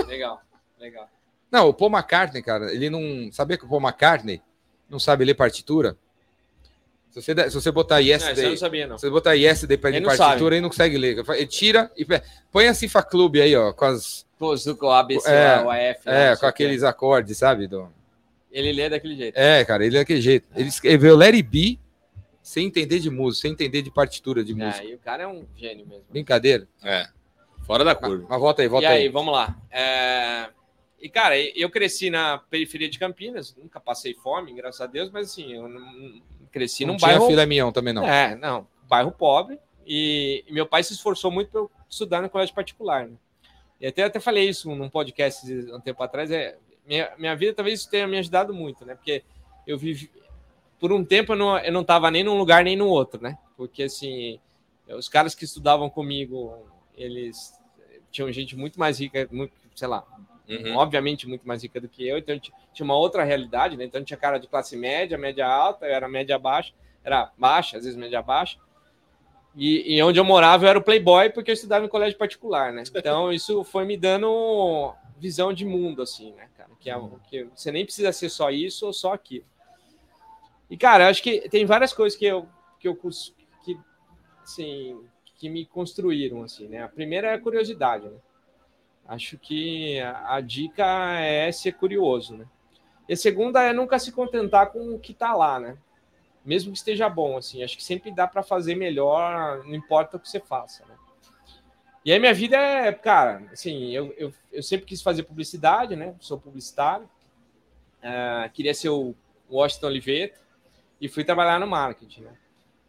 [0.07, 0.41] Legal,
[0.79, 1.09] legal.
[1.51, 3.31] Não, o Paul McCartney, cara, ele não.
[3.31, 4.41] Sabia que o Paul McCartney
[4.89, 5.97] não sabe ler partitura?
[7.21, 8.97] Se você, se você botar Não, isso eu Yesterday, não sabia, não.
[8.97, 11.17] se você botar Yesterday pra Ele não partitura, ele não consegue ler.
[11.29, 12.05] Ele tira e
[12.51, 14.25] põe a Cifa Club aí, ó, com as.
[14.37, 16.01] Pô, o ABC, É, o AF.
[16.05, 17.67] É, não com aqueles acordes, sabe?
[17.67, 17.89] do-.
[18.51, 19.35] Ele lê daquele jeito.
[19.37, 20.47] É, cara, ele é daquele jeito.
[20.55, 21.79] Ele escreveu It Be
[22.41, 24.83] sem entender de música, sem entender de partitura de música.
[24.85, 26.05] É, e o cara é um gênio mesmo.
[26.09, 26.67] Brincadeira.
[26.83, 27.07] É.
[27.65, 28.25] Fora da Mas, curva.
[28.29, 29.09] mas volta aí, volta e aí, aí.
[29.09, 29.55] vamos lá.
[29.71, 30.49] É,
[30.99, 35.27] E, cara, eu cresci na periferia de Campinas, nunca passei fome, graças a Deus, mas
[35.31, 36.21] assim, eu não-
[36.51, 37.47] cresci Não num tinha bairro.
[37.47, 38.05] mignon também, não.
[38.07, 39.59] É, não, bairro pobre.
[39.85, 43.07] E, e meu pai se esforçou muito para eu estudar no colégio particular.
[43.07, 43.15] Né?
[43.79, 46.29] E até, até falei isso num podcast um tempo atrás.
[46.31, 48.95] É, minha, minha vida talvez isso tenha me ajudado muito, né?
[48.95, 49.23] Porque
[49.65, 50.11] eu vivi.
[50.79, 53.37] Por um tempo eu não, eu não tava nem num lugar nem no outro, né?
[53.55, 54.39] Porque assim,
[54.89, 57.53] os caras que estudavam comigo, eles
[58.11, 60.05] tinham gente muito mais rica, muito, sei lá,
[60.49, 60.75] Uhum.
[60.77, 63.83] obviamente muito mais rica do que eu, então eu ti- tinha uma outra realidade, né?
[63.83, 66.73] Então tinha cara de classe média, média alta, eu era média baixa,
[67.03, 68.57] era baixa, às vezes média baixa.
[69.55, 72.71] E, e onde eu morava eu era o playboy porque eu estudava em colégio particular,
[72.71, 72.83] né?
[72.95, 76.69] Então isso foi me dando visão de mundo, assim, né, cara?
[76.79, 79.45] Que, é, o- que você nem precisa ser só isso ou só aquilo.
[80.69, 82.47] E, cara, eu acho que tem várias coisas que eu,
[82.79, 83.77] que eu que,
[84.43, 85.01] assim,
[85.37, 86.83] que me construíram, assim, né?
[86.83, 88.17] A primeira é a curiosidade, né?
[89.07, 90.85] Acho que a, a dica
[91.19, 92.45] é ser curioso, né?
[93.07, 95.77] E a segunda é nunca se contentar com o que tá lá, né?
[96.43, 97.63] Mesmo que esteja bom, assim.
[97.63, 100.95] Acho que sempre dá para fazer melhor, não importa o que você faça, né?
[102.03, 106.15] E aí minha vida é, cara, assim, eu, eu, eu sempre quis fazer publicidade, né?
[106.19, 107.09] Sou publicitário.
[108.01, 109.13] Ah, queria ser o
[109.49, 110.33] Washington Oliveira
[110.99, 112.31] e fui trabalhar no marketing, né?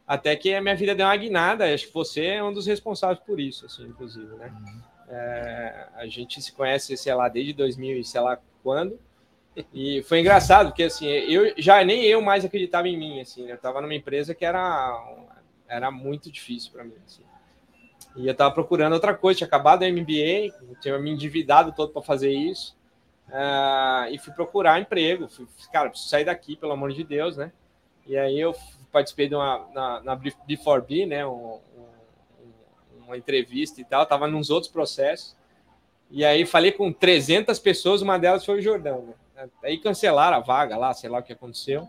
[0.06, 3.18] Até que a minha vida deu uma guinada, acho que você é um dos responsáveis
[3.20, 4.54] por isso, assim, inclusive, né?
[5.10, 8.98] É, a gente se conhece, sei lá, desde 2000 e sei lá quando.
[9.72, 13.52] E foi engraçado, porque assim, eu já nem eu mais acreditava em mim, assim, né?
[13.52, 14.96] Eu tava numa empresa que era,
[15.66, 17.22] era muito difícil para mim, assim.
[18.16, 22.02] E eu tava procurando outra coisa, tinha acabado a MBA, tinha me endividado todo para
[22.02, 22.76] fazer isso.
[23.30, 25.28] Ah, e fui procurar emprego.
[25.28, 27.52] Fui, cara, preciso sair daqui, pelo amor de Deus, né?
[28.06, 28.54] E aí eu
[28.90, 31.26] participei de uma na, na B4B, né?
[31.26, 31.60] Um,
[33.08, 35.36] uma entrevista e tal, tava nos outros processos.
[36.10, 39.48] E aí falei com 300 pessoas, uma delas foi o Jordão, né?
[39.62, 41.88] Aí cancelaram a vaga lá, sei lá o que aconteceu.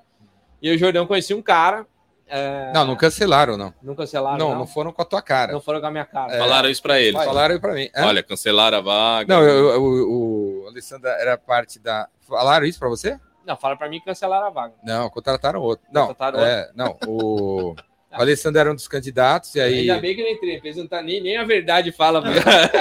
[0.62, 1.86] E o Jordão conhecia um cara.
[2.28, 3.74] é, Não, não cancelaram, não.
[3.82, 4.38] não cancelaram.
[4.38, 5.52] Não, Não, não foram com a tua cara.
[5.54, 6.38] Não foram com a minha cara.
[6.38, 7.14] Falaram isso pra ele.
[7.18, 7.90] Falaram aí pra mim.
[7.96, 8.06] Hã?
[8.08, 9.34] Olha, cancelaram a vaga.
[9.34, 12.08] Não, eu- eu- o, o Alessandro era parte da.
[12.22, 13.20] Falaram isso pra você?
[13.46, 14.74] Não, fala para mim que cancelaram a vaga.
[14.84, 15.88] Não, contrataram outro.
[15.92, 16.96] Não, Contrataram é, não.
[17.08, 17.74] O,
[18.12, 19.80] o Alessandro era um dos candidatos e aí.
[19.82, 22.24] Ainda bem que eu não entrei, porque eles não tá nem, nem a verdade fala.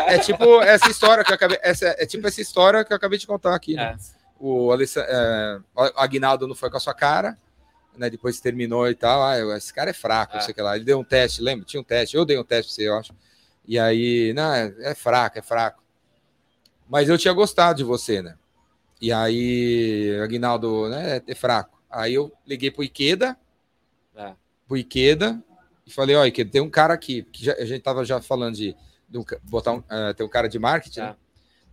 [0.07, 1.59] É tipo essa história que eu acabei.
[1.63, 3.75] Essa, é tipo essa história que eu acabei de contar aqui.
[3.75, 3.97] Né?
[3.99, 4.19] É.
[4.41, 7.37] O, Alessandro, é, o Agnaldo não foi com a sua cara,
[7.97, 8.09] né?
[8.09, 9.23] Depois terminou e tal.
[9.23, 10.77] Ah, esse cara é fraco, não sei o que lá.
[10.77, 11.67] Ele deu um teste, lembra?
[11.67, 12.17] Tinha um teste.
[12.17, 13.13] Eu dei um teste pra você, eu acho.
[13.67, 15.83] E aí, não, é, é fraco, é fraco.
[16.89, 18.35] Mas eu tinha gostado de você, né?
[18.99, 21.79] E aí, Agnaldo, né, é fraco.
[21.91, 23.37] Aí eu liguei pro Ikeda,
[24.17, 24.33] É.
[24.69, 25.43] pro Ikeda,
[25.87, 28.55] e falei, ó, Ikeda, tem um cara aqui, que já- a gente tava já falando
[28.55, 28.77] de,
[29.09, 31.03] de um botar um, eh, tem um cara de marketing, É.
[31.05, 31.17] né?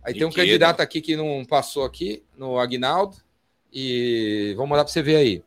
[0.02, 0.46] Aí tem um Ikeda.
[0.46, 3.16] candidato aqui que não passou aqui, no Agnaldo,
[3.72, 5.44] e vamos mandar pra você ver aí.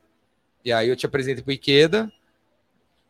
[0.64, 2.12] E aí eu te apresentei pro Ikeda,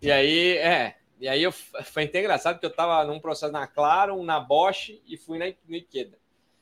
[0.01, 0.95] E aí, é.
[1.19, 4.97] E aí eu, foi até engraçado porque eu tava num processo na Claro, na Bosch
[5.05, 6.17] e fui na, no Ikeda.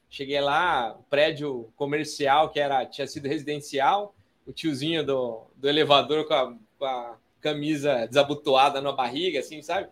[0.09, 4.15] Cheguei lá, o prédio comercial que era tinha sido residencial,
[4.47, 9.87] o tiozinho do, do elevador com a, com a camisa desabotoada na barriga, assim, sabe?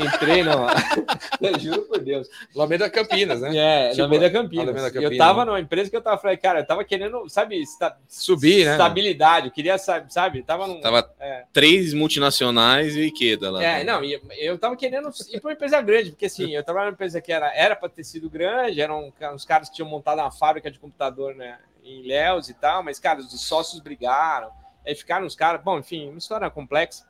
[0.00, 0.66] Entrei, não.
[1.40, 2.28] Eu juro por Deus.
[2.54, 3.56] Alameda Campinas, né?
[3.56, 4.68] É, Tipo, Alameda Campinas.
[4.68, 7.60] Alameda Campinas, eu tava numa empresa que eu tava, falei, cara, eu tava querendo, sabe,
[7.60, 8.72] esta, Subir, né?
[8.72, 10.42] estabilidade, eu queria, sabe, sabe?
[10.42, 11.44] Tava num, Tava É.
[11.52, 13.62] três multinacionais e Ikeda lá.
[13.64, 14.00] É, não,
[14.36, 17.32] eu tava querendo ir para uma empresa grande, porque assim, eu trabalhava numa empresa que
[17.32, 20.78] era era para ter sido grande, eram uns caras que tinham montado uma fábrica de
[20.78, 24.50] computador né, em Ilhéus e tal, mas, cara, os sócios brigaram,
[24.88, 27.06] aí ficaram os caras, bom, enfim, uma história complexa.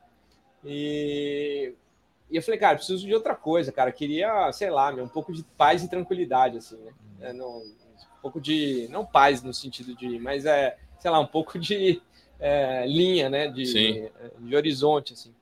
[0.65, 1.73] E,
[2.29, 5.33] e eu falei, cara, preciso de outra coisa, cara, queria, sei lá, meu, um pouco
[5.33, 6.91] de paz e tranquilidade, assim, né?
[7.21, 11.27] É, não, um pouco de, não paz no sentido de, mas é, sei lá, um
[11.27, 12.01] pouco de
[12.39, 14.09] é, linha, né, de, Sim.
[14.39, 15.33] de horizonte, assim.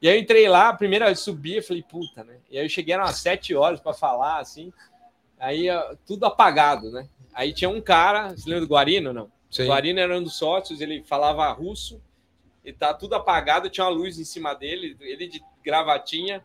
[0.00, 2.36] E aí eu entrei lá, a primeira vez subi, eu falei, puta, né?
[2.50, 4.72] E aí eu cheguei umas sete horas para falar, assim.
[5.38, 5.66] Aí
[6.06, 7.08] tudo apagado, né?
[7.32, 9.12] Aí tinha um cara, você lembra do Guarino?
[9.12, 9.32] Não.
[9.50, 9.64] Sim.
[9.64, 12.00] O Guarino era um dos sócios, ele falava russo,
[12.64, 16.44] e tá tudo apagado, tinha uma luz em cima dele, ele de gravatinha,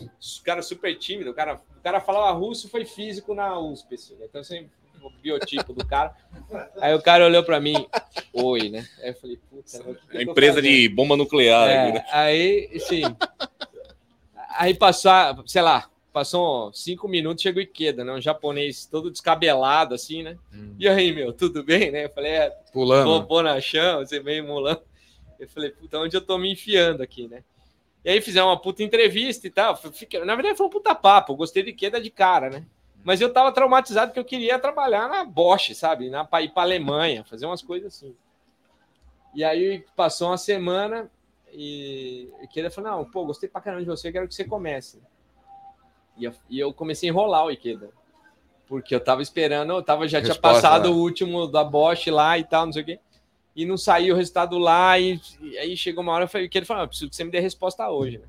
[0.00, 4.14] o cara super tímido, o cara, o cara falava russo, foi físico na USP, assim,
[4.16, 4.26] né?
[4.28, 4.68] então assim,
[5.02, 6.14] o biotipo do cara.
[6.80, 7.86] Aí o cara olhou para mim,
[8.32, 8.86] oi, né?
[9.00, 10.72] Aí eu falei, puta, o que que A empresa fazendo?
[10.72, 11.68] de bomba nuclear.
[11.68, 12.04] É, aqui, né?
[12.10, 13.02] aí, sim.
[14.54, 15.12] Aí passou,
[15.46, 18.12] sei lá, passou cinco minutos, chegou Ikeda, né?
[18.12, 20.36] Um japonês todo descabelado, assim, né?
[20.52, 20.74] Hum.
[20.78, 22.04] E aí, meu, tudo bem, né?
[22.04, 23.04] Eu falei, é, Pulando.
[23.06, 24.82] bobô na chão, você meio mulando.
[25.40, 27.42] Eu falei, puta, onde eu tô me enfiando aqui, né?
[28.04, 29.76] E aí fizemos uma puta entrevista e tal.
[29.76, 31.32] Fiquei- Na verdade, foi um puta papo.
[31.32, 32.64] Eu gostei de Ikeda de cara, né?
[33.04, 36.08] Mas eu tava traumatizado porque eu queria trabalhar na Bosch, sabe?
[36.10, 38.14] Na, ir pra Alemanha, fazer umas coisas assim.
[39.34, 41.10] E aí passou uma semana
[41.52, 45.00] e o Ikeda falou: Não, pô, gostei pra caramba de você, quero que você comece.
[46.16, 47.90] E eu, e eu comecei a enrolar o Ikeda.
[48.66, 50.94] Porque eu tava esperando, eu tava, já tinha Resposta, passado né?
[50.94, 53.00] o último da Bosch lá e tal, não sei o quê.
[53.54, 54.98] E não saiu o resultado lá.
[54.98, 57.24] E, e aí chegou uma hora, eu falei, o Ikeda falou: "Ah, preciso que você
[57.24, 58.24] me dê resposta hoje, né?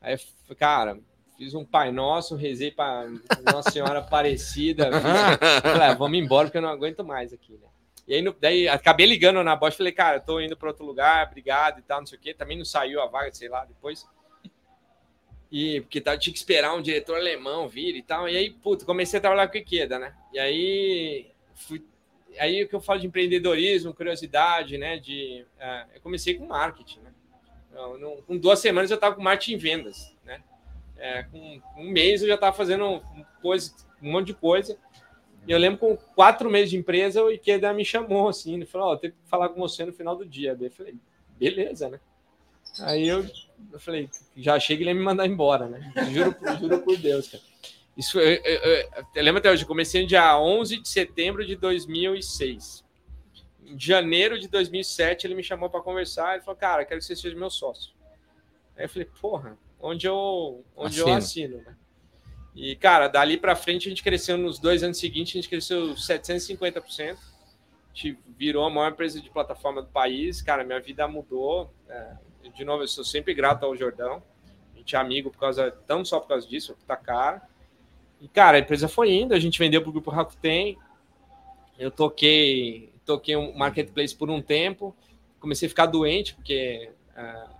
[0.00, 0.16] Aí
[0.58, 0.98] cara,
[1.36, 3.06] fiz um Pai Nosso, rezei pra
[3.42, 4.88] Nossa Senhora Aparecida.
[5.00, 7.68] fiz- Falei, ah, vamos embora porque eu não aguento mais aqui, né?
[8.08, 10.86] E aí, no- daí acabei ligando na Bosch, falei, cara, eu tô indo para outro
[10.86, 12.32] lugar, obrigado e tal, não sei o quê.
[12.32, 14.06] Também não saiu a vaga, sei lá, depois.
[15.50, 18.28] E porque tá, tinha que esperar um diretor alemão vir e tal.
[18.28, 20.14] E aí, puta, comecei a trabalhar com o Ikeda, né?
[20.32, 21.84] E aí fui.
[22.38, 24.98] Aí o que eu falo de empreendedorismo, curiosidade, né?
[24.98, 27.12] De, é, eu comecei com marketing, né?
[27.72, 30.42] Eu, com duas semanas eu tava com marketing em vendas, né?
[30.98, 33.02] É, com um mês eu já tava fazendo
[33.40, 33.72] coisa,
[34.02, 34.78] um monte de coisa.
[35.46, 38.88] E eu lembro com quatro meses de empresa, o Ikeda me chamou assim, ele falou,
[38.88, 40.56] ó, eu tenho que falar com você no final do dia.
[40.60, 40.96] Eu falei,
[41.38, 42.00] beleza, né?
[42.80, 43.24] Aí eu,
[43.72, 45.92] eu falei, já achei que ele ia me mandar embora, né?
[46.10, 47.42] Juro, juro por Deus, cara.
[47.96, 48.60] Isso eu, eu-
[49.14, 52.84] eu- lembro até hoje, eu comecei no dia 11 de setembro de 2006.
[53.64, 57.16] Em janeiro de 2007, ele me chamou para conversar, ele falou, cara, quero que você
[57.16, 57.92] seja meu sócio.
[58.76, 61.74] Aí eu falei, porra, onde eu, onde eu assino, né?
[62.54, 65.94] E, cara, dali para frente a gente cresceu nos dois anos seguintes, a gente cresceu
[65.94, 67.16] 750%.
[67.16, 70.40] A gente virou a maior empresa de plataforma do país.
[70.42, 71.72] Cara, minha vida mudou.
[71.88, 72.12] É,
[72.54, 74.22] de novo, eu sou sempre grato ao Jordão.
[74.74, 77.42] A gente é amigo por causa, não só por causa disso, tá cara.
[78.20, 80.78] E, cara, a empresa foi indo, a gente vendeu pro grupo Rakuten.
[81.78, 84.96] Eu toquei, toquei um marketplace por um tempo.
[85.38, 86.90] Comecei a ficar doente, porque.
[87.14, 87.50] ah,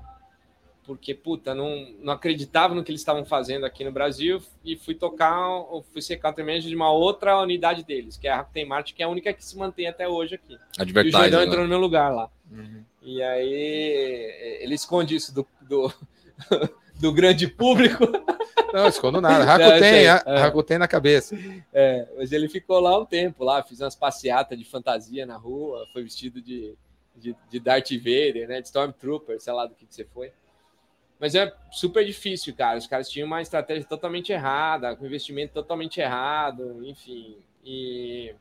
[0.87, 4.95] porque, puta, não, não acreditava no que eles estavam fazendo aqui no Brasil e fui
[4.95, 5.45] tocar,
[5.93, 9.03] fui ser country manager de uma outra unidade deles, que é a Rakuten Mart, que
[9.03, 10.57] é a única que se mantém até hoje aqui.
[10.79, 11.11] E o.
[11.11, 11.47] Jordão né?
[11.47, 12.31] entrou no meu lugar lá.
[12.53, 12.85] Uhum.
[13.07, 15.93] E aí ele esconde isso do, do,
[16.99, 18.05] do grande público,
[18.73, 19.45] Não, escondo nada.
[19.47, 20.41] Rakuten, é.
[20.41, 21.39] Rakuten na cabeça.
[21.73, 25.87] é, mas ele ficou lá um tempo, lá, fiz umas passeatas de fantasia na rua,
[25.93, 26.77] foi vestido de,
[27.15, 30.33] de, de Darth Vader, né, de Stormtrooper, sei lá do que, que você foi.
[31.21, 32.77] Mas é super difícil, cara.
[32.77, 37.39] Os caras tinham uma estratégia totalmente errada, com investimento totalmente errado, enfim.
[37.65, 38.35] E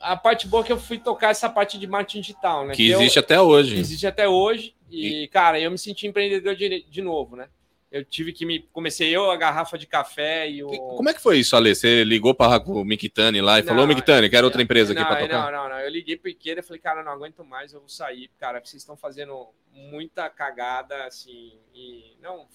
[0.00, 2.74] a parte boa é que eu fui tocar essa parte de marketing digital, né?
[2.74, 3.76] Que eu- existe até hoje.
[3.78, 4.74] existe até hoje.
[4.90, 7.48] E, cara, eu me senti empreendedor de, de novo, né?
[7.90, 8.60] Eu tive que me.
[8.72, 10.68] Comecei eu, a garrafa de café e o.
[10.68, 11.74] Como é que foi isso, Ale?
[11.74, 15.08] Você ligou para o Mictani lá e Não, falou: Mictani, quero outra empresa aqui não,
[15.08, 15.52] para tocar?
[15.52, 15.78] Não, não, não.
[15.78, 18.82] Eu liguei pro Ikeda e falei, cara, não aguento mais, eu vou sair, cara, vocês
[18.82, 21.52] estão fazendo muita cagada, assim.
[21.72, 22.46] E, não,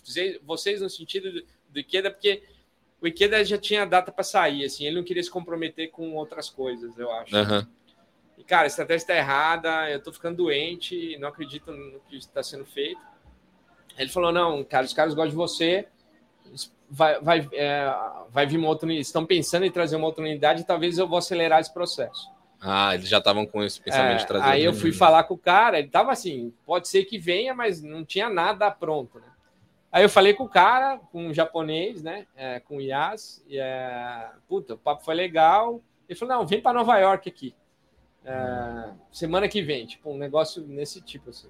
[0.46, 2.44] vocês- no sentido do, do Ikeda, porque
[3.02, 6.50] o Ikeda já tinha data para sair, assim, ele não queria se comprometer com outras
[6.50, 7.36] coisas, eu acho.
[7.36, 7.68] Aham.
[8.38, 12.42] E, cara, a estratégia está errada, eu tô ficando doente, não acredito no que está
[12.42, 13.02] sendo feito.
[13.98, 15.88] Ele falou: não, cara, os caras gostam de você,
[16.90, 17.94] vai, vai, é,
[18.30, 21.18] vai vir uma outra unidade, estão pensando em trazer uma outra unidade, talvez eu vou
[21.18, 22.30] acelerar esse processo.
[22.62, 24.46] Ah, eles já estavam com esse pensamento É, de trazer.
[24.46, 27.82] aí eu fui falar com o cara, ele tava assim, pode ser que venha, mas
[27.82, 29.28] não tinha nada pronto, né?
[29.92, 32.28] Aí eu falei com o cara, com um japonês, né?
[32.36, 35.82] é, com o Yas, e é, puta, o papo foi legal.
[36.08, 37.56] Ele falou: não, vem para Nova York aqui.
[38.24, 41.50] É, semana que vem, tipo, um negócio nesse tipo assim.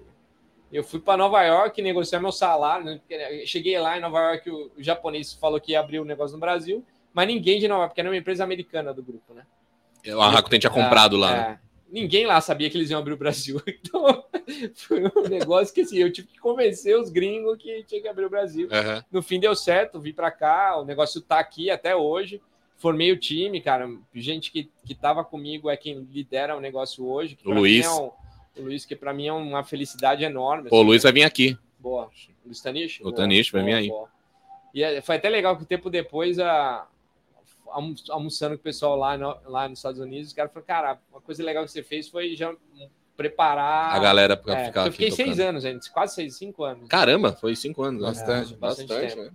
[0.72, 2.84] Eu fui para Nova York negociar meu salário.
[2.86, 3.00] né?
[3.44, 6.40] Cheguei lá em Nova York, o, o japonês falou que ia abrir o negócio no
[6.40, 9.44] Brasil, mas ninguém de Nova York, porque era uma empresa americana do grupo, né?
[10.18, 11.32] A Rakuten tinha comprado lá.
[11.32, 11.60] né?
[11.90, 13.60] Ninguém lá sabia que eles iam abrir o Brasil.
[13.66, 14.24] Então,
[14.74, 18.24] foi um negócio que assim, eu tive que convencer os gringos que tinha que abrir
[18.24, 18.68] o Brasil.
[18.70, 19.04] Aham.
[19.10, 22.40] No fim deu certo, vim para cá, o negócio tá aqui até hoje.
[22.76, 23.88] Formei o time, cara.
[24.14, 27.38] Gente que, que tava comigo é quem lidera o negócio hoje.
[27.44, 27.84] O Luiz.
[27.86, 28.10] é um-
[28.56, 30.68] o Luiz, que para mim é uma felicidade enorme.
[30.68, 31.56] Pô, o assim, Luiz vai vir aqui.
[31.78, 32.10] Boa.
[32.44, 33.00] Do Stanish?
[33.00, 33.88] O Boa, Stanish, vai vir aí.
[33.88, 34.08] boa.
[34.74, 36.86] E é- foi até legal que tempo depois, a,
[38.10, 41.20] almoçando com o pessoal lá, no- lá nos Estados Unidos, os caras falaram, cara, uma
[41.20, 42.54] coisa legal que você fez foi já
[43.16, 43.94] preparar...
[43.94, 45.48] A galera pra É, ficar eu fiquei seis tocando.
[45.48, 46.88] anos, gente, quase seis, cinco anos.
[46.88, 48.02] Caramba, foi cinco anos.
[48.02, 48.54] Bastante.
[48.54, 49.30] É, bastante Bastante, né?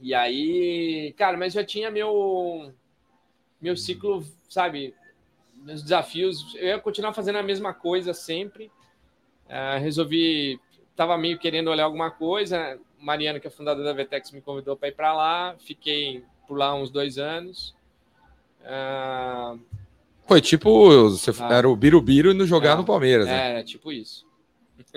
[0.00, 2.72] E aí, cara, mas já tinha meu
[3.60, 4.94] meu ciclo, sabe,
[5.56, 6.54] meus desafios.
[6.54, 8.70] Eu ia continuar fazendo a mesma coisa sempre.
[9.48, 10.60] Ah, resolvi,
[10.94, 12.78] tava meio querendo olhar alguma coisa.
[13.00, 15.56] Mariana, que é fundadora da Vetex, me convidou para ir para lá.
[15.58, 17.74] Fiquei por lá uns dois anos.
[18.64, 19.54] Ah,
[20.26, 21.54] Foi tipo, você Ah.
[21.54, 23.60] era o Birubiru e não jogar Ah, no Palmeiras, né?
[23.60, 24.26] é, tipo isso.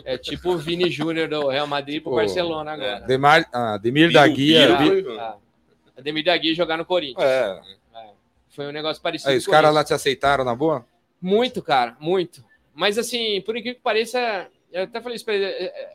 [0.03, 2.99] É tipo o Vini Júnior do Real Madrid pro Pô, Barcelona agora.
[3.01, 4.75] Demar, ah, Demir da Biru, Guia.
[4.77, 5.11] Biru.
[5.13, 5.35] Bi- Ah,
[5.97, 7.23] Ademir da Guia jogar no Corinthians.
[7.25, 7.61] É.
[7.95, 8.09] É.
[8.49, 9.31] Foi um negócio parecido.
[9.31, 10.85] Aí, os caras lá te aceitaram na boa?
[11.21, 12.43] Muito, cara, muito.
[12.73, 15.45] Mas assim, por incrível que pareça, eu até falei isso pra ele,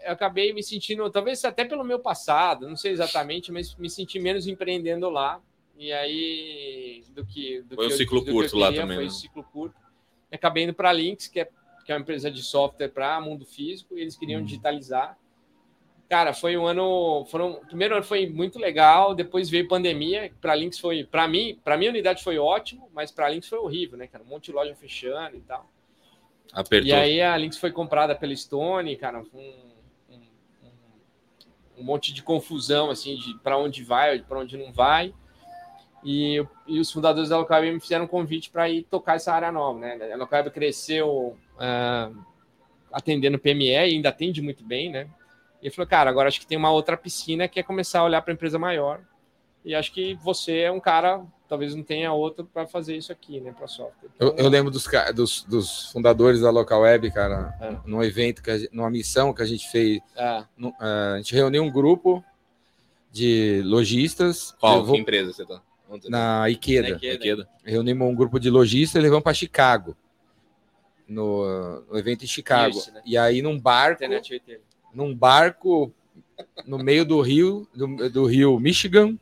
[0.04, 4.18] eu acabei me sentindo, talvez até pelo meu passado, não sei exatamente, mas me senti
[4.18, 5.40] menos empreendendo lá.
[5.78, 7.60] E aí, do que.
[7.62, 9.10] Do Foi um que eu- ciclo eu curto lá queria, também, Foi né?
[9.10, 9.76] um ciclo curto.
[10.32, 11.48] Acabei indo para a Lynx, que é,
[11.84, 15.18] que é uma empresa de software para mundo físico, e eles queriam digitalizar.
[16.08, 17.24] Cara, foi um ano.
[17.26, 20.32] Foram, o primeiro ano foi muito legal, depois veio pandemia.
[20.40, 21.04] Para a Lynx foi.
[21.04, 24.22] Para mim, para minha unidade foi ótimo, mas para a Lynx foi horrível, né, cara?
[24.24, 25.68] Um monte de loja fechando e tal.
[26.52, 26.88] Apertou.
[26.88, 29.38] E aí a Lynx foi comprada pela Stone, cara, um,
[30.10, 30.20] um,
[31.78, 35.12] um- monte de confusão, assim, de para onde vai, para onde não vai.
[36.04, 39.50] E, e os fundadores da Localweb me fizeram um convite para ir tocar essa área
[39.50, 40.12] nova, né?
[40.12, 42.10] A Localweb cresceu ah,
[42.92, 45.08] atendendo PME e ainda atende muito bem, né?
[45.62, 48.22] E falou, cara, agora acho que tem uma outra piscina que é começar a olhar
[48.22, 49.00] para empresa maior.
[49.64, 53.40] E acho que você é um cara, talvez não tenha outro para fazer isso aqui,
[53.40, 54.08] né, para software.
[54.18, 57.76] Eu, Então, eu lembro dos, dos, dos fundadores da Local Web, cara, É.
[57.84, 60.00] num evento, que a gente- numa missão que a gente fez.
[60.16, 62.24] é, no- eh, a gente reuniu um grupo
[63.12, 64.54] de lojistas.
[64.60, 64.78] Qual?
[64.80, 65.62] levou Que empresa você tá?
[65.88, 66.90] Onde na Ikeda.
[66.90, 67.14] Na Ikeda.
[67.14, 67.48] Ikeda.
[67.64, 69.96] Reunimos um grupo de lojistas e levamos para Chicago.
[71.08, 72.72] No, no evento em Chicago.
[72.72, 73.00] Pierce, né?
[73.06, 74.02] E aí, num barco,
[74.92, 75.92] num barco
[76.66, 79.16] no meio do rio, do, do rio Michigan.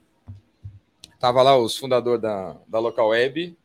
[1.24, 3.56] Tava lá os fundadores da, da Local Web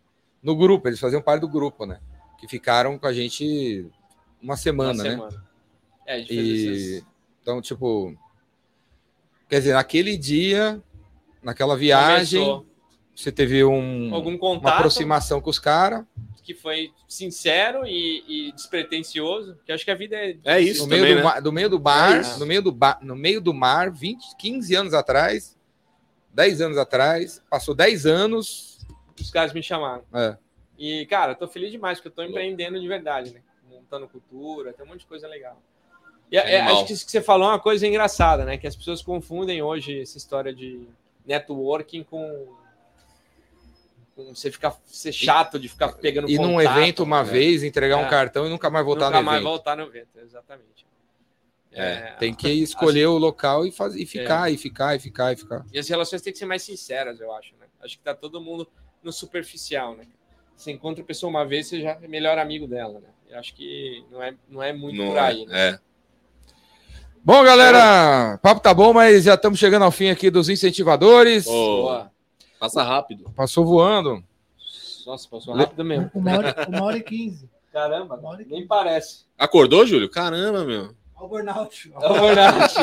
[0.42, 2.00] no grupo, eles faziam parte do grupo, né?
[2.40, 3.86] Que ficaram com a gente
[4.42, 5.10] uma semana, Uma né?
[5.10, 5.46] semana.
[6.08, 7.06] É, a gente fez E esses-
[7.42, 8.16] então, tipo,
[9.50, 10.82] quer dizer, naquele dia,
[11.44, 12.66] naquela viagem, Começou
[13.14, 16.06] você teve um, algum uma contato aproximação com os caras.
[16.42, 20.38] que foi sincero e, e despretensioso, que acho que a vida é...
[20.46, 21.24] É isso No meio, também, do né?
[21.26, 24.38] mar, do meio do bar, É no meio do bar, no meio do mar, 20,
[24.38, 25.59] 15 anos atrás,
[26.40, 28.80] 10 anos atrás, passou 10 anos.
[29.20, 30.04] Os caras me chamaram.
[30.14, 30.38] É.
[30.78, 33.42] E, cara, eu tô feliz demais, porque eu tô empreendendo de verdade, né?
[33.70, 35.62] Montando cultura, tem um monte de coisa legal.
[36.32, 38.58] E é- é, acho que isso que você falou é uma coisa engraçada, né?
[38.58, 40.88] Que as pessoas confundem hoje essa história de
[41.26, 42.48] networking com,
[44.16, 47.30] com você ficar ser chato de ficar pegando E num evento uma né?
[47.32, 48.10] vez, entregar um É.
[48.10, 49.50] cartão e nunca mais voltar Nunca no mais evento.
[49.50, 50.88] voltar no evento, exatamente.
[51.72, 55.36] É, Tem que escolher o local e, fazer, e ficar, e ficar, e ficar, e
[55.36, 55.66] ficar.
[55.72, 57.68] E as relações têm que ser mais sinceras, eu acho, né?
[57.82, 58.68] Acho que tá todo mundo
[59.04, 60.06] no superficial, né?
[60.56, 63.10] Você encontra a pessoa uma vez, você já é melhor amigo dela, né?
[63.30, 65.70] Eu acho que não é, não é muito Não por é, aí, né?
[65.70, 65.80] é.
[67.24, 71.46] Bom, galera, papo tá bom, mas já estamos chegando ao fim aqui dos incentivadores.
[71.46, 72.12] Boa.
[72.60, 73.32] Passa rápido.
[73.36, 74.24] Passou voando.
[75.06, 76.10] Nossa, passou rápido mesmo.
[76.14, 77.50] Uma hora, uma hora e quinze.
[77.72, 78.68] Caramba, Uma hora e nem quinze.
[78.68, 79.26] parece.
[79.38, 80.10] Acordou, Júlio?
[80.10, 80.96] Caramba, meu.
[81.20, 81.92] Olha o burnout.
[82.02, 82.74] É verdade.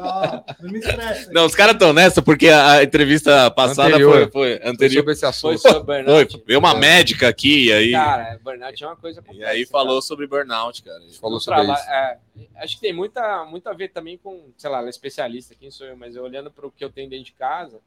[0.00, 1.30] Ó, não me estressa.
[1.32, 4.12] Não, os caras estão nessa porque a entrevista passada Anterior.
[4.12, 5.00] foi, foi Foi anterior.
[5.00, 5.58] sobre esse Foi assunto.
[5.58, 6.42] sobre Foi, burnout.
[6.46, 10.00] veio uma médica aqui e aí, Cara, burnout é uma coisa e complexa, aí falou
[10.02, 11.00] sobre burnout, cara.
[11.20, 11.82] Falou sobre isso.
[11.90, 12.18] é,
[12.56, 15.70] acho que tem muita, muito a ver também com, sei lá, ela é especialista, quem
[15.70, 17.78] sou eu, mas eu olhando para o que eu tenho dentro de casa,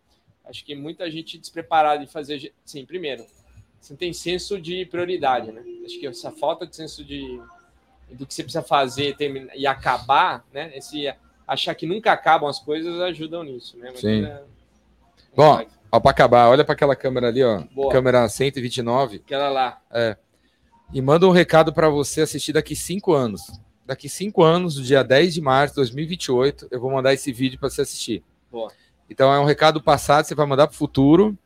[0.48, 2.54] acho que muita gente despreparada de fazer.
[2.64, 3.26] Sim, primeiro,
[3.82, 5.64] você não tem senso de prioridade, né?
[5.86, 7.40] Acho que essa falta de senso de
[8.12, 10.72] do que você precisa fazer terminar, e acabar, né?
[10.76, 11.14] Esse
[11.48, 13.90] achar que nunca acabam as coisas ajudam nisso, né?
[13.92, 14.26] Mas Sim.
[14.26, 14.44] é-
[15.36, 17.62] Bom, Ó, pra acabar, olha para aquela câmera ali, ó.
[17.74, 17.92] Boa.
[17.92, 19.18] Câmera 129.
[19.18, 19.82] aquela lá.
[20.94, 23.42] E manda um recado para você assistir daqui cinco anos.
[23.86, 27.58] Daqui cinco anos, no dia 10 de março de 2028, eu vou mandar esse vídeo
[27.60, 28.24] para você assistir.
[28.52, 28.72] Boa.
[29.10, 31.38] Então é um recado passado, você vai mandar para o futuro,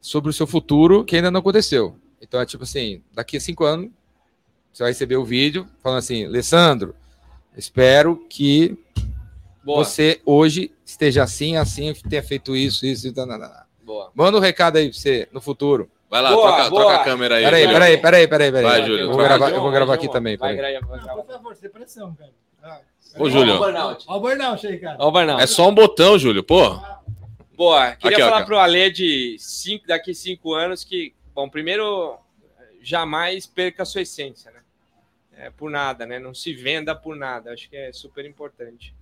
[0.00, 1.96] sobre o seu futuro que ainda não aconteceu.
[2.20, 3.90] Então é tipo assim, daqui a cinco anos,
[4.72, 6.94] você vai receber o vídeo falando assim, Alessandro,
[7.56, 8.76] espero que
[9.64, 9.84] Boa.
[9.84, 13.26] você hoje esteja assim, assim, tenha feito isso, isso, e tal.
[13.82, 14.10] Boa.
[14.14, 15.90] Manda um recado aí para você no futuro.
[16.10, 16.82] Vai lá, Boa, troca, boa.
[16.84, 17.44] troca a câmera aí.
[17.44, 18.62] Peraí, peraí, peraí, peraí, peraí.
[18.64, 19.28] Vai, Júlio, Eu vou troca.
[19.38, 20.36] gravar, eu vou gravar aqui também.
[20.36, 22.30] Vai, vai Não, por favor, sem pressão, cara.
[22.62, 22.80] Ah,
[23.18, 23.54] Ô, Júlio.
[23.54, 24.04] Ó o burnout.
[24.06, 24.96] Ó o burnout aí, cara.
[25.00, 25.42] Ó o burnout.
[25.42, 26.42] É só um botão, Júlio.
[26.42, 26.80] Pô,
[27.54, 28.44] Boa, queria Aqui, falar ó.
[28.46, 32.16] pro Ale de cinco, daqui cinco anos que, bom, primeiro,
[32.80, 34.57] jamais perca a sua essência, né?
[35.38, 36.18] É, por nada, né?
[36.18, 38.92] Não se venda por nada, acho que é super importante.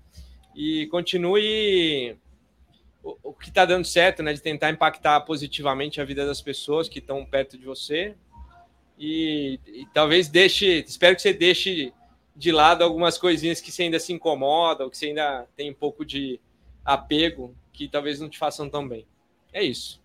[0.54, 2.14] E continue
[3.02, 4.34] o, o que está dando certo, né?
[4.34, 8.14] De tentar impactar positivamente a vida das pessoas que estão perto de você.
[8.98, 11.90] E, e talvez deixe, espero que você deixe
[12.34, 15.74] de lado algumas coisinhas que você ainda se incomoda, ou que você ainda tem um
[15.74, 16.38] pouco de
[16.84, 19.06] apego, que talvez não te façam tão bem.
[19.54, 20.02] É isso.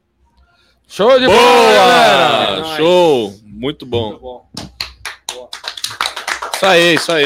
[0.87, 2.47] Show de bola, galera!
[2.47, 2.57] boa!
[2.57, 2.77] galera!
[2.77, 3.31] Show!
[3.43, 4.70] Muito Muito bom.
[6.61, 7.25] Isso aí, isso aí.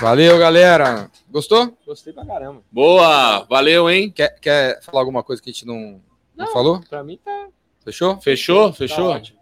[0.00, 1.10] Valeu, galera.
[1.28, 1.76] Gostou?
[1.84, 2.62] Gostei pra caramba.
[2.70, 3.44] Boa!
[3.50, 4.08] Valeu, hein?
[4.08, 6.00] Quer, quer falar alguma coisa que a gente não,
[6.36, 6.52] não, Não.
[6.52, 6.80] falou?
[6.88, 7.48] Pra mim tá,
[7.84, 8.20] Fechou?
[8.20, 8.68] Fechou?
[8.70, 9.06] tá Fechou?
[9.06, 9.36] ótimo.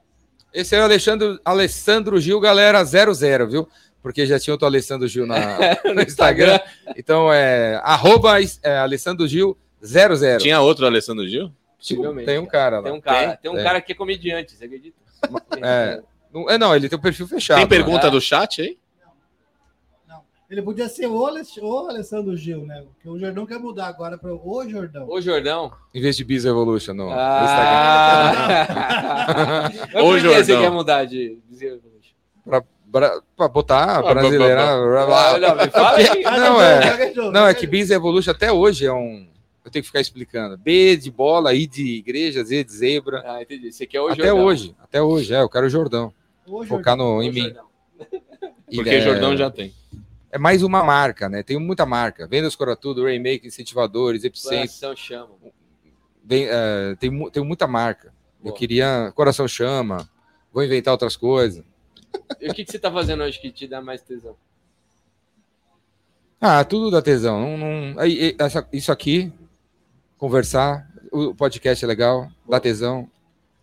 [0.55, 3.69] Esse é o Alexandre, Alessandro Gil, galera, 00, viu?
[4.03, 5.37] Porque já tinha outro Alessandro Gil na,
[5.95, 6.59] no Instagram.
[6.97, 10.39] Então é arroba é, Alessandro Gil 00.
[10.39, 11.53] Tinha outro Alessandro Gil?
[11.77, 12.25] Possivelmente.
[12.25, 12.85] Tem um cara lá.
[12.85, 13.37] Tem um cara, Tem?
[13.43, 13.65] tem, um Tem.
[13.65, 14.97] cara que é comediante, você acredita?
[15.63, 16.01] É.
[16.33, 17.59] Não, é, não, ele tem o perfil fechado.
[17.59, 18.11] Tem pergunta É.
[18.11, 18.79] do chat aí?
[20.51, 20.57] Não.
[20.57, 22.83] Ele podia ser o, Alex- o Alessandro Gil, né?
[22.85, 25.09] Porque o Jordão quer mudar agora para o Jordão.
[25.09, 25.73] Ô, Jordão.
[25.95, 27.71] Em vez de Biz Evolution no, no Instagram.
[27.73, 29.71] Ah.
[29.95, 30.61] Mas Ô, por que você Jordão.
[30.63, 31.81] quer mudar de dizer?
[32.45, 34.61] Pra, pra, pra botar Ah, brasileira.
[34.63, 36.23] Ah, não, fala aí.
[36.25, 37.13] Não, é.
[37.33, 39.29] Não, é que Biz Evolution até hoje é um.
[39.65, 40.57] Eu tenho que ficar explicando.
[40.57, 43.23] B de bola, I de igreja, Z de zebra.
[43.27, 43.71] Ah, entendi.
[43.71, 44.45] Você quer o até Jordão.
[44.47, 44.75] hoje.
[44.83, 45.43] Até hoje, é.
[45.43, 46.13] Eu quero o Jordão.
[46.47, 47.43] O Focar no, Ô, em mim.
[47.43, 47.65] Jordão.
[48.75, 49.73] Porque é, Jordão já tem.
[50.33, 51.43] É mais uma marca, né?
[51.43, 52.27] Tem muita marca.
[52.27, 54.59] Vendas Coratudo, Rainmaker, Incentivadores, Epicentro.
[54.59, 55.31] Coração chama.
[56.25, 58.15] Vem, é, tem, tem muita marca.
[58.45, 59.13] Eu queria.
[59.15, 60.09] Coração chama.
[60.53, 61.65] Vou inventar outras coisas.
[62.41, 64.37] E o que, que você tá fazendo hoje que te dá mais tesão?
[66.41, 67.57] Ah, tudo dá tesão.
[67.57, 67.97] Não, não-
[68.39, 69.33] essa- isso aqui,
[70.17, 72.61] conversar, o podcast é legal, dá Boa.
[72.61, 73.11] tesão.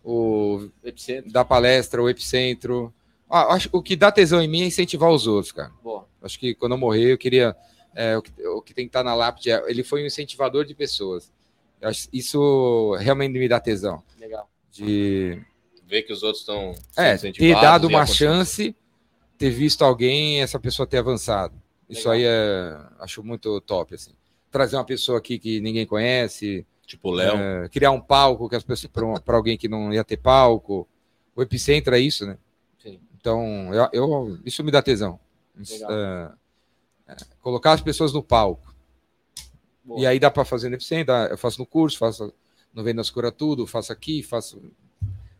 [0.04, 1.30] O Epicentro?
[1.30, 2.92] da palestra, o epicentro.
[3.28, 5.70] Ah, acho, o que dá tesão em mim é incentivar os outros, cara.
[5.82, 6.07] Boa.
[6.22, 7.54] Acho que quando eu morrer, eu queria.
[7.94, 9.62] é, o, que, o que tem que estar na lápide é.
[9.70, 11.32] Ele foi um incentivador de pessoas.
[11.80, 14.02] Eu acho- isso realmente me dá tesão.
[14.18, 14.48] Legal.
[14.72, 15.40] De
[15.86, 16.74] Ver que os outros estão.
[16.96, 18.76] é, ter dado uma chance,
[19.38, 21.54] ter visto alguém, essa pessoa ter avançado.
[21.88, 22.12] Isso Legal.
[22.12, 22.76] aí é.
[23.00, 24.12] Acho muito top, assim.
[24.50, 27.36] Trazer uma pessoa aqui que ninguém conhece, Tipo o Léo.
[27.36, 28.90] é, criar um palco que as pessoas
[29.24, 30.86] para alguém que não ia ter palco.
[31.34, 32.36] O epicentro é isso, né?
[32.82, 32.98] Sim.
[33.18, 35.18] Então, eu, eu- isso me dá tesão.
[35.90, 38.74] É, colocar as pessoas no palco.
[39.84, 40.00] Boa.
[40.00, 42.32] E aí dá para fazer no epicentro, dá- eu faço no curso, faço
[42.74, 44.60] no Vendas Cura Tudo, faço aqui, faço.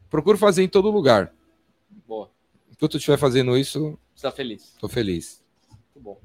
[0.08, 1.32] Procuro fazer em todo lugar.
[2.06, 2.30] Boa.
[2.70, 4.74] Enquanto eu estiver fazendo isso, Você tá feliz?
[4.80, 5.42] tô feliz.
[5.70, 6.20] Muito bom.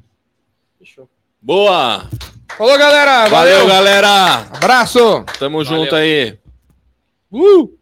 [0.80, 1.10] Fechou.
[1.42, 2.10] Boa!
[2.58, 3.28] Falou, galera!
[3.28, 4.36] Valeu, galera!
[4.56, 5.26] Abraço!
[5.38, 5.82] Tamo Valeu.
[5.84, 6.40] junto aí.
[7.30, 7.78] Uh!